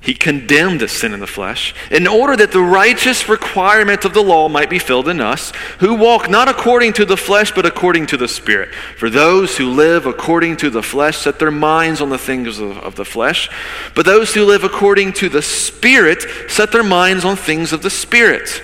he 0.00 0.14
condemned 0.14 0.80
the 0.80 0.88
sin 0.88 1.12
in 1.12 1.18
the 1.18 1.26
flesh 1.26 1.74
in 1.90 2.06
order 2.06 2.36
that 2.36 2.52
the 2.52 2.62
righteous 2.62 3.28
requirement 3.28 4.04
of 4.04 4.14
the 4.14 4.22
law 4.22 4.48
might 4.48 4.70
be 4.70 4.78
filled 4.78 5.08
in 5.08 5.20
us, 5.20 5.52
who 5.80 5.94
walk 5.94 6.30
not 6.30 6.48
according 6.48 6.92
to 6.94 7.04
the 7.04 7.16
flesh, 7.16 7.50
but 7.52 7.66
according 7.66 8.06
to 8.06 8.16
the 8.16 8.28
Spirit. 8.28 8.72
For 8.96 9.10
those 9.10 9.56
who 9.56 9.70
live 9.70 10.06
according 10.06 10.56
to 10.58 10.70
the 10.70 10.84
flesh 10.84 11.18
set 11.18 11.40
their 11.40 11.50
minds 11.50 12.00
on 12.00 12.10
the 12.10 12.18
things 12.18 12.60
of, 12.60 12.78
of 12.78 12.94
the 12.94 13.04
flesh, 13.04 13.50
but 13.94 14.06
those 14.06 14.34
who 14.34 14.44
live 14.44 14.62
according 14.62 15.14
to 15.14 15.28
the 15.28 15.42
Spirit 15.42 16.24
set 16.48 16.70
their 16.70 16.84
minds 16.84 17.24
on 17.24 17.34
things 17.34 17.72
of 17.72 17.82
the 17.82 17.90
Spirit. 17.90 18.62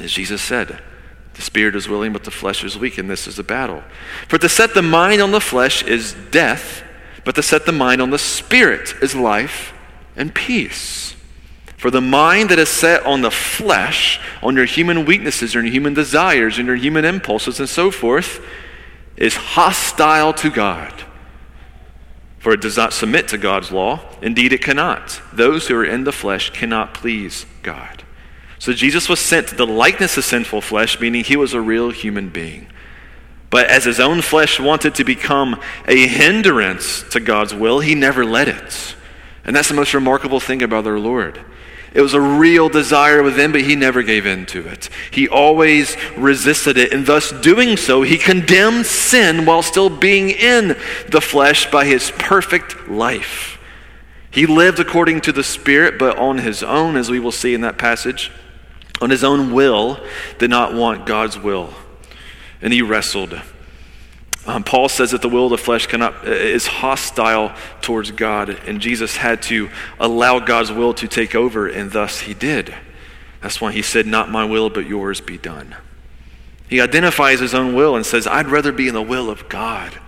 As 0.00 0.12
Jesus 0.12 0.42
said, 0.42 0.82
the 1.34 1.42
spirit 1.42 1.76
is 1.76 1.88
willing, 1.88 2.12
but 2.12 2.24
the 2.24 2.30
flesh 2.30 2.64
is 2.64 2.78
weak, 2.78 2.98
and 2.98 3.08
this 3.08 3.26
is 3.26 3.36
the 3.36 3.42
battle. 3.42 3.82
For 4.26 4.38
to 4.38 4.48
set 4.48 4.74
the 4.74 4.82
mind 4.82 5.20
on 5.20 5.32
the 5.32 5.40
flesh 5.40 5.82
is 5.82 6.14
death, 6.30 6.82
but 7.24 7.34
to 7.34 7.42
set 7.42 7.66
the 7.66 7.72
mind 7.72 8.00
on 8.00 8.10
the 8.10 8.18
spirit 8.18 8.94
is 9.02 9.14
life 9.14 9.74
and 10.16 10.34
peace. 10.34 11.14
For 11.76 11.90
the 11.90 12.00
mind 12.00 12.48
that 12.48 12.58
is 12.58 12.70
set 12.70 13.04
on 13.04 13.20
the 13.20 13.30
flesh, 13.30 14.18
on 14.42 14.56
your 14.56 14.64
human 14.64 15.04
weaknesses, 15.04 15.54
your 15.54 15.62
human 15.62 15.94
desires, 15.94 16.58
and 16.58 16.66
your 16.66 16.76
human 16.76 17.04
impulses, 17.04 17.60
and 17.60 17.68
so 17.68 17.90
forth, 17.90 18.40
is 19.16 19.36
hostile 19.36 20.32
to 20.34 20.50
God. 20.50 20.92
For 22.38 22.52
it 22.52 22.60
does 22.60 22.76
not 22.76 22.92
submit 22.92 23.28
to 23.28 23.38
God's 23.38 23.72
law. 23.72 24.00
Indeed, 24.22 24.52
it 24.52 24.62
cannot. 24.62 25.20
Those 25.32 25.68
who 25.68 25.76
are 25.76 25.84
in 25.84 26.04
the 26.04 26.12
flesh 26.12 26.50
cannot 26.50 26.94
please 26.94 27.44
God. 27.62 28.04
So 28.58 28.72
Jesus 28.72 29.08
was 29.08 29.20
sent 29.20 29.48
to 29.48 29.54
the 29.54 29.66
likeness 29.66 30.16
of 30.16 30.24
sinful 30.24 30.62
flesh, 30.62 30.98
meaning 31.00 31.24
he 31.24 31.36
was 31.36 31.54
a 31.54 31.60
real 31.60 31.90
human 31.90 32.28
being. 32.30 32.68
But 33.50 33.66
as 33.66 33.84
his 33.84 34.00
own 34.00 34.22
flesh 34.22 34.58
wanted 34.58 34.94
to 34.96 35.04
become 35.04 35.60
a 35.86 36.06
hindrance 36.06 37.02
to 37.10 37.20
God's 37.20 37.54
will, 37.54 37.80
he 37.80 37.94
never 37.94 38.24
let 38.24 38.48
it. 38.48 38.96
And 39.46 39.54
that's 39.54 39.68
the 39.68 39.74
most 39.74 39.94
remarkable 39.94 40.40
thing 40.40 40.62
about 40.62 40.86
our 40.86 40.98
Lord. 40.98 41.40
It 41.94 42.02
was 42.02 42.12
a 42.12 42.20
real 42.20 42.68
desire 42.68 43.22
within, 43.22 43.52
but 43.52 43.62
he 43.62 43.74
never 43.74 44.02
gave 44.02 44.26
in 44.26 44.44
to 44.46 44.66
it. 44.66 44.90
He 45.10 45.28
always 45.28 45.96
resisted 46.14 46.76
it, 46.76 46.92
and 46.92 47.06
thus 47.06 47.32
doing 47.32 47.78
so, 47.78 48.02
he 48.02 48.18
condemned 48.18 48.84
sin 48.84 49.46
while 49.46 49.62
still 49.62 49.88
being 49.88 50.28
in 50.28 50.76
the 51.08 51.22
flesh 51.22 51.70
by 51.70 51.86
his 51.86 52.12
perfect 52.18 52.88
life. 52.88 53.58
He 54.30 54.44
lived 54.44 54.78
according 54.78 55.22
to 55.22 55.32
the 55.32 55.44
Spirit, 55.44 55.98
but 55.98 56.18
on 56.18 56.36
his 56.38 56.62
own, 56.62 56.96
as 56.96 57.08
we 57.08 57.20
will 57.20 57.32
see 57.32 57.54
in 57.54 57.62
that 57.62 57.78
passage, 57.78 58.30
on 59.00 59.08
his 59.08 59.24
own 59.24 59.52
will, 59.52 59.98
did 60.38 60.50
not 60.50 60.74
want 60.74 61.06
God's 61.06 61.38
will. 61.38 61.72
And 62.60 62.74
he 62.74 62.82
wrestled 62.82 63.40
um, 64.46 64.62
Paul 64.62 64.88
says 64.88 65.10
that 65.10 65.22
the 65.22 65.28
will 65.28 65.46
of 65.46 65.50
the 65.50 65.58
flesh 65.58 65.86
cannot, 65.86 66.26
is 66.26 66.66
hostile 66.66 67.54
towards 67.80 68.12
God, 68.12 68.50
and 68.50 68.80
Jesus 68.80 69.16
had 69.16 69.42
to 69.42 69.68
allow 69.98 70.38
God's 70.38 70.70
will 70.70 70.94
to 70.94 71.08
take 71.08 71.34
over, 71.34 71.66
and 71.66 71.90
thus 71.90 72.20
he 72.20 72.34
did. 72.34 72.74
That's 73.42 73.60
why 73.60 73.72
he 73.72 73.82
said, 73.82 74.06
Not 74.06 74.30
my 74.30 74.44
will, 74.44 74.70
but 74.70 74.86
yours 74.86 75.20
be 75.20 75.38
done. 75.38 75.74
He 76.68 76.80
identifies 76.80 77.40
his 77.40 77.54
own 77.54 77.74
will 77.74 77.96
and 77.96 78.04
says, 78.04 78.26
I'd 78.26 78.48
rather 78.48 78.72
be 78.72 78.88
in 78.88 78.94
the 78.94 79.02
will 79.02 79.30
of 79.30 79.48
God 79.48 79.98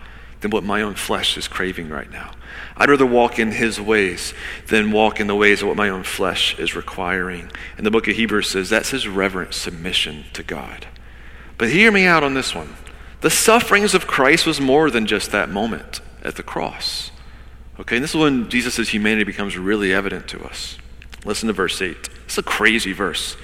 than 0.41 0.51
what 0.51 0.65
my 0.65 0.83
own 0.83 0.95
flesh 0.95 1.37
is 1.37 1.49
craving 1.49 1.89
right 1.89 2.11
now. 2.11 2.33
I'd 2.77 2.91
rather 2.91 3.07
walk 3.07 3.39
in 3.39 3.53
his 3.53 3.81
ways 3.81 4.35
than 4.69 4.93
walk 4.93 5.21
in 5.21 5.27
the 5.27 5.35
ways 5.35 5.63
of 5.63 5.69
what 5.69 5.77
my 5.77 5.89
own 5.89 6.05
flesh 6.05 6.59
is 6.59 6.77
requiring. 6.77 7.51
And 7.77 7.85
the 7.85 7.91
book 7.91 8.07
of 8.07 8.15
Hebrews 8.15 8.49
says 8.49 8.71
that's 8.71 8.91
his 8.91 9.09
reverent 9.09 9.55
submission 9.55 10.25
to 10.35 10.45
God. 10.45 10.87
But 11.59 11.71
hear 11.71 11.91
me 11.91 12.07
out 12.07 12.23
on 12.23 12.35
this 12.35 12.55
one. 12.55 12.75
The 13.21 13.31
sufferings 13.31 13.95
of 13.95 14.07
Christ 14.07 14.47
was 14.47 14.61
more 14.61 14.91
than 14.91 15.07
just 15.07 15.33
that 15.33 15.49
moment 15.49 16.01
at 16.23 16.37
the 16.37 16.43
cross. 16.43 17.11
Okay, 17.81 17.97
and 17.97 18.03
this 18.03 18.11
is 18.11 18.21
when 18.21 18.49
Jesus' 18.49 18.89
humanity 18.89 19.25
becomes 19.25 19.57
really 19.57 19.93
evident 19.93 20.29
to 20.29 20.45
us. 20.45 20.79
Listen 21.25 21.49
to 21.49 21.53
verse 21.53 21.81
8. 21.81 21.97
It's 22.25 22.39
a 22.39 22.43
crazy 22.43 22.93
verse. 22.93 23.37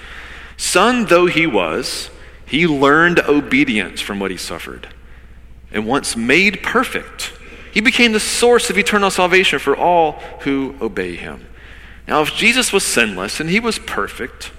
Son 0.57 1.05
though 1.05 1.25
he 1.25 1.45
was, 1.45 2.09
he 2.45 2.67
learned 2.67 3.19
obedience 3.19 4.01
from 4.01 4.19
what 4.19 4.31
he 4.31 4.37
suffered. 4.37 4.87
And 5.71 5.85
once 5.85 6.15
made 6.15 6.63
perfect, 6.63 7.33
he 7.73 7.81
became 7.81 8.13
the 8.13 8.19
source 8.19 8.69
of 8.69 8.77
eternal 8.77 9.09
salvation 9.09 9.59
for 9.59 9.75
all 9.75 10.13
who 10.41 10.75
obey 10.81 11.15
him. 11.15 11.47
Now, 12.07 12.21
if 12.21 12.33
Jesus 12.33 12.71
was 12.71 12.85
sinless 12.85 13.39
and 13.39 13.49
he 13.49 13.59
was 13.59 13.79
perfect, 13.79 14.51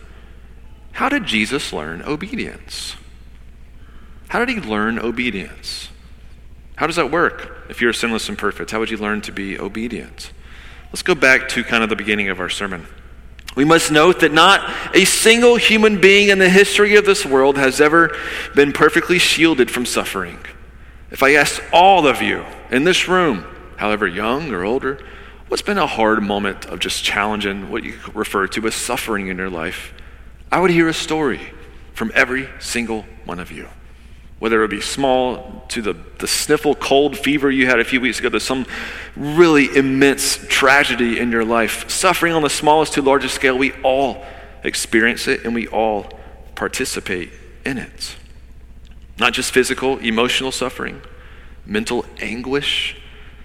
how 0.93 1.09
did 1.09 1.25
Jesus 1.25 1.73
learn 1.73 2.03
obedience? 2.03 2.97
How 4.29 4.45
did 4.45 4.49
he 4.49 4.61
learn 4.61 4.99
obedience? 4.99 5.89
How 6.77 6.87
does 6.87 6.97
that 6.97 7.11
work 7.11 7.67
if 7.71 7.81
you're 7.81 7.93
sinless 7.93 8.29
and 8.29 8.37
perfect? 8.37 8.71
How 8.71 8.81
would 8.81 8.91
you 8.91 8.99
learn 8.99 9.21
to 9.23 9.33
be 9.33 9.59
obedient? 9.59 10.33
Let's 10.89 11.03
go 11.03 11.15
back 11.15 11.49
to 11.51 11.65
kind 11.65 11.83
of 11.83 11.89
the 11.89 11.97
beginning 11.97 12.29
of 12.29 12.41
our 12.41 12.49
sermon. 12.49 12.87
We 13.55 13.65
must 13.65 13.91
note 13.91 14.21
that 14.21 14.33
not 14.33 14.95
a 14.95 15.05
single 15.07 15.57
human 15.57 16.01
being 16.01 16.29
in 16.29 16.39
the 16.39 16.51
history 16.51 16.97
of 16.97 17.07
this 17.07 17.25
world 17.25 17.57
has 17.57 17.81
ever 17.81 18.15
been 18.55 18.73
perfectly 18.73 19.19
shielded 19.19 19.71
from 19.71 19.87
suffering. 19.87 20.39
If 21.11 21.23
I 21.23 21.35
asked 21.35 21.63
all 21.73 22.07
of 22.07 22.21
you 22.21 22.45
in 22.71 22.85
this 22.85 23.09
room, 23.09 23.47
however 23.77 24.07
young 24.07 24.53
or 24.53 24.65
older, 24.65 25.03
what's 25.49 25.63
been 25.63 25.79
a 25.79 25.87
hard 25.87 26.23
moment 26.23 26.67
of 26.67 26.81
just 26.81 27.03
challenging 27.03 27.71
what 27.71 27.85
you 27.85 27.99
refer 28.13 28.47
to 28.49 28.67
as 28.67 28.75
suffering 28.75 29.29
in 29.29 29.39
your 29.39 29.49
life, 29.49 29.95
I 30.53 30.61
would 30.61 30.71
hear 30.71 30.89
a 30.89 30.95
story 30.95 31.41
from 31.95 32.13
every 32.15 32.49
single 32.59 33.07
one 33.25 33.41
of 33.41 33.51
you 33.51 33.69
whether 34.39 34.63
it 34.63 34.69
be 34.69 34.81
small 34.81 35.65
to 35.69 35.81
the, 35.81 35.95
the 36.19 36.27
sniffle 36.27 36.75
cold 36.75 37.17
fever 37.17 37.51
you 37.51 37.67
had 37.67 37.81
a 37.81 37.85
few 37.85 38.01
weeks 38.01 38.19
ago 38.19 38.29
to 38.29 38.41
some 38.41 38.67
really 39.17 39.75
immense 39.75 40.39
tragedy 40.49 41.19
in 41.19 41.31
your 41.31 41.45
life, 41.45 41.89
suffering 41.89 42.33
on 42.33 42.43
the 42.43 42.51
smallest 42.51 42.93
to 42.95 43.03
largest 43.03 43.35
scale, 43.35 43.57
we 43.57 43.73
all 43.83 44.25
experience 44.63 45.27
it 45.27 45.45
and 45.45 45.55
we 45.55 45.67
all 45.69 46.11
participate 46.55 47.31
in 47.65 47.79
it. 47.79 48.17
Not 49.19 49.33
just 49.33 49.53
physical, 49.53 49.99
emotional 49.99 50.53
suffering, 50.53 51.01
mental 51.65 52.05
anguish 52.21 52.97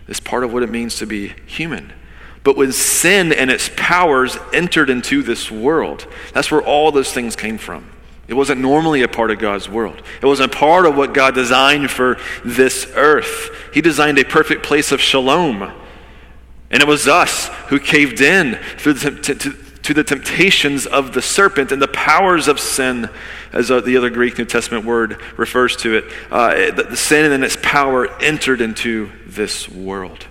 is 0.07 0.19
part 0.19 0.43
of 0.43 0.51
what 0.51 0.63
it 0.63 0.69
means 0.69 0.97
to 0.97 1.05
be 1.05 1.33
human. 1.45 1.93
But 2.43 2.57
when 2.57 2.71
sin 2.71 3.31
and 3.31 3.49
its 3.49 3.69
powers 3.75 4.37
entered 4.51 4.89
into 4.89 5.23
this 5.23 5.49
world, 5.49 6.07
that's 6.33 6.51
where 6.51 6.61
all 6.61 6.91
those 6.91 7.13
things 7.13 7.35
came 7.35 7.57
from. 7.57 7.89
It 8.31 8.35
wasn't 8.35 8.61
normally 8.61 9.01
a 9.01 9.09
part 9.09 9.29
of 9.29 9.39
God's 9.39 9.67
world. 9.67 10.01
It 10.21 10.25
wasn't 10.25 10.53
a 10.53 10.57
part 10.57 10.85
of 10.85 10.95
what 10.95 11.13
God 11.13 11.35
designed 11.35 11.91
for 11.91 12.17
this 12.45 12.89
earth. 12.95 13.49
He 13.73 13.81
designed 13.81 14.17
a 14.19 14.23
perfect 14.23 14.63
place 14.63 14.93
of 14.93 15.01
shalom. 15.01 15.63
And 16.69 16.81
it 16.81 16.87
was 16.87 17.09
us 17.09 17.49
who 17.67 17.77
caved 17.77 18.21
in 18.21 18.57
through 18.77 18.93
the, 18.93 19.11
to, 19.11 19.35
to, 19.35 19.51
to 19.51 19.93
the 19.93 20.05
temptations 20.05 20.85
of 20.85 21.13
the 21.13 21.21
serpent 21.21 21.73
and 21.73 21.81
the 21.81 21.89
powers 21.89 22.47
of 22.47 22.57
sin, 22.57 23.09
as 23.51 23.69
uh, 23.69 23.81
the 23.81 23.97
other 23.97 24.09
Greek 24.09 24.37
New 24.37 24.45
Testament 24.45 24.85
word 24.85 25.21
refers 25.35 25.75
to 25.77 25.97
it. 25.97 26.05
Uh, 26.31 26.71
the 26.71 26.95
sin 26.95 27.33
and 27.33 27.43
its 27.43 27.57
power 27.61 28.07
entered 28.21 28.61
into 28.61 29.11
this 29.27 29.67
world. 29.67 30.25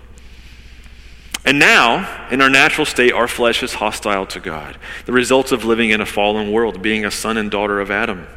And 1.50 1.58
now, 1.58 2.28
in 2.30 2.40
our 2.40 2.48
natural 2.48 2.84
state, 2.84 3.12
our 3.12 3.26
flesh 3.26 3.64
is 3.64 3.74
hostile 3.74 4.24
to 4.24 4.38
God, 4.38 4.78
the 5.04 5.12
result 5.12 5.50
of 5.50 5.64
living 5.64 5.90
in 5.90 6.00
a 6.00 6.06
fallen 6.06 6.52
world, 6.52 6.80
being 6.80 7.04
a 7.04 7.10
son 7.10 7.36
and 7.36 7.50
daughter 7.50 7.80
of 7.80 7.90
Adam. 7.90 8.28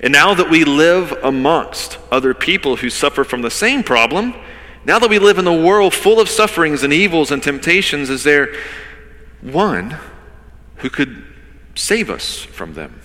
And 0.00 0.12
now 0.12 0.34
that 0.34 0.50
we 0.50 0.62
live 0.64 1.12
amongst 1.22 1.96
other 2.12 2.34
people 2.34 2.76
who 2.76 2.90
suffer 2.90 3.24
from 3.24 3.40
the 3.40 3.50
same 3.50 3.82
problem, 3.82 4.34
now 4.84 4.98
that 4.98 5.08
we 5.08 5.18
live 5.18 5.38
in 5.38 5.46
a 5.46 5.56
world 5.58 5.94
full 5.94 6.20
of 6.20 6.28
sufferings 6.28 6.82
and 6.82 6.92
evils 6.92 7.30
and 7.30 7.42
temptations, 7.42 8.10
is 8.10 8.24
there 8.24 8.54
one 9.40 9.96
who 10.76 10.90
could 10.90 11.24
save 11.74 12.10
us 12.10 12.40
from 12.40 12.74
them? 12.74 13.00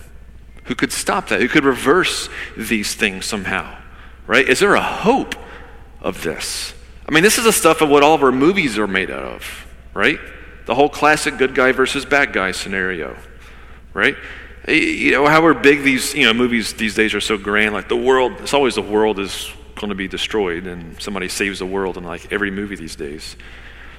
Who 0.64 0.74
could 0.74 0.92
stop 0.92 1.30
that? 1.30 1.40
Who 1.40 1.48
could 1.48 1.64
reverse 1.64 2.28
these 2.58 2.94
things 2.94 3.24
somehow? 3.24 3.78
Right? 4.26 4.46
Is 4.46 4.60
there 4.60 4.74
a 4.74 4.82
hope 4.82 5.34
of 6.02 6.24
this? 6.24 6.74
I 7.10 7.12
mean, 7.12 7.24
this 7.24 7.38
is 7.38 7.44
the 7.44 7.52
stuff 7.52 7.80
of 7.80 7.88
what 7.88 8.04
all 8.04 8.14
of 8.14 8.22
our 8.22 8.30
movies 8.30 8.78
are 8.78 8.86
made 8.86 9.10
out 9.10 9.24
of, 9.24 9.66
right? 9.94 10.20
The 10.66 10.76
whole 10.76 10.88
classic 10.88 11.38
good 11.38 11.56
guy 11.56 11.72
versus 11.72 12.04
bad 12.04 12.32
guy 12.32 12.52
scenario, 12.52 13.16
right? 13.92 14.14
You 14.68 15.10
know, 15.10 15.26
however 15.26 15.52
big 15.52 15.82
these, 15.82 16.14
you 16.14 16.24
know, 16.24 16.32
movies 16.32 16.72
these 16.74 16.94
days 16.94 17.12
are 17.12 17.20
so 17.20 17.36
grand, 17.36 17.74
like 17.74 17.88
the 17.88 17.96
world, 17.96 18.34
it's 18.38 18.54
always 18.54 18.76
the 18.76 18.82
world 18.82 19.18
is 19.18 19.50
going 19.74 19.88
to 19.88 19.96
be 19.96 20.06
destroyed 20.06 20.68
and 20.68 21.02
somebody 21.02 21.28
saves 21.28 21.58
the 21.58 21.66
world 21.66 21.96
in 21.96 22.04
like 22.04 22.32
every 22.32 22.52
movie 22.52 22.76
these 22.76 22.94
days. 22.94 23.36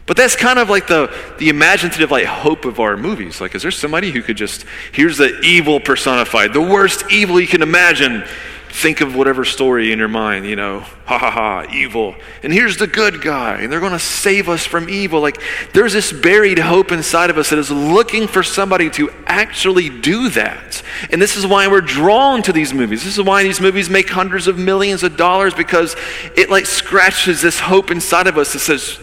But 0.06 0.16
that's 0.16 0.38
kind 0.38 0.58
of 0.58 0.70
like 0.70 0.88
the, 0.88 1.14
the 1.38 1.50
imaginative 1.50 2.12
like 2.12 2.26
hope 2.26 2.64
of 2.64 2.80
our 2.80 2.96
movies. 2.96 3.42
Like, 3.42 3.56
is 3.56 3.62
there 3.62 3.72
somebody 3.72 4.12
who 4.12 4.22
could 4.22 4.38
just, 4.38 4.66
here's 4.94 5.18
the 5.18 5.38
evil 5.42 5.82
personified, 5.82 6.54
the 6.54 6.62
worst 6.62 7.12
evil 7.12 7.42
you 7.42 7.48
can 7.48 7.62
imagine 7.62 8.24
think 8.72 9.02
of 9.02 9.16
whatever 9.16 9.44
story 9.44 9.92
in 9.92 10.00
your 10.00 10.08
mind, 10.08 10.46
you 10.46 10.56
know, 10.56 10.80
ha 11.06 11.18
ha 11.18 11.30
ha, 11.30 11.68
evil. 11.72 12.16
And 12.42 12.54
here's 12.54 12.78
the 12.78 12.88
good 12.88 13.22
guy, 13.22 13.62
and 13.62 13.72
they're 13.72 13.82
going 13.82 13.92
to 13.92 14.00
save 14.00 14.48
us 14.48 14.66
from 14.66 14.90
evil. 14.90 15.20
Like, 15.20 15.42
there's 15.74 15.94
this 15.94 16.14
buried 16.14 16.58
hope 16.58 16.92
inside 16.92 17.30
of 17.30 17.38
us 17.38 17.50
that 17.50 17.60
is 17.60 17.70
looking 17.70 18.28
for 18.28 18.44
somebody 18.44 18.90
to 18.92 19.12
actually 19.26 19.90
do 19.90 20.30
that. 20.30 20.82
And 21.12 21.22
this 21.22 21.36
is 21.36 21.46
why 21.46 21.68
we're 21.68 21.82
drawn 21.82 22.42
to 22.44 22.54
these 22.54 22.74
movies. 22.74 23.04
This 23.04 23.18
is 23.18 23.24
why 23.24 23.44
these 23.44 23.60
movies 23.60 23.90
make 23.90 24.10
hundreds 24.10 24.48
of 24.48 24.58
millions 24.58 25.04
of 25.04 25.18
dollars 25.18 25.54
because 25.54 25.96
it 26.36 26.50
like 26.50 26.66
scratches 26.66 27.42
this 27.42 27.60
hope 27.60 27.92
inside 27.92 28.28
of 28.28 28.38
us 28.38 28.54
that 28.54 28.60
says, 28.60 29.00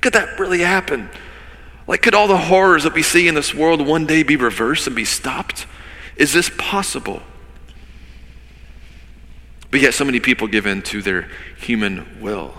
could 0.00 0.12
that 0.12 0.38
really 0.38 0.60
happen? 0.60 1.10
Like, 1.86 2.02
could 2.02 2.14
all 2.14 2.28
the 2.28 2.36
horrors 2.36 2.84
that 2.84 2.94
we 2.94 3.02
see 3.02 3.26
in 3.26 3.34
this 3.34 3.52
world 3.52 3.84
one 3.84 4.06
day 4.06 4.22
be 4.22 4.36
reversed 4.36 4.86
and 4.86 4.94
be 4.94 5.04
stopped? 5.04 5.66
Is 6.16 6.32
this 6.32 6.50
possible? 6.56 7.22
But 9.72 9.80
yet, 9.80 9.94
so 9.94 10.04
many 10.04 10.20
people 10.20 10.48
give 10.48 10.66
in 10.66 10.82
to 10.82 11.00
their 11.00 11.30
human 11.56 12.20
will. 12.20 12.52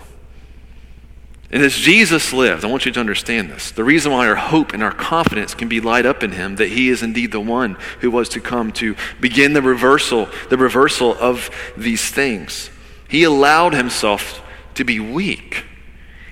And 1.52 1.62
as 1.62 1.76
Jesus 1.76 2.34
lived, 2.34 2.65
I 2.65 2.67
want 2.67 2.88
you 2.88 2.91
to 2.91 2.99
understand 2.99 3.52
this. 3.52 3.69
The 3.69 3.84
reason 3.84 4.12
why 4.12 4.28
our 4.28 4.36
hope 4.36 4.73
and 4.73 4.82
our 4.82 4.91
confidence 4.91 5.54
can 5.54 5.69
be 5.69 5.80
light 5.80 6.08
up 6.08 6.23
in 6.23 6.32
him 6.32 6.56
that 6.56 6.69
he 6.69 6.89
is 6.89 7.04
indeed 7.04 7.32
the 7.32 7.39
one 7.39 7.78
who 7.99 8.10
was 8.10 8.30
to 8.30 8.39
come 8.39 8.71
to 8.73 8.95
begin 9.21 9.54
the 9.54 9.62
reversal, 9.62 10.28
the 10.49 10.58
reversal 10.58 11.15
of 11.19 11.52
these 11.78 12.10
things. 12.10 12.71
He 13.08 13.23
allowed 13.23 13.76
himself 13.76 14.41
to 14.73 14.84
be 14.84 14.99
weak. 14.99 15.65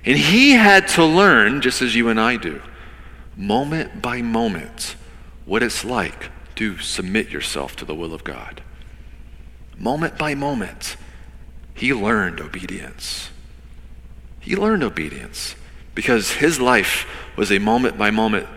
And 0.04 0.18
he 0.18 0.54
had 0.54 0.88
to 0.90 1.06
learn, 1.06 1.62
just 1.62 1.84
as 1.84 1.94
you 1.94 2.10
and 2.10 2.20
I 2.20 2.38
do, 2.38 2.60
moment 3.38 4.02
by 4.02 4.24
moment, 4.24 4.96
what 5.46 5.62
it's 5.62 5.86
like 5.86 6.32
to 6.56 6.80
submit 6.80 7.30
yourself 7.30 7.76
to 7.76 7.86
the 7.86 7.94
will 7.94 8.16
of 8.16 8.24
God 8.24 8.64
moment 9.82 10.18
by 10.18 10.36
moment. 10.36 10.96
he 11.74 11.94
learned 11.94 12.40
obedience. 12.40 13.32
He 14.40 14.56
learned 14.56 14.84
obedience 14.84 15.56
because 15.96 16.34
his 16.34 16.60
life 16.60 17.08
was 17.36 17.52
a 17.52 17.60
moment 17.60 17.98
by 17.98 18.12
moment 18.12 18.48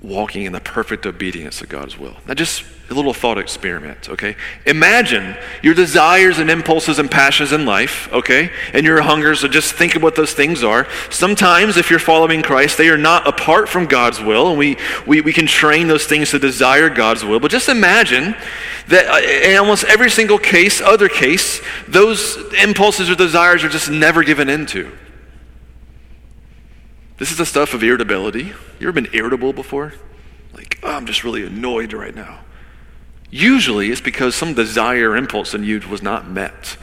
walking 0.00 0.44
in 0.44 0.52
the 0.52 0.60
perfect 0.60 1.06
obedience 1.06 1.60
of 1.60 1.68
God's 1.68 1.98
will. 1.98 2.16
Now, 2.26 2.34
just 2.34 2.62
a 2.90 2.94
little 2.94 3.14
thought 3.14 3.38
experiment, 3.38 4.08
okay? 4.08 4.34
Imagine 4.66 5.36
your 5.62 5.74
desires 5.74 6.40
and 6.40 6.50
impulses 6.50 6.98
and 6.98 7.08
passions 7.08 7.52
in 7.52 7.64
life, 7.64 8.12
okay? 8.12 8.50
And 8.72 8.84
your 8.84 9.00
hungers, 9.00 9.40
so 9.40 9.48
just 9.48 9.74
think 9.74 9.94
of 9.94 10.02
what 10.02 10.16
those 10.16 10.32
things 10.32 10.64
are. 10.64 10.88
Sometimes, 11.08 11.76
if 11.76 11.88
you're 11.88 12.00
following 12.00 12.42
Christ, 12.42 12.78
they 12.78 12.88
are 12.88 12.98
not 12.98 13.28
apart 13.28 13.68
from 13.68 13.86
God's 13.86 14.20
will, 14.20 14.48
and 14.48 14.58
we, 14.58 14.76
we, 15.06 15.20
we 15.20 15.32
can 15.32 15.46
train 15.46 15.86
those 15.86 16.04
things 16.04 16.30
to 16.30 16.40
desire 16.40 16.90
God's 16.90 17.24
will. 17.24 17.38
But 17.38 17.52
just 17.52 17.68
imagine 17.68 18.34
that 18.88 19.06
uh, 19.06 19.48
in 19.48 19.56
almost 19.56 19.84
every 19.84 20.10
single 20.10 20.38
case, 20.38 20.80
other 20.80 21.08
case, 21.08 21.62
those 21.86 22.36
impulses 22.54 23.08
or 23.08 23.14
desires 23.14 23.62
are 23.62 23.68
just 23.68 23.88
never 23.88 24.24
given 24.24 24.48
into. 24.48 24.90
This 27.18 27.30
is 27.30 27.38
the 27.38 27.46
stuff 27.46 27.72
of 27.72 27.84
irritability. 27.84 28.52
You 28.80 28.88
ever 28.88 28.92
been 28.92 29.10
irritable 29.12 29.52
before? 29.52 29.94
Like, 30.54 30.80
oh, 30.82 30.92
I'm 30.92 31.06
just 31.06 31.22
really 31.22 31.46
annoyed 31.46 31.92
right 31.92 32.14
now. 32.14 32.40
Usually 33.30 33.90
it's 33.90 34.00
because 34.00 34.34
some 34.34 34.54
desire 34.54 35.16
impulse 35.16 35.54
in 35.54 35.64
you 35.64 35.80
was 35.88 36.02
not 36.02 36.28
met. 36.28 36.76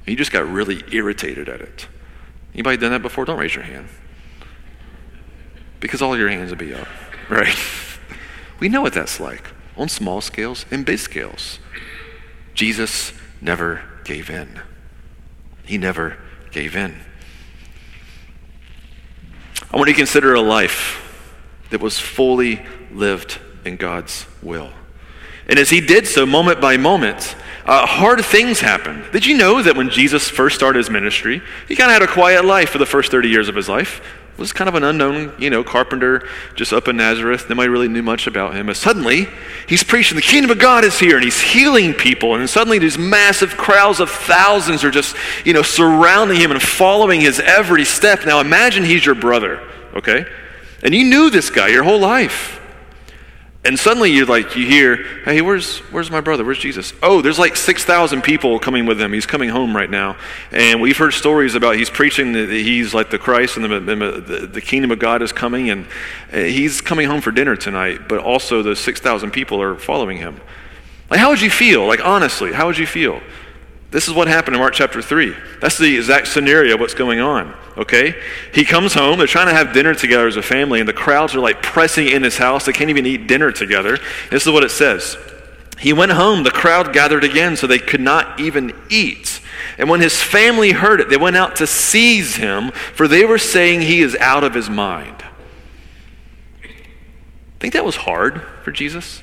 And 0.00 0.08
you 0.08 0.16
just 0.16 0.32
got 0.32 0.48
really 0.48 0.82
irritated 0.92 1.48
at 1.48 1.60
it. 1.60 1.88
Anybody 2.54 2.76
done 2.76 2.92
that 2.92 3.02
before? 3.02 3.24
Don't 3.24 3.38
raise 3.38 3.54
your 3.54 3.64
hand. 3.64 3.88
Because 5.80 6.02
all 6.02 6.16
your 6.16 6.28
hands 6.28 6.50
would 6.50 6.58
be 6.58 6.74
up, 6.74 6.88
right? 7.28 7.56
we 8.60 8.68
know 8.68 8.82
what 8.82 8.92
that's 8.92 9.18
like 9.18 9.44
on 9.76 9.88
small 9.88 10.20
scales 10.20 10.66
and 10.70 10.84
big 10.84 10.98
scales. 10.98 11.58
Jesus 12.54 13.12
never 13.40 13.82
gave 14.04 14.28
in. 14.28 14.60
He 15.64 15.78
never 15.78 16.18
gave 16.50 16.76
in. 16.76 16.96
I 19.72 19.76
want 19.76 19.88
you 19.88 19.94
to 19.94 19.98
consider 19.98 20.34
a 20.34 20.40
life 20.40 21.06
that 21.70 21.80
was 21.80 21.98
fully 21.98 22.64
lived 22.92 23.38
in 23.64 23.76
God's 23.76 24.26
will. 24.42 24.72
And 25.50 25.58
as 25.58 25.68
he 25.68 25.80
did 25.80 26.06
so, 26.06 26.24
moment 26.24 26.60
by 26.60 26.76
moment, 26.76 27.34
uh, 27.66 27.84
hard 27.84 28.24
things 28.24 28.60
happened. 28.60 29.04
Did 29.12 29.26
you 29.26 29.36
know 29.36 29.60
that 29.60 29.76
when 29.76 29.90
Jesus 29.90 30.28
first 30.28 30.54
started 30.54 30.78
his 30.78 30.88
ministry, 30.88 31.42
he 31.66 31.74
kind 31.74 31.90
of 31.90 31.94
had 31.94 32.02
a 32.02 32.12
quiet 32.12 32.44
life 32.44 32.70
for 32.70 32.78
the 32.78 32.86
first 32.86 33.10
30 33.10 33.28
years 33.28 33.48
of 33.48 33.56
his 33.56 33.68
life? 33.68 34.00
Was 34.38 34.52
kind 34.52 34.68
of 34.68 34.76
an 34.76 34.84
unknown, 34.84 35.34
you 35.38 35.50
know, 35.50 35.64
carpenter 35.64 36.26
just 36.54 36.72
up 36.72 36.86
in 36.86 36.96
Nazareth. 36.96 37.50
Nobody 37.50 37.68
really 37.68 37.88
knew 37.88 38.02
much 38.02 38.28
about 38.28 38.54
him. 38.54 38.66
But 38.66 38.76
suddenly, 38.76 39.26
he's 39.68 39.82
preaching, 39.82 40.14
the 40.14 40.22
kingdom 40.22 40.52
of 40.52 40.60
God 40.60 40.84
is 40.84 41.00
here, 41.00 41.16
and 41.16 41.24
he's 41.24 41.40
healing 41.40 41.94
people. 41.94 42.36
And 42.36 42.48
suddenly, 42.48 42.78
these 42.78 42.96
massive 42.96 43.56
crowds 43.56 43.98
of 43.98 44.08
thousands 44.08 44.84
are 44.84 44.90
just, 44.92 45.16
you 45.44 45.52
know, 45.52 45.62
surrounding 45.62 46.38
him 46.38 46.52
and 46.52 46.62
following 46.62 47.20
his 47.20 47.40
every 47.40 47.84
step. 47.84 48.24
Now, 48.24 48.38
imagine 48.38 48.84
he's 48.84 49.04
your 49.04 49.16
brother, 49.16 49.60
okay? 49.96 50.26
And 50.84 50.94
you 50.94 51.04
knew 51.04 51.28
this 51.28 51.50
guy 51.50 51.68
your 51.68 51.82
whole 51.82 52.00
life. 52.00 52.59
And 53.62 53.78
suddenly 53.78 54.10
you're 54.10 54.26
like, 54.26 54.56
you 54.56 54.64
hear, 54.66 55.04
hey, 55.24 55.42
where's, 55.42 55.78
where's 55.90 56.10
my 56.10 56.22
brother? 56.22 56.44
Where's 56.44 56.58
Jesus? 56.58 56.94
Oh, 57.02 57.20
there's 57.20 57.38
like 57.38 57.56
6,000 57.56 58.22
people 58.22 58.58
coming 58.58 58.86
with 58.86 58.98
him. 58.98 59.12
He's 59.12 59.26
coming 59.26 59.50
home 59.50 59.76
right 59.76 59.90
now. 59.90 60.16
And 60.50 60.80
we've 60.80 60.96
heard 60.96 61.12
stories 61.12 61.54
about 61.54 61.76
he's 61.76 61.90
preaching 61.90 62.32
that 62.32 62.48
he's 62.48 62.94
like 62.94 63.10
the 63.10 63.18
Christ 63.18 63.58
and 63.58 63.66
the, 63.66 64.48
the, 64.50 64.60
kingdom 64.62 64.90
of 64.90 64.98
God 64.98 65.20
is 65.20 65.30
coming. 65.30 65.68
And 65.68 65.86
uh, 66.32 66.38
he's 66.38 66.80
coming 66.80 67.06
home 67.06 67.20
for 67.20 67.32
dinner 67.32 67.54
tonight, 67.54 68.08
but 68.08 68.20
also 68.20 68.62
those 68.62 68.80
6,000 68.80 69.30
people 69.30 69.60
are 69.60 69.76
following 69.76 70.16
him. 70.16 70.40
Like, 71.10 71.20
how 71.20 71.28
would 71.28 71.42
you 71.42 71.50
feel? 71.50 71.86
Like, 71.86 72.02
honestly, 72.02 72.52
how 72.52 72.66
would 72.66 72.78
you 72.78 72.86
feel? 72.86 73.20
This 73.90 74.06
is 74.06 74.14
what 74.14 74.28
happened 74.28 74.54
in 74.54 74.60
Mark 74.60 74.74
chapter 74.74 75.02
3. 75.02 75.34
That's 75.60 75.76
the 75.76 75.96
exact 75.96 76.28
scenario 76.28 76.74
of 76.74 76.80
what's 76.80 76.94
going 76.94 77.18
on, 77.18 77.54
okay? 77.76 78.14
He 78.54 78.64
comes 78.64 78.94
home, 78.94 79.18
they're 79.18 79.26
trying 79.26 79.48
to 79.48 79.54
have 79.54 79.72
dinner 79.72 79.94
together 79.94 80.28
as 80.28 80.36
a 80.36 80.42
family, 80.42 80.78
and 80.78 80.88
the 80.88 80.92
crowds 80.92 81.34
are 81.34 81.40
like 81.40 81.60
pressing 81.60 82.08
in 82.08 82.22
his 82.22 82.38
house. 82.38 82.66
They 82.66 82.72
can't 82.72 82.90
even 82.90 83.04
eat 83.04 83.26
dinner 83.26 83.50
together. 83.50 83.98
This 84.30 84.46
is 84.46 84.52
what 84.52 84.62
it 84.62 84.70
says. 84.70 85.16
He 85.78 85.92
went 85.92 86.12
home, 86.12 86.44
the 86.44 86.50
crowd 86.50 86.92
gathered 86.92 87.24
again, 87.24 87.56
so 87.56 87.66
they 87.66 87.78
could 87.78 88.00
not 88.00 88.38
even 88.38 88.72
eat. 88.90 89.40
And 89.76 89.88
when 89.88 90.00
his 90.00 90.22
family 90.22 90.72
heard 90.72 91.00
it, 91.00 91.08
they 91.08 91.16
went 91.16 91.36
out 91.36 91.56
to 91.56 91.66
seize 91.66 92.36
him, 92.36 92.70
for 92.70 93.08
they 93.08 93.24
were 93.24 93.38
saying 93.38 93.80
he 93.80 94.02
is 94.02 94.14
out 94.16 94.44
of 94.44 94.54
his 94.54 94.70
mind. 94.70 95.24
Think 97.58 97.72
that 97.72 97.84
was 97.84 97.96
hard 97.96 98.42
for 98.62 98.70
Jesus? 98.70 99.22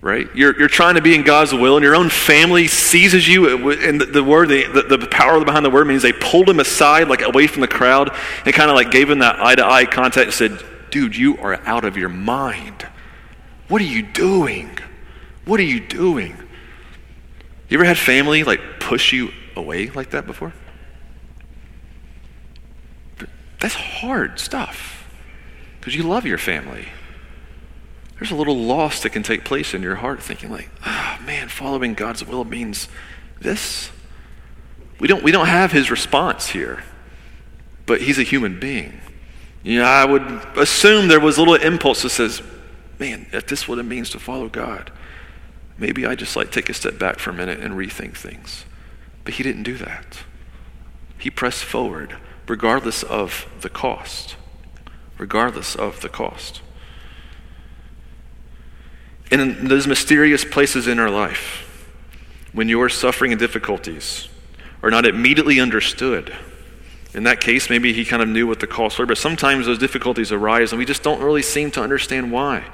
Right? 0.00 0.28
You're, 0.34 0.58
you're 0.58 0.68
trying 0.68 0.94
to 0.94 1.02
be 1.02 1.14
in 1.14 1.24
God's 1.24 1.52
will, 1.52 1.76
and 1.76 1.82
your 1.82 1.96
own 1.96 2.08
family 2.08 2.66
seizes 2.68 3.26
you. 3.26 3.46
Uh, 3.46 3.76
and 3.80 4.00
the, 4.00 4.06
the 4.06 4.24
word, 4.24 4.48
the, 4.48 4.64
the, 4.66 4.96
the, 4.96 5.06
power 5.08 5.44
behind 5.44 5.64
the 5.64 5.70
word 5.70 5.86
means 5.86 6.02
they 6.02 6.12
pulled 6.12 6.48
him 6.48 6.60
aside, 6.60 7.08
like 7.08 7.22
away 7.22 7.46
from 7.46 7.60
the 7.60 7.68
crowd, 7.68 8.14
and 8.44 8.54
kind 8.54 8.70
of 8.70 8.76
like 8.76 8.90
gave 8.90 9.10
him 9.10 9.20
that 9.20 9.40
eye 9.40 9.54
to 9.54 9.64
eye 9.64 9.86
contact 9.86 10.26
and 10.26 10.34
said, 10.34 10.64
Dude, 10.90 11.16
you 11.16 11.36
are 11.38 11.56
out 11.66 11.84
of 11.84 11.96
your 11.96 12.08
mind. 12.08 12.86
What 13.68 13.82
are 13.82 13.86
you 13.86 14.02
doing? 14.02 14.78
What 15.44 15.60
are 15.60 15.64
you 15.64 15.80
doing? 15.80 16.36
You 17.68 17.76
ever 17.78 17.84
had 17.84 17.98
family 17.98 18.44
like 18.44 18.80
push 18.80 19.12
you 19.12 19.30
away 19.54 19.90
like 19.90 20.10
that 20.10 20.26
before? 20.26 20.54
That's 23.60 23.74
hard 23.74 24.38
stuff 24.38 25.06
because 25.78 25.94
you 25.94 26.04
love 26.04 26.24
your 26.24 26.38
family 26.38 26.88
there's 28.18 28.30
a 28.32 28.36
little 28.36 28.56
loss 28.56 29.02
that 29.02 29.10
can 29.10 29.22
take 29.22 29.44
place 29.44 29.74
in 29.74 29.82
your 29.82 29.96
heart 29.96 30.20
thinking 30.20 30.50
like, 30.50 30.70
oh, 30.84 31.18
man, 31.24 31.48
following 31.48 31.94
God's 31.94 32.24
will 32.24 32.44
means 32.44 32.88
this. 33.40 33.90
We 34.98 35.06
don't, 35.06 35.22
we 35.22 35.30
don't 35.30 35.46
have 35.46 35.70
his 35.70 35.90
response 35.90 36.48
here, 36.48 36.82
but 37.86 38.00
he's 38.02 38.18
a 38.18 38.24
human 38.24 38.58
being. 38.58 39.00
You 39.62 39.78
know, 39.78 39.84
I 39.84 40.04
would 40.04 40.22
assume 40.56 41.06
there 41.06 41.20
was 41.20 41.36
a 41.36 41.40
little 41.40 41.54
impulse 41.54 42.02
that 42.02 42.10
says, 42.10 42.42
man, 42.98 43.26
if 43.32 43.46
this 43.46 43.62
is 43.62 43.68
what 43.68 43.78
it 43.78 43.84
means 43.84 44.10
to 44.10 44.18
follow 44.18 44.48
God, 44.48 44.90
maybe 45.76 46.04
I 46.04 46.16
just 46.16 46.34
like 46.34 46.50
take 46.50 46.68
a 46.68 46.74
step 46.74 46.98
back 46.98 47.20
for 47.20 47.30
a 47.30 47.34
minute 47.34 47.60
and 47.60 47.74
rethink 47.74 48.16
things. 48.16 48.64
But 49.22 49.34
he 49.34 49.44
didn't 49.44 49.62
do 49.62 49.76
that. 49.76 50.24
He 51.18 51.30
pressed 51.30 51.62
forward 51.62 52.16
regardless 52.48 53.04
of 53.04 53.46
the 53.60 53.68
cost. 53.68 54.34
Regardless 55.18 55.76
of 55.76 56.00
the 56.00 56.08
cost 56.08 56.62
in 59.30 59.68
those 59.68 59.86
mysterious 59.86 60.44
places 60.44 60.86
in 60.86 60.98
our 60.98 61.10
life, 61.10 61.64
when 62.52 62.68
your 62.68 62.88
suffering 62.88 63.32
and 63.32 63.38
difficulties 63.38 64.28
are 64.82 64.90
not 64.90 65.06
immediately 65.06 65.60
understood, 65.60 66.34
in 67.14 67.24
that 67.24 67.40
case, 67.40 67.70
maybe 67.70 67.92
he 67.92 68.04
kind 68.04 68.22
of 68.22 68.28
knew 68.28 68.46
what 68.46 68.60
the 68.60 68.66
costs 68.66 68.98
were, 68.98 69.06
but 69.06 69.18
sometimes 69.18 69.66
those 69.66 69.78
difficulties 69.78 70.30
arise 70.30 70.72
and 70.72 70.78
we 70.78 70.84
just 70.84 71.02
don't 71.02 71.22
really 71.22 71.42
seem 71.42 71.70
to 71.72 71.82
understand 71.82 72.30
why. 72.30 72.64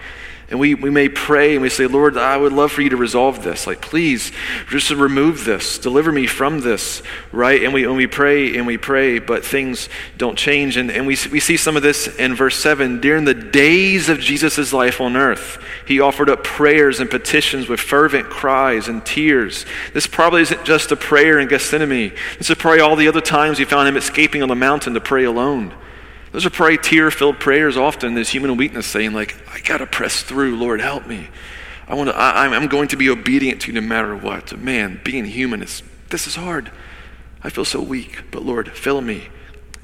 And 0.51 0.61
we, 0.61 0.75
we 0.75 0.91
may 0.91 1.09
pray 1.09 1.55
and 1.55 1.63
we 1.63 1.71
say, 1.71 1.87
Lord, 1.87 2.19
I 2.19 2.37
would 2.37 2.53
love 2.53 2.71
for 2.71 2.83
you 2.83 2.91
to 2.91 2.97
resolve 2.97 3.43
this. 3.43 3.67
Like, 3.67 3.81
please, 3.81 4.31
just 4.69 4.91
remove 4.91 5.47
this. 5.47 5.79
Deliver 5.79 6.13
me 6.13 6.27
from 6.27 6.61
this, 6.61 7.03
right? 7.33 7.63
And 7.63 7.73
we, 7.73 7.85
and 7.85 7.97
we 7.97 8.07
pray 8.07 8.57
and 8.57 8.67
we 8.67 8.77
pray, 8.77 9.19
but 9.21 9.43
things 9.43 9.89
don't 10.19 10.37
change. 10.37 10.77
And, 10.77 10.91
and 10.91 11.07
we, 11.07 11.17
we 11.33 11.41
see 11.41 11.57
some 11.57 11.77
of 11.77 11.83
this 11.83 12.09
in 12.19 12.35
verse 12.35 12.57
7. 12.57 13.01
During 13.01 13.25
the 13.25 13.33
days 13.33 14.11
of 14.11 14.21
Jesus' 14.21 14.73
life 14.73 15.01
on 15.01 15.17
earth, 15.17 15.63
he 15.87 16.01
offered 16.01 16.29
up 16.29 16.45
prayers 16.45 17.01
and 17.01 17.11
petitions 17.11 17.67
with 17.67 17.81
fervent 17.81 18.29
cries 18.29 18.87
and 18.89 19.05
tears. 19.05 19.65
This 19.95 20.07
probably 20.07 20.43
isn't 20.43 20.65
just 20.65 20.93
a 20.93 20.97
prayer 20.97 21.39
in 21.39 21.49
Gethsemane. 21.49 22.13
This 22.37 22.51
is 22.51 22.57
probably 22.57 22.81
all 22.81 22.97
the 22.97 23.09
other 23.09 23.23
times 23.23 23.59
we 23.59 23.65
found 23.65 23.89
him 23.89 23.97
escaping 23.97 24.43
on 24.43 24.51
the 24.51 24.55
mountain 24.55 24.93
to 24.93 25.01
pray 25.01 25.25
alone. 25.25 25.75
Those 26.35 26.45
are 26.45 26.51
probably 26.51 26.79
tear 26.79 27.13
filled 27.13 27.39
prayers 27.39 27.77
often, 27.77 28.15
this 28.15 28.31
human 28.31 28.57
weakness 28.57 28.89
saying, 28.89 29.13
like, 29.13 29.37
I 29.49 29.61
got 29.61 29.79
to 29.79 29.87
press 29.87 30.21
through. 30.21 30.57
Lord, 30.57 30.81
help 30.81 31.07
me. 31.07 31.29
I 31.87 31.95
want 31.95 32.11
to, 32.11 32.17
I, 32.17 32.49
I'm 32.49 32.67
going 32.67 32.89
to 32.89 32.97
be 32.97 33.09
obedient 33.09 33.61
to 33.63 33.67
you 33.69 33.81
no 33.81 33.87
matter 33.87 34.17
what. 34.17 34.59
Man, 34.59 35.01
being 35.05 35.27
human 35.27 35.63
is, 35.63 35.85
this 36.11 36.27
is 36.27 36.35
hard. 36.35 36.73
I 37.45 37.51
feel 37.51 37.65
so 37.65 37.81
weak, 37.81 38.25
but 38.33 38.43
Lord, 38.43 38.69
fill 38.73 39.01
me. 39.01 39.29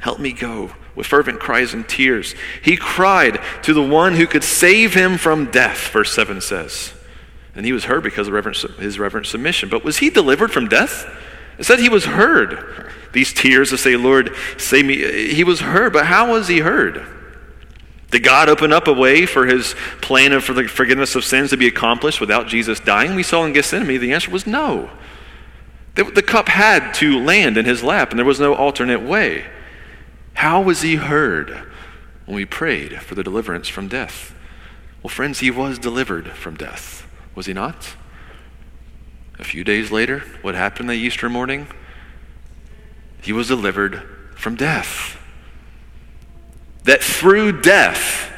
Help 0.01 0.19
me 0.19 0.33
go 0.33 0.73
with 0.97 1.07
fervent 1.07 1.39
cries 1.39 1.73
and 1.73 1.89
tears. 1.89 2.35
He 2.61 2.77
cried 2.77 3.41
to 3.63 3.73
the 3.73 3.81
one 3.81 4.17
who 4.17 4.27
could 4.27 4.43
save 4.43 4.93
him 4.93 5.19
from 5.19 5.53
death, 5.53 5.91
verse 5.93 6.13
7 6.13 6.41
says. 6.41 6.93
And 7.55 7.65
he 7.65 7.73
was 7.73 7.85
heard 7.85 8.03
because 8.03 8.27
of 8.27 8.35
his 8.79 8.99
reverent 8.99 9.29
submission. 9.29 9.69
But 9.69 9.85
was 9.85 9.99
he 9.99 10.11
delivered 10.11 10.51
from 10.51 10.67
death? 10.67 11.07
It 11.61 11.67
said 11.67 11.79
he 11.79 11.91
was 11.91 12.07
heard. 12.07 12.89
These 13.13 13.35
tears 13.35 13.69
to 13.69 13.77
say, 13.77 13.95
Lord, 13.95 14.35
save 14.57 14.87
me. 14.87 15.29
He 15.33 15.45
was 15.45 15.61
heard, 15.61 15.93
but 15.93 16.07
how 16.07 16.33
was 16.33 16.49
he 16.49 16.61
heard? 16.61 17.07
Did 18.11 18.25
God 18.25 18.49
open 18.49 18.73
up 18.73 18.89
a 18.89 18.93
way 18.95 19.27
for 19.27 19.47
his 19.47 19.75
plan 20.01 20.33
of 20.33 20.43
for 20.43 20.55
the 20.55 20.67
forgiveness 20.67 21.15
of 21.15 21.25
sins 21.25 21.51
to 21.51 21.59
be 21.59 21.67
accomplished 21.67 22.19
without 22.19 22.49
Jesus 22.49 22.81
dying? 22.81 23.15
We 23.15 23.23
saw 23.23 23.45
in 23.45 23.53
Gethsemane 23.53 24.01
the 24.01 24.15
answer 24.15 24.31
was 24.31 24.47
no. 24.47 24.89
The, 25.97 26.05
the 26.05 26.23
cup 26.23 26.49
had 26.49 26.95
to 26.95 27.23
land 27.23 27.59
in 27.59 27.67
his 27.67 27.83
lap, 27.83 28.11
and 28.11 28.19
there 28.19 28.25
was 28.25 28.41
no 28.41 28.55
alternate 28.55 29.03
way. 29.03 29.45
How 30.35 30.63
was 30.63 30.81
he 30.81 30.97
heard 30.97 31.51
when 32.25 32.37
we 32.37 32.47
prayed 32.47 33.03
for 33.03 33.15
the 33.15 33.23
deliverance 33.23 33.69
from 33.69 33.87
death? 33.87 34.35
Well, 35.03 35.11
friends, 35.11 35.41
he 35.41 35.51
was 35.51 35.79
delivered 35.79 36.31
from 36.31 36.57
death, 36.57 37.07
was 37.35 37.45
he 37.45 37.53
not? 37.53 37.97
A 39.41 39.45
few 39.45 39.65
days 39.65 39.91
later, 39.91 40.23
what 40.43 40.55
happened 40.55 40.91
that 40.91 40.95
Easter 40.95 41.31
morning? 41.31 41.67
He 43.23 43.33
was 43.33 43.49
delivered 43.49 44.03
from 44.37 44.55
death. 44.55 45.19
That 46.85 47.03
through 47.03 47.63
death, 47.63 48.31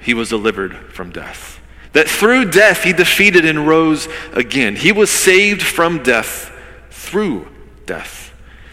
he 0.00 0.12
was 0.12 0.28
delivered 0.28 0.74
from 0.92 1.10
death. 1.10 1.60
That 1.92 2.08
through 2.08 2.50
death, 2.50 2.82
he 2.82 2.92
defeated 2.92 3.44
and 3.44 3.66
rose 3.66 4.08
again. 4.32 4.74
He 4.74 4.90
was 4.90 5.08
saved 5.08 5.62
from 5.62 6.02
death 6.02 6.52
through 6.90 7.48
death 7.86 8.19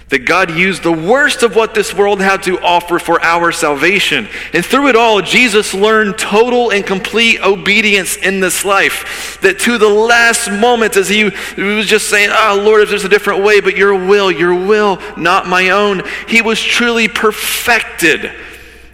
that 0.10 0.26
God 0.26 0.51
used 0.51 0.84
the 0.84 0.91
worst 0.91 1.43
of 1.43 1.55
what 1.55 1.74
this 1.74 1.93
world 1.93 2.22
had 2.22 2.43
to 2.43 2.60
offer 2.62 2.97
for 2.97 3.22
our 3.22 3.51
salvation. 3.51 4.30
And 4.53 4.66
through 4.66 4.88
it 4.88 4.95
all, 4.95 5.22
Jesus 5.22 5.74
learned 5.74 6.18
total 6.18 6.72
and 6.72 6.86
complete 6.86 7.41
obedience 7.41 8.16
in 8.16 8.39
this 8.39 8.64
life. 8.64 9.38
That 9.41 9.60
to 9.60 9.78
the 9.78 9.89
last 9.89 10.49
moment, 10.49 10.95
as 10.95 11.10
he, 11.10 11.26
was 11.58 11.88
just 11.88 12.10
saying, 12.10 12.30
Oh, 12.32 12.62
Lord, 12.64 12.84
if 12.84 12.89
there's 12.89 13.03
a 13.03 13.10
different 13.10 13.43
way, 13.43 13.60
but 13.60 13.76
your 13.76 13.95
will, 13.95 14.32
your 14.32 14.55
will, 14.55 15.01
not 15.18 15.45
my 15.45 15.72
own, 15.72 16.03
he 16.30 16.41
was 16.41 16.62
truly 16.62 17.10
perfected 17.10 18.32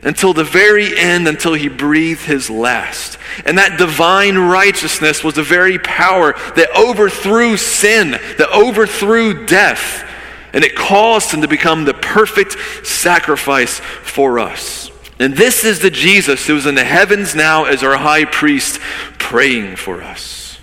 until 0.01 0.33
the 0.33 0.43
very 0.43 0.97
end, 0.97 1.27
until 1.27 1.53
he 1.53 1.69
breathed 1.69 2.25
his 2.25 2.49
last. 2.49 3.19
And 3.45 3.59
that 3.59 3.77
divine 3.77 4.35
righteousness 4.35 5.23
was 5.23 5.35
the 5.35 5.43
very 5.43 5.77
power 5.77 6.33
that 6.55 6.75
overthrew 6.75 7.55
sin, 7.55 8.11
that 8.11 8.49
overthrew 8.51 9.45
death 9.45 10.09
and 10.53 10.63
it 10.63 10.75
caused 10.75 11.31
him 11.31 11.41
to 11.41 11.47
become 11.47 11.83
the 11.83 11.93
perfect 11.93 12.55
sacrifice 12.85 13.79
for 13.79 14.39
us. 14.39 14.91
And 15.19 15.35
this 15.35 15.63
is 15.63 15.79
the 15.79 15.89
Jesus 15.89 16.45
who 16.47 16.55
is 16.55 16.65
in 16.65 16.75
the 16.75 16.83
heavens 16.83 17.35
now 17.35 17.65
as 17.65 17.83
our 17.83 17.97
high 17.97 18.25
priest 18.25 18.79
praying 19.17 19.75
for 19.75 20.01
us. 20.01 20.59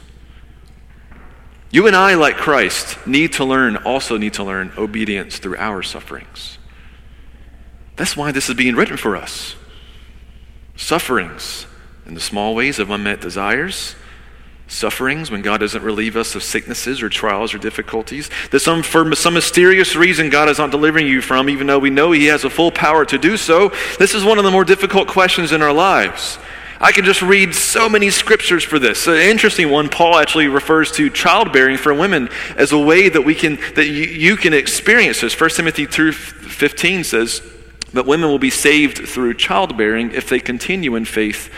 You 1.73 1.87
and 1.87 1.95
I, 1.95 2.15
like 2.15 2.37
Christ, 2.37 3.07
need 3.07 3.35
to 3.35 3.45
learn, 3.45 3.77
also 3.77 4.17
need 4.17 4.35
to 4.35 4.45
learn 4.45 4.73
obedience 4.77 5.39
through 5.39 5.57
our 5.57 5.83
sufferings. 5.83 6.59
That's 7.97 8.17
why 8.17 8.33
this 8.33 8.49
is 8.49 8.57
being 8.57 8.75
written 8.75 8.97
for 8.97 9.17
us. 9.17 9.55
Sufferings 10.75 11.67
in 12.07 12.15
the 12.15 12.21
small 12.21 12.55
ways 12.55 12.79
of 12.79 12.91
unmet 12.91 13.21
desires, 13.21 13.95
sufferings, 14.71 15.31
when 15.31 15.43
God 15.43 15.59
doesn't 15.59 15.83
relieve 15.83 16.17
us 16.17 16.35
of 16.35 16.43
sicknesses 16.43 17.03
or 17.03 17.09
trials 17.09 17.53
or 17.53 17.59
difficulties, 17.59 18.31
that 18.51 18.61
some, 18.61 18.83
for 18.83 19.15
some 19.15 19.35
mysterious 19.35 19.97
reason 19.97 20.31
God 20.31 20.49
is 20.49 20.59
not 20.59 20.71
delivering 20.71 21.07
you 21.07 21.21
from, 21.21 21.51
even 21.51 21.67
though 21.67 21.79
we 21.79 21.91
know 21.91 22.13
He 22.13 22.27
has 22.27 22.45
a 22.45 22.51
full 22.51 22.71
power 22.71 23.05
to 23.05 23.19
do 23.19 23.37
so, 23.37 23.71
this 23.99 24.15
is 24.15 24.25
one 24.25 24.39
of 24.39 24.45
the 24.45 24.51
more 24.51 24.65
difficult 24.65 25.09
questions 25.09 25.53
in 25.53 25.61
our 25.61 25.73
lives. 25.73 26.39
I 26.83 26.93
can 26.93 27.05
just 27.05 27.21
read 27.21 27.55
so 27.55 27.91
many 27.91 28.09
scriptures 28.09 28.65
for 28.65 28.79
this. 28.79 29.07
An 29.07 29.17
interesting 29.17 29.71
one, 29.71 29.91
Paul 29.91 30.17
actually 30.17 30.49
refers 30.49 30.91
to 30.93 31.11
childbearing 31.11 31.77
for 31.77 31.93
women 31.93 32.31
as 32.57 32.73
a 32.73 32.79
way 32.79 33.11
that 33.11 33.21
we 33.21 33.35
can 33.35 33.57
that 33.75 33.87
you, 33.87 34.05
you 34.05 34.37
can 34.37 34.55
experience 34.55 35.21
this. 35.21 35.35
1 35.35 35.51
Timothy 35.57 35.87
2:15 35.87 37.05
says, 37.05 37.43
"But 37.93 38.07
women 38.07 38.31
will 38.31 38.39
be 38.39 38.49
saved 38.49 39.07
through 39.07 39.35
childbearing 39.35 40.13
if 40.13 40.31
they 40.31 40.41
continue 40.41 40.97
in 40.97 41.05
faith, 41.05 41.51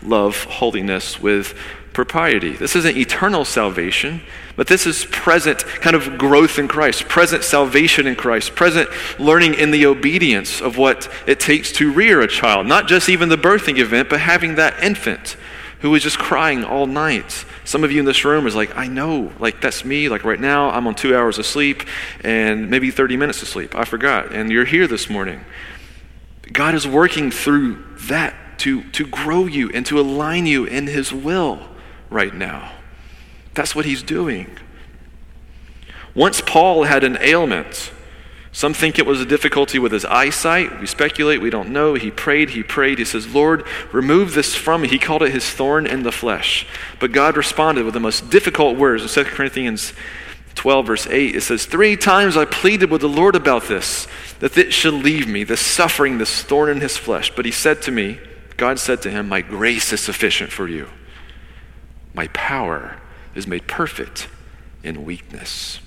love, 0.00 0.44
holiness 0.44 1.20
with 1.20 1.54
propriety. 1.98 2.52
This 2.52 2.76
isn't 2.76 2.96
eternal 2.96 3.44
salvation, 3.44 4.20
but 4.54 4.68
this 4.68 4.86
is 4.86 5.04
present 5.06 5.64
kind 5.66 5.96
of 5.96 6.16
growth 6.16 6.56
in 6.56 6.68
Christ, 6.68 7.08
present 7.08 7.42
salvation 7.42 8.06
in 8.06 8.14
Christ, 8.14 8.54
present 8.54 8.88
learning 9.18 9.54
in 9.54 9.72
the 9.72 9.84
obedience 9.84 10.60
of 10.60 10.78
what 10.78 11.10
it 11.26 11.40
takes 11.40 11.72
to 11.72 11.92
rear 11.92 12.20
a 12.20 12.28
child. 12.28 12.68
Not 12.68 12.86
just 12.86 13.08
even 13.08 13.30
the 13.30 13.36
birthing 13.36 13.78
event, 13.78 14.08
but 14.08 14.20
having 14.20 14.54
that 14.54 14.80
infant 14.80 15.36
who 15.80 15.92
is 15.96 16.04
just 16.04 16.20
crying 16.20 16.62
all 16.62 16.86
night. 16.86 17.44
Some 17.64 17.82
of 17.82 17.90
you 17.90 17.98
in 17.98 18.04
this 18.04 18.24
room 18.24 18.46
is 18.46 18.54
like, 18.54 18.76
I 18.76 18.86
know, 18.86 19.32
like 19.40 19.60
that's 19.60 19.84
me. 19.84 20.08
Like 20.08 20.22
right 20.22 20.38
now, 20.38 20.70
I'm 20.70 20.86
on 20.86 20.94
two 20.94 21.16
hours 21.16 21.40
of 21.40 21.46
sleep 21.46 21.82
and 22.20 22.70
maybe 22.70 22.92
30 22.92 23.16
minutes 23.16 23.42
of 23.42 23.48
sleep. 23.48 23.74
I 23.74 23.84
forgot. 23.84 24.32
And 24.32 24.52
you're 24.52 24.66
here 24.66 24.86
this 24.86 25.10
morning. 25.10 25.40
God 26.52 26.76
is 26.76 26.86
working 26.86 27.32
through 27.32 27.84
that 28.02 28.36
to, 28.58 28.84
to 28.90 29.04
grow 29.04 29.46
you 29.46 29.70
and 29.70 29.84
to 29.86 29.98
align 29.98 30.46
you 30.46 30.64
in 30.64 30.86
His 30.86 31.12
will 31.12 31.67
right 32.10 32.34
now. 32.34 32.72
That's 33.54 33.74
what 33.74 33.84
he's 33.84 34.02
doing. 34.02 34.58
Once 36.14 36.40
Paul 36.40 36.84
had 36.84 37.04
an 37.04 37.18
ailment. 37.20 37.92
Some 38.50 38.74
think 38.74 38.98
it 38.98 39.06
was 39.06 39.20
a 39.20 39.26
difficulty 39.26 39.78
with 39.78 39.92
his 39.92 40.04
eyesight. 40.04 40.80
We 40.80 40.86
speculate, 40.86 41.40
we 41.40 41.50
don't 41.50 41.70
know. 41.70 41.94
He 41.94 42.10
prayed, 42.10 42.50
he 42.50 42.62
prayed. 42.62 42.98
He 42.98 43.04
says, 43.04 43.32
Lord, 43.32 43.64
remove 43.92 44.34
this 44.34 44.54
from 44.54 44.82
me. 44.82 44.88
He 44.88 44.98
called 44.98 45.22
it 45.22 45.32
his 45.32 45.48
thorn 45.48 45.86
in 45.86 46.02
the 46.02 46.10
flesh. 46.10 46.66
But 46.98 47.12
God 47.12 47.36
responded 47.36 47.84
with 47.84 47.94
the 47.94 48.00
most 48.00 48.30
difficult 48.30 48.76
words 48.76 49.02
in 49.02 49.24
2 49.24 49.30
Corinthians 49.30 49.92
12, 50.54 50.86
verse 50.86 51.06
8. 51.06 51.36
It 51.36 51.40
says, 51.42 51.66
Three 51.66 51.96
times 51.96 52.36
I 52.36 52.46
pleaded 52.46 52.90
with 52.90 53.02
the 53.02 53.08
Lord 53.08 53.36
about 53.36 53.68
this, 53.68 54.08
that 54.40 54.58
it 54.58 54.72
should 54.72 54.94
leave 54.94 55.28
me, 55.28 55.44
this 55.44 55.60
suffering, 55.60 56.18
this 56.18 56.42
thorn 56.42 56.68
in 56.70 56.80
his 56.80 56.96
flesh. 56.96 57.32
But 57.34 57.44
he 57.44 57.52
said 57.52 57.80
to 57.82 57.92
me, 57.92 58.18
God 58.56 58.80
said 58.80 59.02
to 59.02 59.10
him, 59.10 59.28
My 59.28 59.40
grace 59.40 59.92
is 59.92 60.00
sufficient 60.00 60.50
for 60.50 60.66
you 60.66 60.88
my 62.18 62.26
power 62.32 62.96
is 63.36 63.46
made 63.46 63.68
perfect 63.68 64.26
in 64.82 65.04
weakness. 65.04 65.78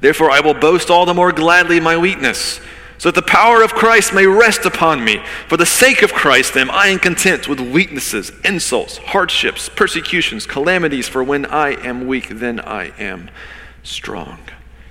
Therefore, 0.00 0.28
I 0.28 0.40
will 0.40 0.54
boast 0.54 0.90
all 0.90 1.06
the 1.06 1.14
more 1.14 1.30
gladly 1.30 1.76
in 1.76 1.84
my 1.84 1.96
weakness, 1.96 2.58
so 2.98 3.12
that 3.12 3.14
the 3.14 3.30
power 3.30 3.62
of 3.62 3.74
Christ 3.74 4.12
may 4.12 4.26
rest 4.26 4.64
upon 4.64 5.04
me. 5.04 5.22
For 5.46 5.56
the 5.56 5.66
sake 5.66 6.02
of 6.02 6.12
Christ, 6.12 6.56
am 6.56 6.68
I 6.68 6.88
am 6.88 6.98
content 6.98 7.48
with 7.48 7.60
weaknesses, 7.60 8.32
insults, 8.44 8.96
hardships, 8.96 9.68
persecutions, 9.68 10.46
calamities, 10.46 11.06
for 11.06 11.22
when 11.22 11.46
I 11.46 11.80
am 11.86 12.08
weak, 12.08 12.28
then 12.28 12.58
I 12.58 12.86
am 12.98 13.30
strong. 13.84 14.40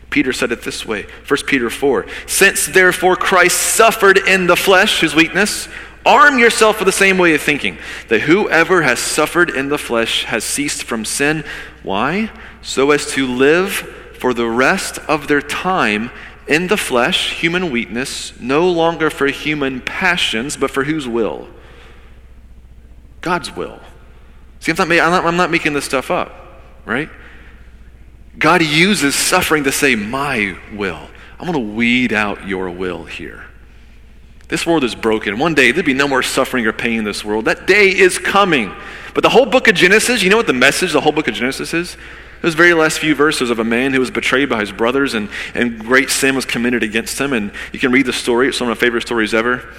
Peter 0.09 0.31
said 0.31 0.53
it 0.53 0.61
this 0.61 0.85
way 0.85 1.05
1 1.27 1.39
Peter 1.47 1.69
4 1.69 2.05
Since 2.27 2.67
therefore 2.67 3.17
Christ 3.17 3.57
suffered 3.57 4.19
in 4.19 4.47
the 4.47 4.55
flesh, 4.55 5.01
his 5.01 5.15
weakness, 5.15 5.67
Arm 6.05 6.37
yourself 6.37 6.79
with 6.79 6.85
the 6.85 6.91
same 6.91 7.17
way 7.17 7.33
of 7.33 7.41
thinking 7.41 7.77
that 8.09 8.21
whoever 8.21 8.81
has 8.81 8.99
suffered 8.99 9.49
in 9.49 9.69
the 9.69 9.77
flesh 9.77 10.25
has 10.25 10.43
ceased 10.43 10.83
from 10.83 11.05
sin. 11.05 11.45
Why? 11.81 12.29
So 12.61 12.91
as 12.91 13.05
to 13.11 13.25
live 13.25 13.71
for 14.19 14.33
the 14.33 14.47
rest 14.47 14.99
of 15.07 15.27
their 15.27 15.41
time 15.41 16.11
in 16.47 16.67
the 16.67 16.77
flesh, 16.77 17.39
human 17.39 17.71
weakness, 17.71 18.37
no 18.39 18.69
longer 18.69 19.09
for 19.09 19.27
human 19.27 19.79
passions, 19.79 20.57
but 20.57 20.71
for 20.71 20.83
whose 20.83 21.07
will? 21.07 21.47
God's 23.21 23.55
will. 23.55 23.79
See, 24.59 24.71
I'm 24.71 24.77
not, 24.77 24.91
I'm 24.91 25.11
not, 25.11 25.25
I'm 25.25 25.37
not 25.37 25.51
making 25.51 25.73
this 25.73 25.85
stuff 25.85 26.11
up, 26.11 26.61
right? 26.85 27.09
God 28.37 28.61
uses 28.61 29.15
suffering 29.15 29.63
to 29.65 29.71
say, 29.71 29.95
My 29.95 30.57
will. 30.73 31.07
I'm 31.39 31.51
going 31.51 31.53
to 31.53 31.73
weed 31.73 32.13
out 32.13 32.47
your 32.47 32.69
will 32.69 33.05
here. 33.05 33.45
This 34.53 34.67
world 34.67 34.83
is 34.83 34.93
broken. 34.93 35.39
One 35.39 35.55
day 35.55 35.71
there'll 35.71 35.83
be 35.83 35.95
no 35.95 36.07
more 36.07 36.21
suffering 36.21 36.67
or 36.67 36.73
pain 36.73 36.99
in 36.99 37.03
this 37.03 37.25
world. 37.25 37.45
That 37.45 37.65
day 37.65 37.89
is 37.89 38.19
coming. 38.19 38.71
But 39.15 39.23
the 39.23 39.29
whole 39.29 39.47
book 39.47 39.67
of 39.67 39.73
Genesis, 39.73 40.21
you 40.21 40.29
know 40.29 40.37
what 40.37 40.45
the 40.45 40.53
message 40.53 40.93
the 40.93 41.01
whole 41.01 41.11
book 41.11 41.27
of 41.27 41.33
Genesis 41.33 41.73
is? 41.73 41.97
Those 42.43 42.53
very 42.53 42.75
last 42.75 42.99
few 42.99 43.15
verses 43.15 43.49
of 43.49 43.57
a 43.57 43.63
man 43.63 43.93
who 43.93 43.99
was 43.99 44.11
betrayed 44.11 44.49
by 44.49 44.59
his 44.59 44.71
brothers 44.71 45.15
and, 45.15 45.29
and 45.55 45.79
great 45.79 46.11
sin 46.11 46.35
was 46.35 46.45
committed 46.45 46.83
against 46.83 47.19
him. 47.19 47.33
And 47.33 47.51
you 47.71 47.79
can 47.79 47.91
read 47.91 48.05
the 48.05 48.13
story. 48.13 48.47
It's 48.47 48.61
one 48.61 48.69
of 48.69 48.77
my 48.77 48.79
favorite 48.79 49.01
stories 49.01 49.33
ever. 49.33 49.73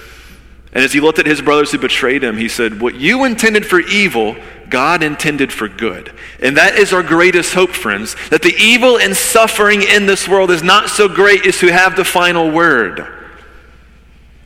And 0.72 0.82
as 0.82 0.92
he 0.92 0.98
looked 0.98 1.20
at 1.20 1.26
his 1.26 1.40
brothers 1.40 1.70
who 1.70 1.78
betrayed 1.78 2.24
him, 2.24 2.36
he 2.36 2.48
said, 2.48 2.80
What 2.80 2.96
you 2.96 3.22
intended 3.22 3.64
for 3.64 3.78
evil, 3.78 4.34
God 4.70 5.04
intended 5.04 5.52
for 5.52 5.68
good. 5.68 6.12
And 6.40 6.56
that 6.56 6.74
is 6.74 6.92
our 6.92 7.04
greatest 7.04 7.54
hope, 7.54 7.70
friends, 7.70 8.16
that 8.30 8.42
the 8.42 8.56
evil 8.58 8.98
and 8.98 9.16
suffering 9.16 9.82
in 9.82 10.06
this 10.06 10.26
world 10.26 10.50
is 10.50 10.64
not 10.64 10.90
so 10.90 11.06
great 11.06 11.46
as 11.46 11.58
to 11.58 11.68
have 11.68 11.94
the 11.94 12.04
final 12.04 12.50
word 12.50 13.20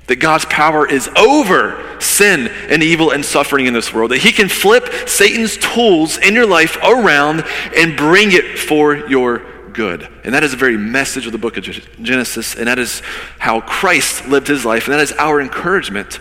that 0.09 0.17
God's 0.17 0.45
power 0.47 0.89
is 0.91 1.09
over 1.17 2.01
sin 2.01 2.49
and 2.69 2.83
evil 2.83 3.11
and 3.11 3.25
suffering 3.25 3.67
in 3.67 3.75
this 3.75 3.93
world, 3.93 4.11
that 4.11 4.19
He 4.19 4.33
can 4.33 4.49
flip 4.49 5.09
Satan's 5.09 5.57
tools 5.57 6.19
in 6.19 6.35
your 6.35 6.47
life 6.47 6.77
around 6.83 7.45
and 7.77 7.97
bring 7.97 8.33
it 8.33 8.59
for 8.59 8.97
your 9.09 9.71
good. 9.73 10.09
And 10.25 10.35
that 10.35 10.43
is 10.43 10.51
the 10.51 10.57
very 10.57 10.77
message 10.77 11.27
of 11.27 11.33
the 11.33 11.39
book 11.39 11.57
of 11.57 11.65
Genesis, 11.65 12.55
and 12.57 12.67
that 12.67 12.79
is 12.79 13.01
how 13.39 13.61
Christ 13.61 14.27
lived 14.27 14.49
His 14.49 14.65
life, 14.65 14.87
and 14.87 14.95
that 14.95 15.01
is 15.01 15.13
our 15.13 15.41
encouragement 15.41 16.21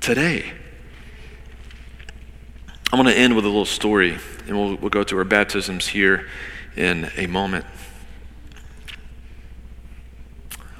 today. 0.00 0.52
I'm 2.92 3.02
going 3.02 3.12
to 3.12 3.18
end 3.18 3.34
with 3.34 3.44
a 3.44 3.48
little 3.48 3.64
story, 3.64 4.18
and 4.46 4.56
we'll, 4.56 4.76
we'll 4.76 4.90
go 4.90 5.02
to 5.02 5.18
our 5.18 5.24
baptisms 5.24 5.88
here 5.88 6.28
in 6.76 7.10
a 7.16 7.26
moment. 7.26 7.64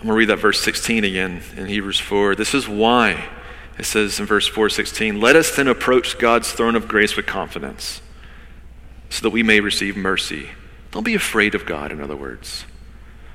I'm 0.05 0.09
going 0.09 0.17
to 0.17 0.19
read 0.19 0.29
that 0.37 0.43
verse 0.43 0.61
16 0.61 1.03
again 1.03 1.41
in 1.57 1.65
Hebrews 1.65 1.99
4. 1.99 2.35
This 2.35 2.53
is 2.53 2.69
why 2.69 3.25
it 3.79 3.87
says 3.87 4.21
in 4.21 4.27
verse 4.27 4.47
416, 4.47 5.19
Let 5.19 5.35
us 5.35 5.57
then 5.57 5.67
approach 5.67 6.19
God's 6.19 6.53
throne 6.53 6.77
of 6.77 6.87
grace 6.87 7.17
with 7.17 7.25
confidence 7.25 8.03
so 9.09 9.23
that 9.23 9.31
we 9.31 9.43
may 9.43 9.61
receive 9.61 9.97
mercy. 9.97 10.51
Don't 10.91 11.05
be 11.05 11.15
afraid 11.15 11.55
of 11.55 11.65
God, 11.65 11.91
in 11.91 12.03
other 12.03 12.17
words. 12.17 12.67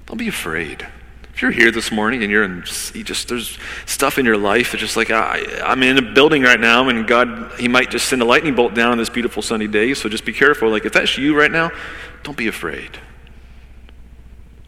Don't 0.05 0.17
be 0.17 0.27
afraid. 0.27 0.87
If 1.33 1.41
you're 1.41 1.49
here 1.49 1.71
this 1.71 1.91
morning 1.91 2.21
and 2.21 2.31
you're 2.31 2.43
in, 2.43 2.63
you 2.93 3.03
just 3.03 3.29
there's 3.29 3.57
stuff 3.87 4.19
in 4.19 4.25
your 4.27 4.37
life 4.37 4.71
that's 4.71 4.81
just 4.81 4.95
like 4.95 5.09
I, 5.09 5.41
I'm 5.65 5.81
in 5.81 5.97
a 5.97 6.13
building 6.13 6.43
right 6.43 6.59
now, 6.59 6.87
and 6.87 7.07
God, 7.07 7.51
He 7.59 7.67
might 7.67 7.89
just 7.89 8.07
send 8.07 8.21
a 8.21 8.25
lightning 8.25 8.53
bolt 8.53 8.75
down 8.75 8.91
on 8.91 8.99
this 8.99 9.09
beautiful 9.09 9.41
sunny 9.41 9.67
day. 9.67 9.95
So 9.95 10.07
just 10.07 10.23
be 10.23 10.33
careful. 10.33 10.69
Like 10.69 10.85
if 10.85 10.93
that's 10.93 11.17
you 11.17 11.35
right 11.35 11.51
now, 11.51 11.71
don't 12.21 12.37
be 12.37 12.47
afraid. 12.47 12.99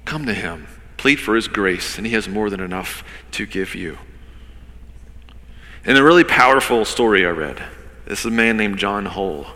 Come 0.06 0.26
to 0.26 0.34
Him, 0.34 0.66
plead 1.02 1.20
for 1.20 1.36
His 1.36 1.48
grace, 1.48 1.98
and 1.98 2.06
He 2.06 2.14
has 2.14 2.28
more 2.28 2.52
than 2.52 2.60
enough 2.60 3.04
to 3.32 3.48
give 3.48 3.74
you. 3.74 3.98
In 5.84 5.98
a 5.98 6.04
really 6.04 6.24
powerful 6.24 6.86
story 6.86 7.26
I 7.26 7.32
read, 7.32 7.64
this 8.06 8.20
is 8.20 8.26
a 8.28 8.30
man 8.30 8.56
named 8.56 8.78
John 8.78 9.08
Hull. 9.08 9.48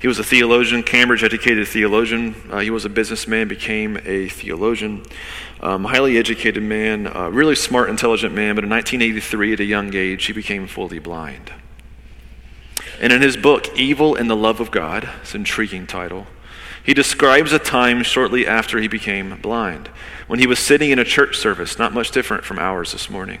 He 0.00 0.08
was 0.08 0.18
a 0.18 0.24
theologian, 0.24 0.82
Cambridge 0.82 1.22
educated 1.22 1.68
theologian. 1.68 2.34
Uh, 2.50 2.60
he 2.60 2.70
was 2.70 2.86
a 2.86 2.88
businessman, 2.88 3.48
became 3.48 3.98
a 4.06 4.30
theologian, 4.30 5.04
um, 5.60 5.84
highly 5.84 6.16
educated 6.16 6.62
man, 6.62 7.06
uh, 7.06 7.28
really 7.28 7.54
smart, 7.54 7.90
intelligent 7.90 8.34
man. 8.34 8.54
But 8.54 8.64
in 8.64 8.70
1983, 8.70 9.52
at 9.52 9.60
a 9.60 9.64
young 9.64 9.94
age, 9.94 10.24
he 10.24 10.32
became 10.32 10.66
fully 10.66 10.98
blind. 10.98 11.52
And 12.98 13.12
in 13.12 13.20
his 13.20 13.36
book, 13.36 13.68
Evil 13.76 14.14
and 14.14 14.30
the 14.30 14.36
Love 14.36 14.60
of 14.60 14.70
God, 14.70 15.06
it's 15.20 15.34
an 15.34 15.42
intriguing 15.42 15.86
title, 15.86 16.26
he 16.82 16.94
describes 16.94 17.52
a 17.52 17.58
time 17.58 18.02
shortly 18.04 18.46
after 18.46 18.78
he 18.78 18.88
became 18.88 19.38
blind, 19.42 19.90
when 20.26 20.38
he 20.38 20.46
was 20.46 20.58
sitting 20.58 20.90
in 20.90 20.98
a 20.98 21.04
church 21.04 21.36
service, 21.36 21.78
not 21.78 21.92
much 21.92 22.10
different 22.10 22.44
from 22.44 22.58
ours 22.58 22.92
this 22.92 23.08
morning. 23.08 23.40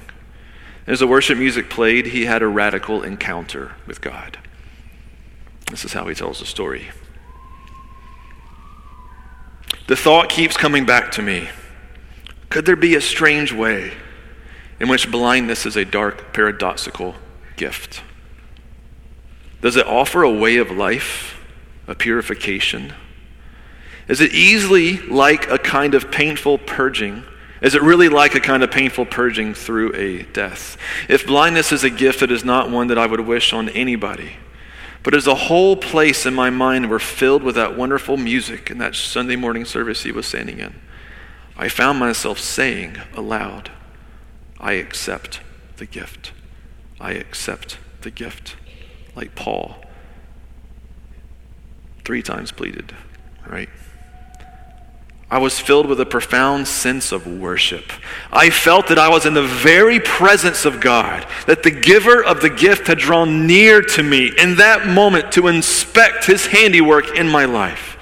As 0.86 1.00
the 1.00 1.06
worship 1.06 1.36
music 1.36 1.68
played, 1.68 2.06
he 2.06 2.26
had 2.26 2.42
a 2.42 2.46
radical 2.46 3.02
encounter 3.02 3.72
with 3.86 4.00
God. 4.00 4.38
This 5.70 5.84
is 5.84 5.92
how 5.92 6.06
he 6.06 6.14
tells 6.14 6.38
the 6.38 6.46
story. 6.46 6.88
The 9.88 9.96
thought 9.96 10.28
keeps 10.28 10.56
coming 10.56 10.86
back 10.86 11.12
to 11.12 11.22
me 11.22 11.48
could 12.48 12.64
there 12.64 12.76
be 12.76 12.94
a 12.94 13.00
strange 13.00 13.52
way 13.52 13.92
in 14.78 14.88
which 14.88 15.10
blindness 15.10 15.66
is 15.66 15.76
a 15.76 15.84
dark, 15.84 16.32
paradoxical 16.32 17.16
gift? 17.56 18.02
Does 19.60 19.76
it 19.76 19.86
offer 19.86 20.22
a 20.22 20.30
way 20.30 20.56
of 20.58 20.70
life, 20.70 21.38
a 21.88 21.94
purification? 21.94 22.94
Is 24.08 24.20
it 24.20 24.32
easily 24.32 24.98
like 24.98 25.50
a 25.50 25.58
kind 25.58 25.94
of 25.94 26.10
painful 26.10 26.58
purging? 26.58 27.24
Is 27.60 27.74
it 27.74 27.82
really 27.82 28.08
like 28.08 28.34
a 28.34 28.40
kind 28.40 28.62
of 28.62 28.70
painful 28.70 29.06
purging 29.06 29.54
through 29.54 29.94
a 29.94 30.22
death? 30.22 30.76
If 31.08 31.26
blindness 31.26 31.72
is 31.72 31.82
a 31.84 31.90
gift, 31.90 32.22
it 32.22 32.30
is 32.30 32.44
not 32.44 32.70
one 32.70 32.86
that 32.88 32.98
I 32.98 33.06
would 33.06 33.20
wish 33.20 33.52
on 33.52 33.68
anybody. 33.70 34.36
But 35.02 35.14
as 35.14 35.26
a 35.26 35.34
whole 35.34 35.76
place 35.76 36.26
in 36.26 36.34
my 36.34 36.50
mind 36.50 36.90
were 36.90 36.98
filled 36.98 37.42
with 37.42 37.54
that 37.54 37.76
wonderful 37.76 38.16
music 38.16 38.70
in 38.70 38.78
that 38.78 38.94
Sunday 38.94 39.36
morning 39.36 39.64
service 39.64 40.02
he 40.02 40.12
was 40.12 40.26
standing 40.26 40.58
in, 40.58 40.74
I 41.56 41.68
found 41.68 41.98
myself 41.98 42.38
saying 42.38 42.98
aloud, 43.14 43.70
I 44.60 44.72
accept 44.72 45.40
the 45.76 45.86
gift. 45.86 46.32
I 47.00 47.12
accept 47.12 47.78
the 48.02 48.10
gift. 48.10 48.56
Like 49.14 49.34
Paul 49.34 49.82
three 52.04 52.22
times 52.22 52.52
pleaded, 52.52 52.94
right? 53.48 53.68
I 55.28 55.38
was 55.38 55.58
filled 55.58 55.86
with 55.86 56.00
a 56.00 56.06
profound 56.06 56.68
sense 56.68 57.10
of 57.10 57.26
worship. 57.26 57.92
I 58.32 58.48
felt 58.50 58.86
that 58.88 58.98
I 58.98 59.08
was 59.08 59.26
in 59.26 59.34
the 59.34 59.42
very 59.42 59.98
presence 59.98 60.64
of 60.64 60.80
God, 60.80 61.26
that 61.48 61.64
the 61.64 61.70
giver 61.72 62.22
of 62.22 62.40
the 62.40 62.50
gift 62.50 62.86
had 62.86 62.98
drawn 62.98 63.44
near 63.44 63.82
to 63.82 64.02
me 64.04 64.32
in 64.38 64.56
that 64.56 64.86
moment 64.86 65.32
to 65.32 65.48
inspect 65.48 66.26
his 66.26 66.46
handiwork 66.46 67.18
in 67.18 67.28
my 67.28 67.44
life. 67.44 67.98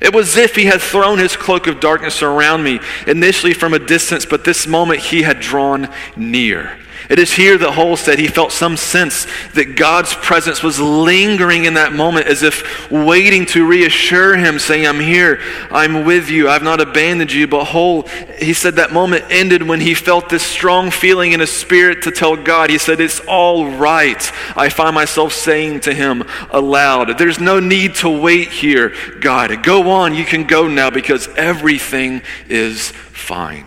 It 0.00 0.14
was 0.14 0.36
as 0.36 0.36
if 0.36 0.54
he 0.54 0.66
had 0.66 0.80
thrown 0.80 1.18
his 1.18 1.36
cloak 1.36 1.66
of 1.66 1.80
darkness 1.80 2.22
around 2.22 2.62
me, 2.62 2.78
initially 3.08 3.54
from 3.54 3.74
a 3.74 3.78
distance, 3.80 4.24
but 4.24 4.44
this 4.44 4.66
moment 4.66 5.00
he 5.00 5.22
had 5.22 5.40
drawn 5.40 5.88
near. 6.14 6.78
It 7.10 7.18
is 7.18 7.32
here 7.32 7.58
that 7.58 7.72
Hull 7.72 7.96
said 7.96 8.18
he 8.18 8.28
felt 8.28 8.50
some 8.50 8.76
sense 8.76 9.26
that 9.52 9.76
God's 9.76 10.14
presence 10.14 10.62
was 10.62 10.80
lingering 10.80 11.66
in 11.66 11.74
that 11.74 11.92
moment 11.92 12.26
as 12.26 12.42
if 12.42 12.90
waiting 12.90 13.44
to 13.46 13.66
reassure 13.66 14.36
him, 14.36 14.58
saying, 14.58 14.86
I'm 14.86 15.00
here, 15.00 15.40
I'm 15.70 16.04
with 16.04 16.30
you, 16.30 16.48
I've 16.48 16.62
not 16.62 16.80
abandoned 16.80 17.32
you. 17.32 17.46
But 17.46 17.66
Hull, 17.66 18.02
he 18.38 18.54
said 18.54 18.76
that 18.76 18.92
moment 18.92 19.24
ended 19.28 19.62
when 19.62 19.80
he 19.80 19.94
felt 19.94 20.30
this 20.30 20.42
strong 20.42 20.90
feeling 20.90 21.32
in 21.32 21.40
his 21.40 21.52
spirit 21.52 22.02
to 22.02 22.10
tell 22.10 22.36
God. 22.36 22.70
He 22.70 22.78
said, 22.78 23.00
It's 23.00 23.20
all 23.20 23.70
right. 23.70 24.32
I 24.56 24.70
find 24.70 24.94
myself 24.94 25.34
saying 25.34 25.80
to 25.80 25.94
him 25.94 26.24
aloud, 26.50 27.18
There's 27.18 27.40
no 27.40 27.60
need 27.60 27.96
to 27.96 28.08
wait 28.08 28.48
here, 28.48 28.94
God. 29.20 29.62
Go 29.62 29.90
on, 29.90 30.14
you 30.14 30.24
can 30.24 30.46
go 30.46 30.68
now 30.68 30.90
because 30.90 31.28
everything 31.36 32.22
is 32.48 32.90
fine. 32.90 33.66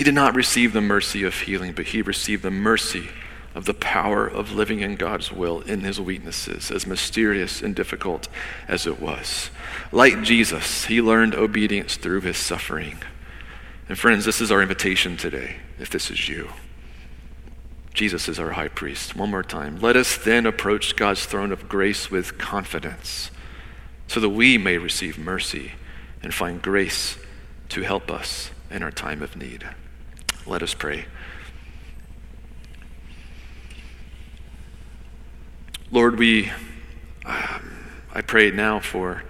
He 0.00 0.04
did 0.04 0.14
not 0.14 0.34
receive 0.34 0.72
the 0.72 0.80
mercy 0.80 1.24
of 1.24 1.42
healing, 1.42 1.74
but 1.74 1.88
he 1.88 2.00
received 2.00 2.42
the 2.42 2.50
mercy 2.50 3.10
of 3.54 3.66
the 3.66 3.74
power 3.74 4.26
of 4.26 4.50
living 4.50 4.80
in 4.80 4.96
God's 4.96 5.30
will 5.30 5.60
in 5.60 5.80
his 5.80 6.00
weaknesses, 6.00 6.70
as 6.70 6.86
mysterious 6.86 7.60
and 7.60 7.76
difficult 7.76 8.26
as 8.66 8.86
it 8.86 8.98
was. 8.98 9.50
Like 9.92 10.22
Jesus, 10.22 10.86
he 10.86 11.02
learned 11.02 11.34
obedience 11.34 11.96
through 11.96 12.22
his 12.22 12.38
suffering. 12.38 12.96
And 13.90 13.98
friends, 13.98 14.24
this 14.24 14.40
is 14.40 14.50
our 14.50 14.62
invitation 14.62 15.18
today, 15.18 15.56
if 15.78 15.90
this 15.90 16.10
is 16.10 16.30
you. 16.30 16.48
Jesus 17.92 18.26
is 18.26 18.40
our 18.40 18.52
high 18.52 18.68
priest. 18.68 19.14
One 19.14 19.30
more 19.30 19.42
time. 19.42 19.80
Let 19.80 19.96
us 19.96 20.16
then 20.16 20.46
approach 20.46 20.96
God's 20.96 21.26
throne 21.26 21.52
of 21.52 21.68
grace 21.68 22.10
with 22.10 22.38
confidence 22.38 23.30
so 24.08 24.18
that 24.18 24.30
we 24.30 24.56
may 24.56 24.78
receive 24.78 25.18
mercy 25.18 25.72
and 26.22 26.32
find 26.32 26.62
grace 26.62 27.18
to 27.68 27.82
help 27.82 28.10
us 28.10 28.50
in 28.70 28.82
our 28.82 28.90
time 28.90 29.20
of 29.20 29.36
need. 29.36 29.68
Let 30.50 30.64
us 30.64 30.74
pray. 30.74 31.04
Lord, 35.92 36.18
we, 36.18 36.50
um, 37.24 37.86
I 38.12 38.20
pray 38.22 38.50
now 38.50 38.80
for 38.80 39.22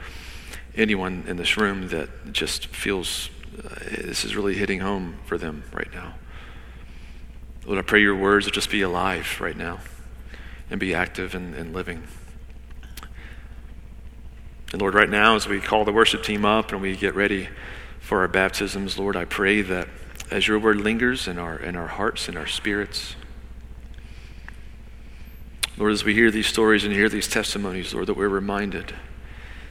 anyone 0.75 1.25
in 1.29 1.37
this 1.37 1.59
room 1.59 1.89
that 1.89 2.33
just 2.33 2.68
feels 2.68 3.29
uh, 3.59 3.68
this 3.91 4.25
is 4.25 4.35
really 4.35 4.55
hitting 4.55 4.81
home 4.81 5.18
for 5.27 5.37
them 5.37 5.64
right 5.75 5.93
now. 5.93 6.14
Lord, 7.66 7.79
I 7.79 7.83
pray 7.83 8.01
your 8.01 8.16
words 8.16 8.47
will 8.47 8.53
just 8.53 8.71
be 8.71 8.81
alive 8.81 9.43
right 9.43 9.59
now 9.59 9.81
and 10.71 10.81
be 10.81 10.95
active 10.95 11.35
and, 11.35 11.55
and 11.55 11.75
living. 11.75 12.03
And 14.73 14.81
Lord, 14.81 14.95
right 14.95 15.11
now, 15.11 15.37
as 15.37 15.47
we 15.47 15.61
call 15.61 15.85
the 15.85 15.93
worship 15.93 16.23
team 16.23 16.47
up 16.47 16.73
and 16.73 16.81
we 16.81 16.97
get 16.97 17.14
ready 17.14 17.51
for 17.99 18.21
our 18.21 18.29
baptisms, 18.29 18.99
Lord, 18.99 19.16
I 19.16 19.27
pray 19.27 19.61
that 19.61 19.87
as 20.31 20.47
your 20.47 20.59
word 20.59 20.81
lingers 20.81 21.26
in 21.26 21.39
our, 21.39 21.59
in 21.59 21.76
our 21.76 21.89
hearts 21.89 22.28
and 22.28 22.39
our 22.39 22.47
spirits. 22.47 23.16
Lord, 25.76 25.93
as 25.93 26.05
we 26.05 26.14
hear 26.14 26.31
these 26.31 26.47
stories 26.47 26.85
and 26.85 26.93
hear 26.93 27.09
these 27.09 27.26
testimonies, 27.26 27.95
Lord, 27.95 28.07
that 28.07 28.16
we're 28.16 28.28
reminded 28.28 28.95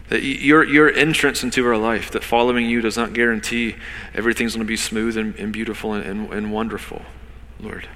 that 0.10 0.24
your, 0.24 0.64
your 0.64 0.91
entrance 0.91 1.43
into 1.43 1.66
our 1.68 1.78
life, 1.78 2.10
that 2.12 2.24
following 2.24 2.68
you 2.68 2.82
does 2.82 2.97
not 2.97 3.14
guarantee 3.14 3.76
everything's 4.16 4.55
going 4.55 4.66
to 4.66 4.68
be 4.68 4.76
smooth 4.76 5.16
and, 5.18 5.36
and 5.36 5.53
beautiful 5.53 5.93
and, 5.93 6.03
and, 6.03 6.34
and 6.34 6.51
wonderful, 6.51 7.03
Lord. 7.60 7.88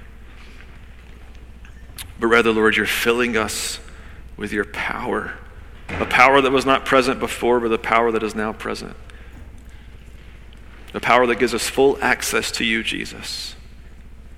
But 2.20 2.28
rather, 2.28 2.52
Lord, 2.52 2.76
you're 2.76 2.86
filling 2.86 3.36
us 3.36 3.80
with 4.36 4.52
your 4.52 4.64
power, 4.64 5.34
a 5.88 6.06
power 6.06 6.40
that 6.40 6.52
was 6.52 6.64
not 6.64 6.86
present 6.86 7.18
before, 7.18 7.58
but 7.58 7.68
the 7.68 7.78
power 7.78 8.12
that 8.12 8.22
is 8.22 8.36
now 8.36 8.52
present 8.52 8.96
the 10.94 11.00
power 11.00 11.26
that 11.26 11.40
gives 11.40 11.52
us 11.52 11.68
full 11.68 11.98
access 12.00 12.52
to 12.52 12.64
you, 12.64 12.84
Jesus, 12.84 13.56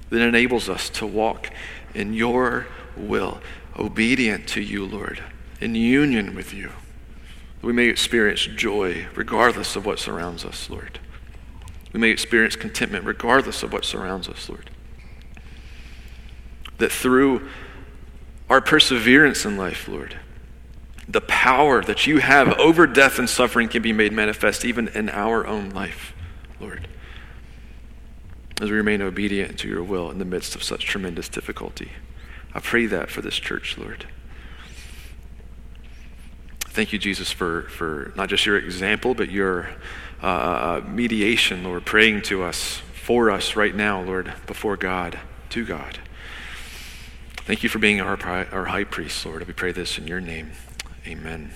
that 0.08 0.22
enables 0.22 0.70
us 0.70 0.88
to 0.88 1.06
walk 1.06 1.50
in 1.94 2.14
your 2.14 2.66
will, 2.96 3.42
obedient 3.78 4.48
to 4.48 4.62
you, 4.62 4.86
Lord, 4.86 5.22
in 5.60 5.74
union 5.74 6.34
with 6.34 6.54
you. 6.54 6.70
We 7.60 7.74
may 7.74 7.88
experience 7.88 8.46
joy 8.46 9.06
regardless 9.14 9.76
of 9.76 9.84
what 9.84 9.98
surrounds 9.98 10.46
us, 10.46 10.70
Lord. 10.70 10.98
We 11.92 12.00
may 12.00 12.08
experience 12.08 12.56
contentment 12.56 13.04
regardless 13.04 13.62
of 13.62 13.70
what 13.74 13.84
surrounds 13.84 14.26
us, 14.26 14.48
Lord. 14.48 14.70
That 16.78 16.90
through 16.90 17.50
our 18.48 18.62
perseverance 18.62 19.44
in 19.44 19.58
life, 19.58 19.88
Lord, 19.88 20.18
the 21.06 21.20
power 21.20 21.82
that 21.82 22.06
you 22.06 22.20
have 22.20 22.54
over 22.58 22.86
death 22.86 23.18
and 23.18 23.28
suffering 23.28 23.68
can 23.68 23.82
be 23.82 23.92
made 23.92 24.14
manifest 24.14 24.64
even 24.64 24.88
in 24.88 25.10
our 25.10 25.46
own 25.46 25.68
life. 25.68 26.14
Lord, 26.60 26.88
as 28.60 28.70
we 28.70 28.76
remain 28.76 29.02
obedient 29.02 29.58
to 29.60 29.68
your 29.68 29.82
will 29.82 30.10
in 30.10 30.18
the 30.18 30.24
midst 30.24 30.54
of 30.54 30.62
such 30.62 30.86
tremendous 30.86 31.28
difficulty. 31.28 31.92
I 32.54 32.60
pray 32.60 32.86
that 32.86 33.10
for 33.10 33.20
this 33.20 33.36
church, 33.36 33.76
Lord. 33.76 34.06
Thank 36.60 36.92
you, 36.92 36.98
Jesus, 36.98 37.30
for, 37.32 37.62
for 37.62 38.12
not 38.16 38.28
just 38.28 38.44
your 38.46 38.58
example, 38.58 39.14
but 39.14 39.30
your 39.30 39.70
uh, 40.22 40.26
uh, 40.26 40.84
mediation, 40.86 41.64
Lord, 41.64 41.84
praying 41.84 42.22
to 42.22 42.42
us, 42.42 42.82
for 42.94 43.30
us 43.30 43.56
right 43.56 43.74
now, 43.74 44.02
Lord, 44.02 44.32
before 44.46 44.76
God, 44.76 45.18
to 45.50 45.64
God. 45.64 45.98
Thank 47.46 47.62
you 47.62 47.68
for 47.68 47.78
being 47.78 48.00
our, 48.00 48.18
our 48.52 48.64
high 48.66 48.84
priest, 48.84 49.24
Lord. 49.24 49.46
We 49.46 49.52
pray 49.52 49.72
this 49.72 49.98
in 49.98 50.06
your 50.06 50.20
name. 50.20 50.52
Amen. 51.06 51.52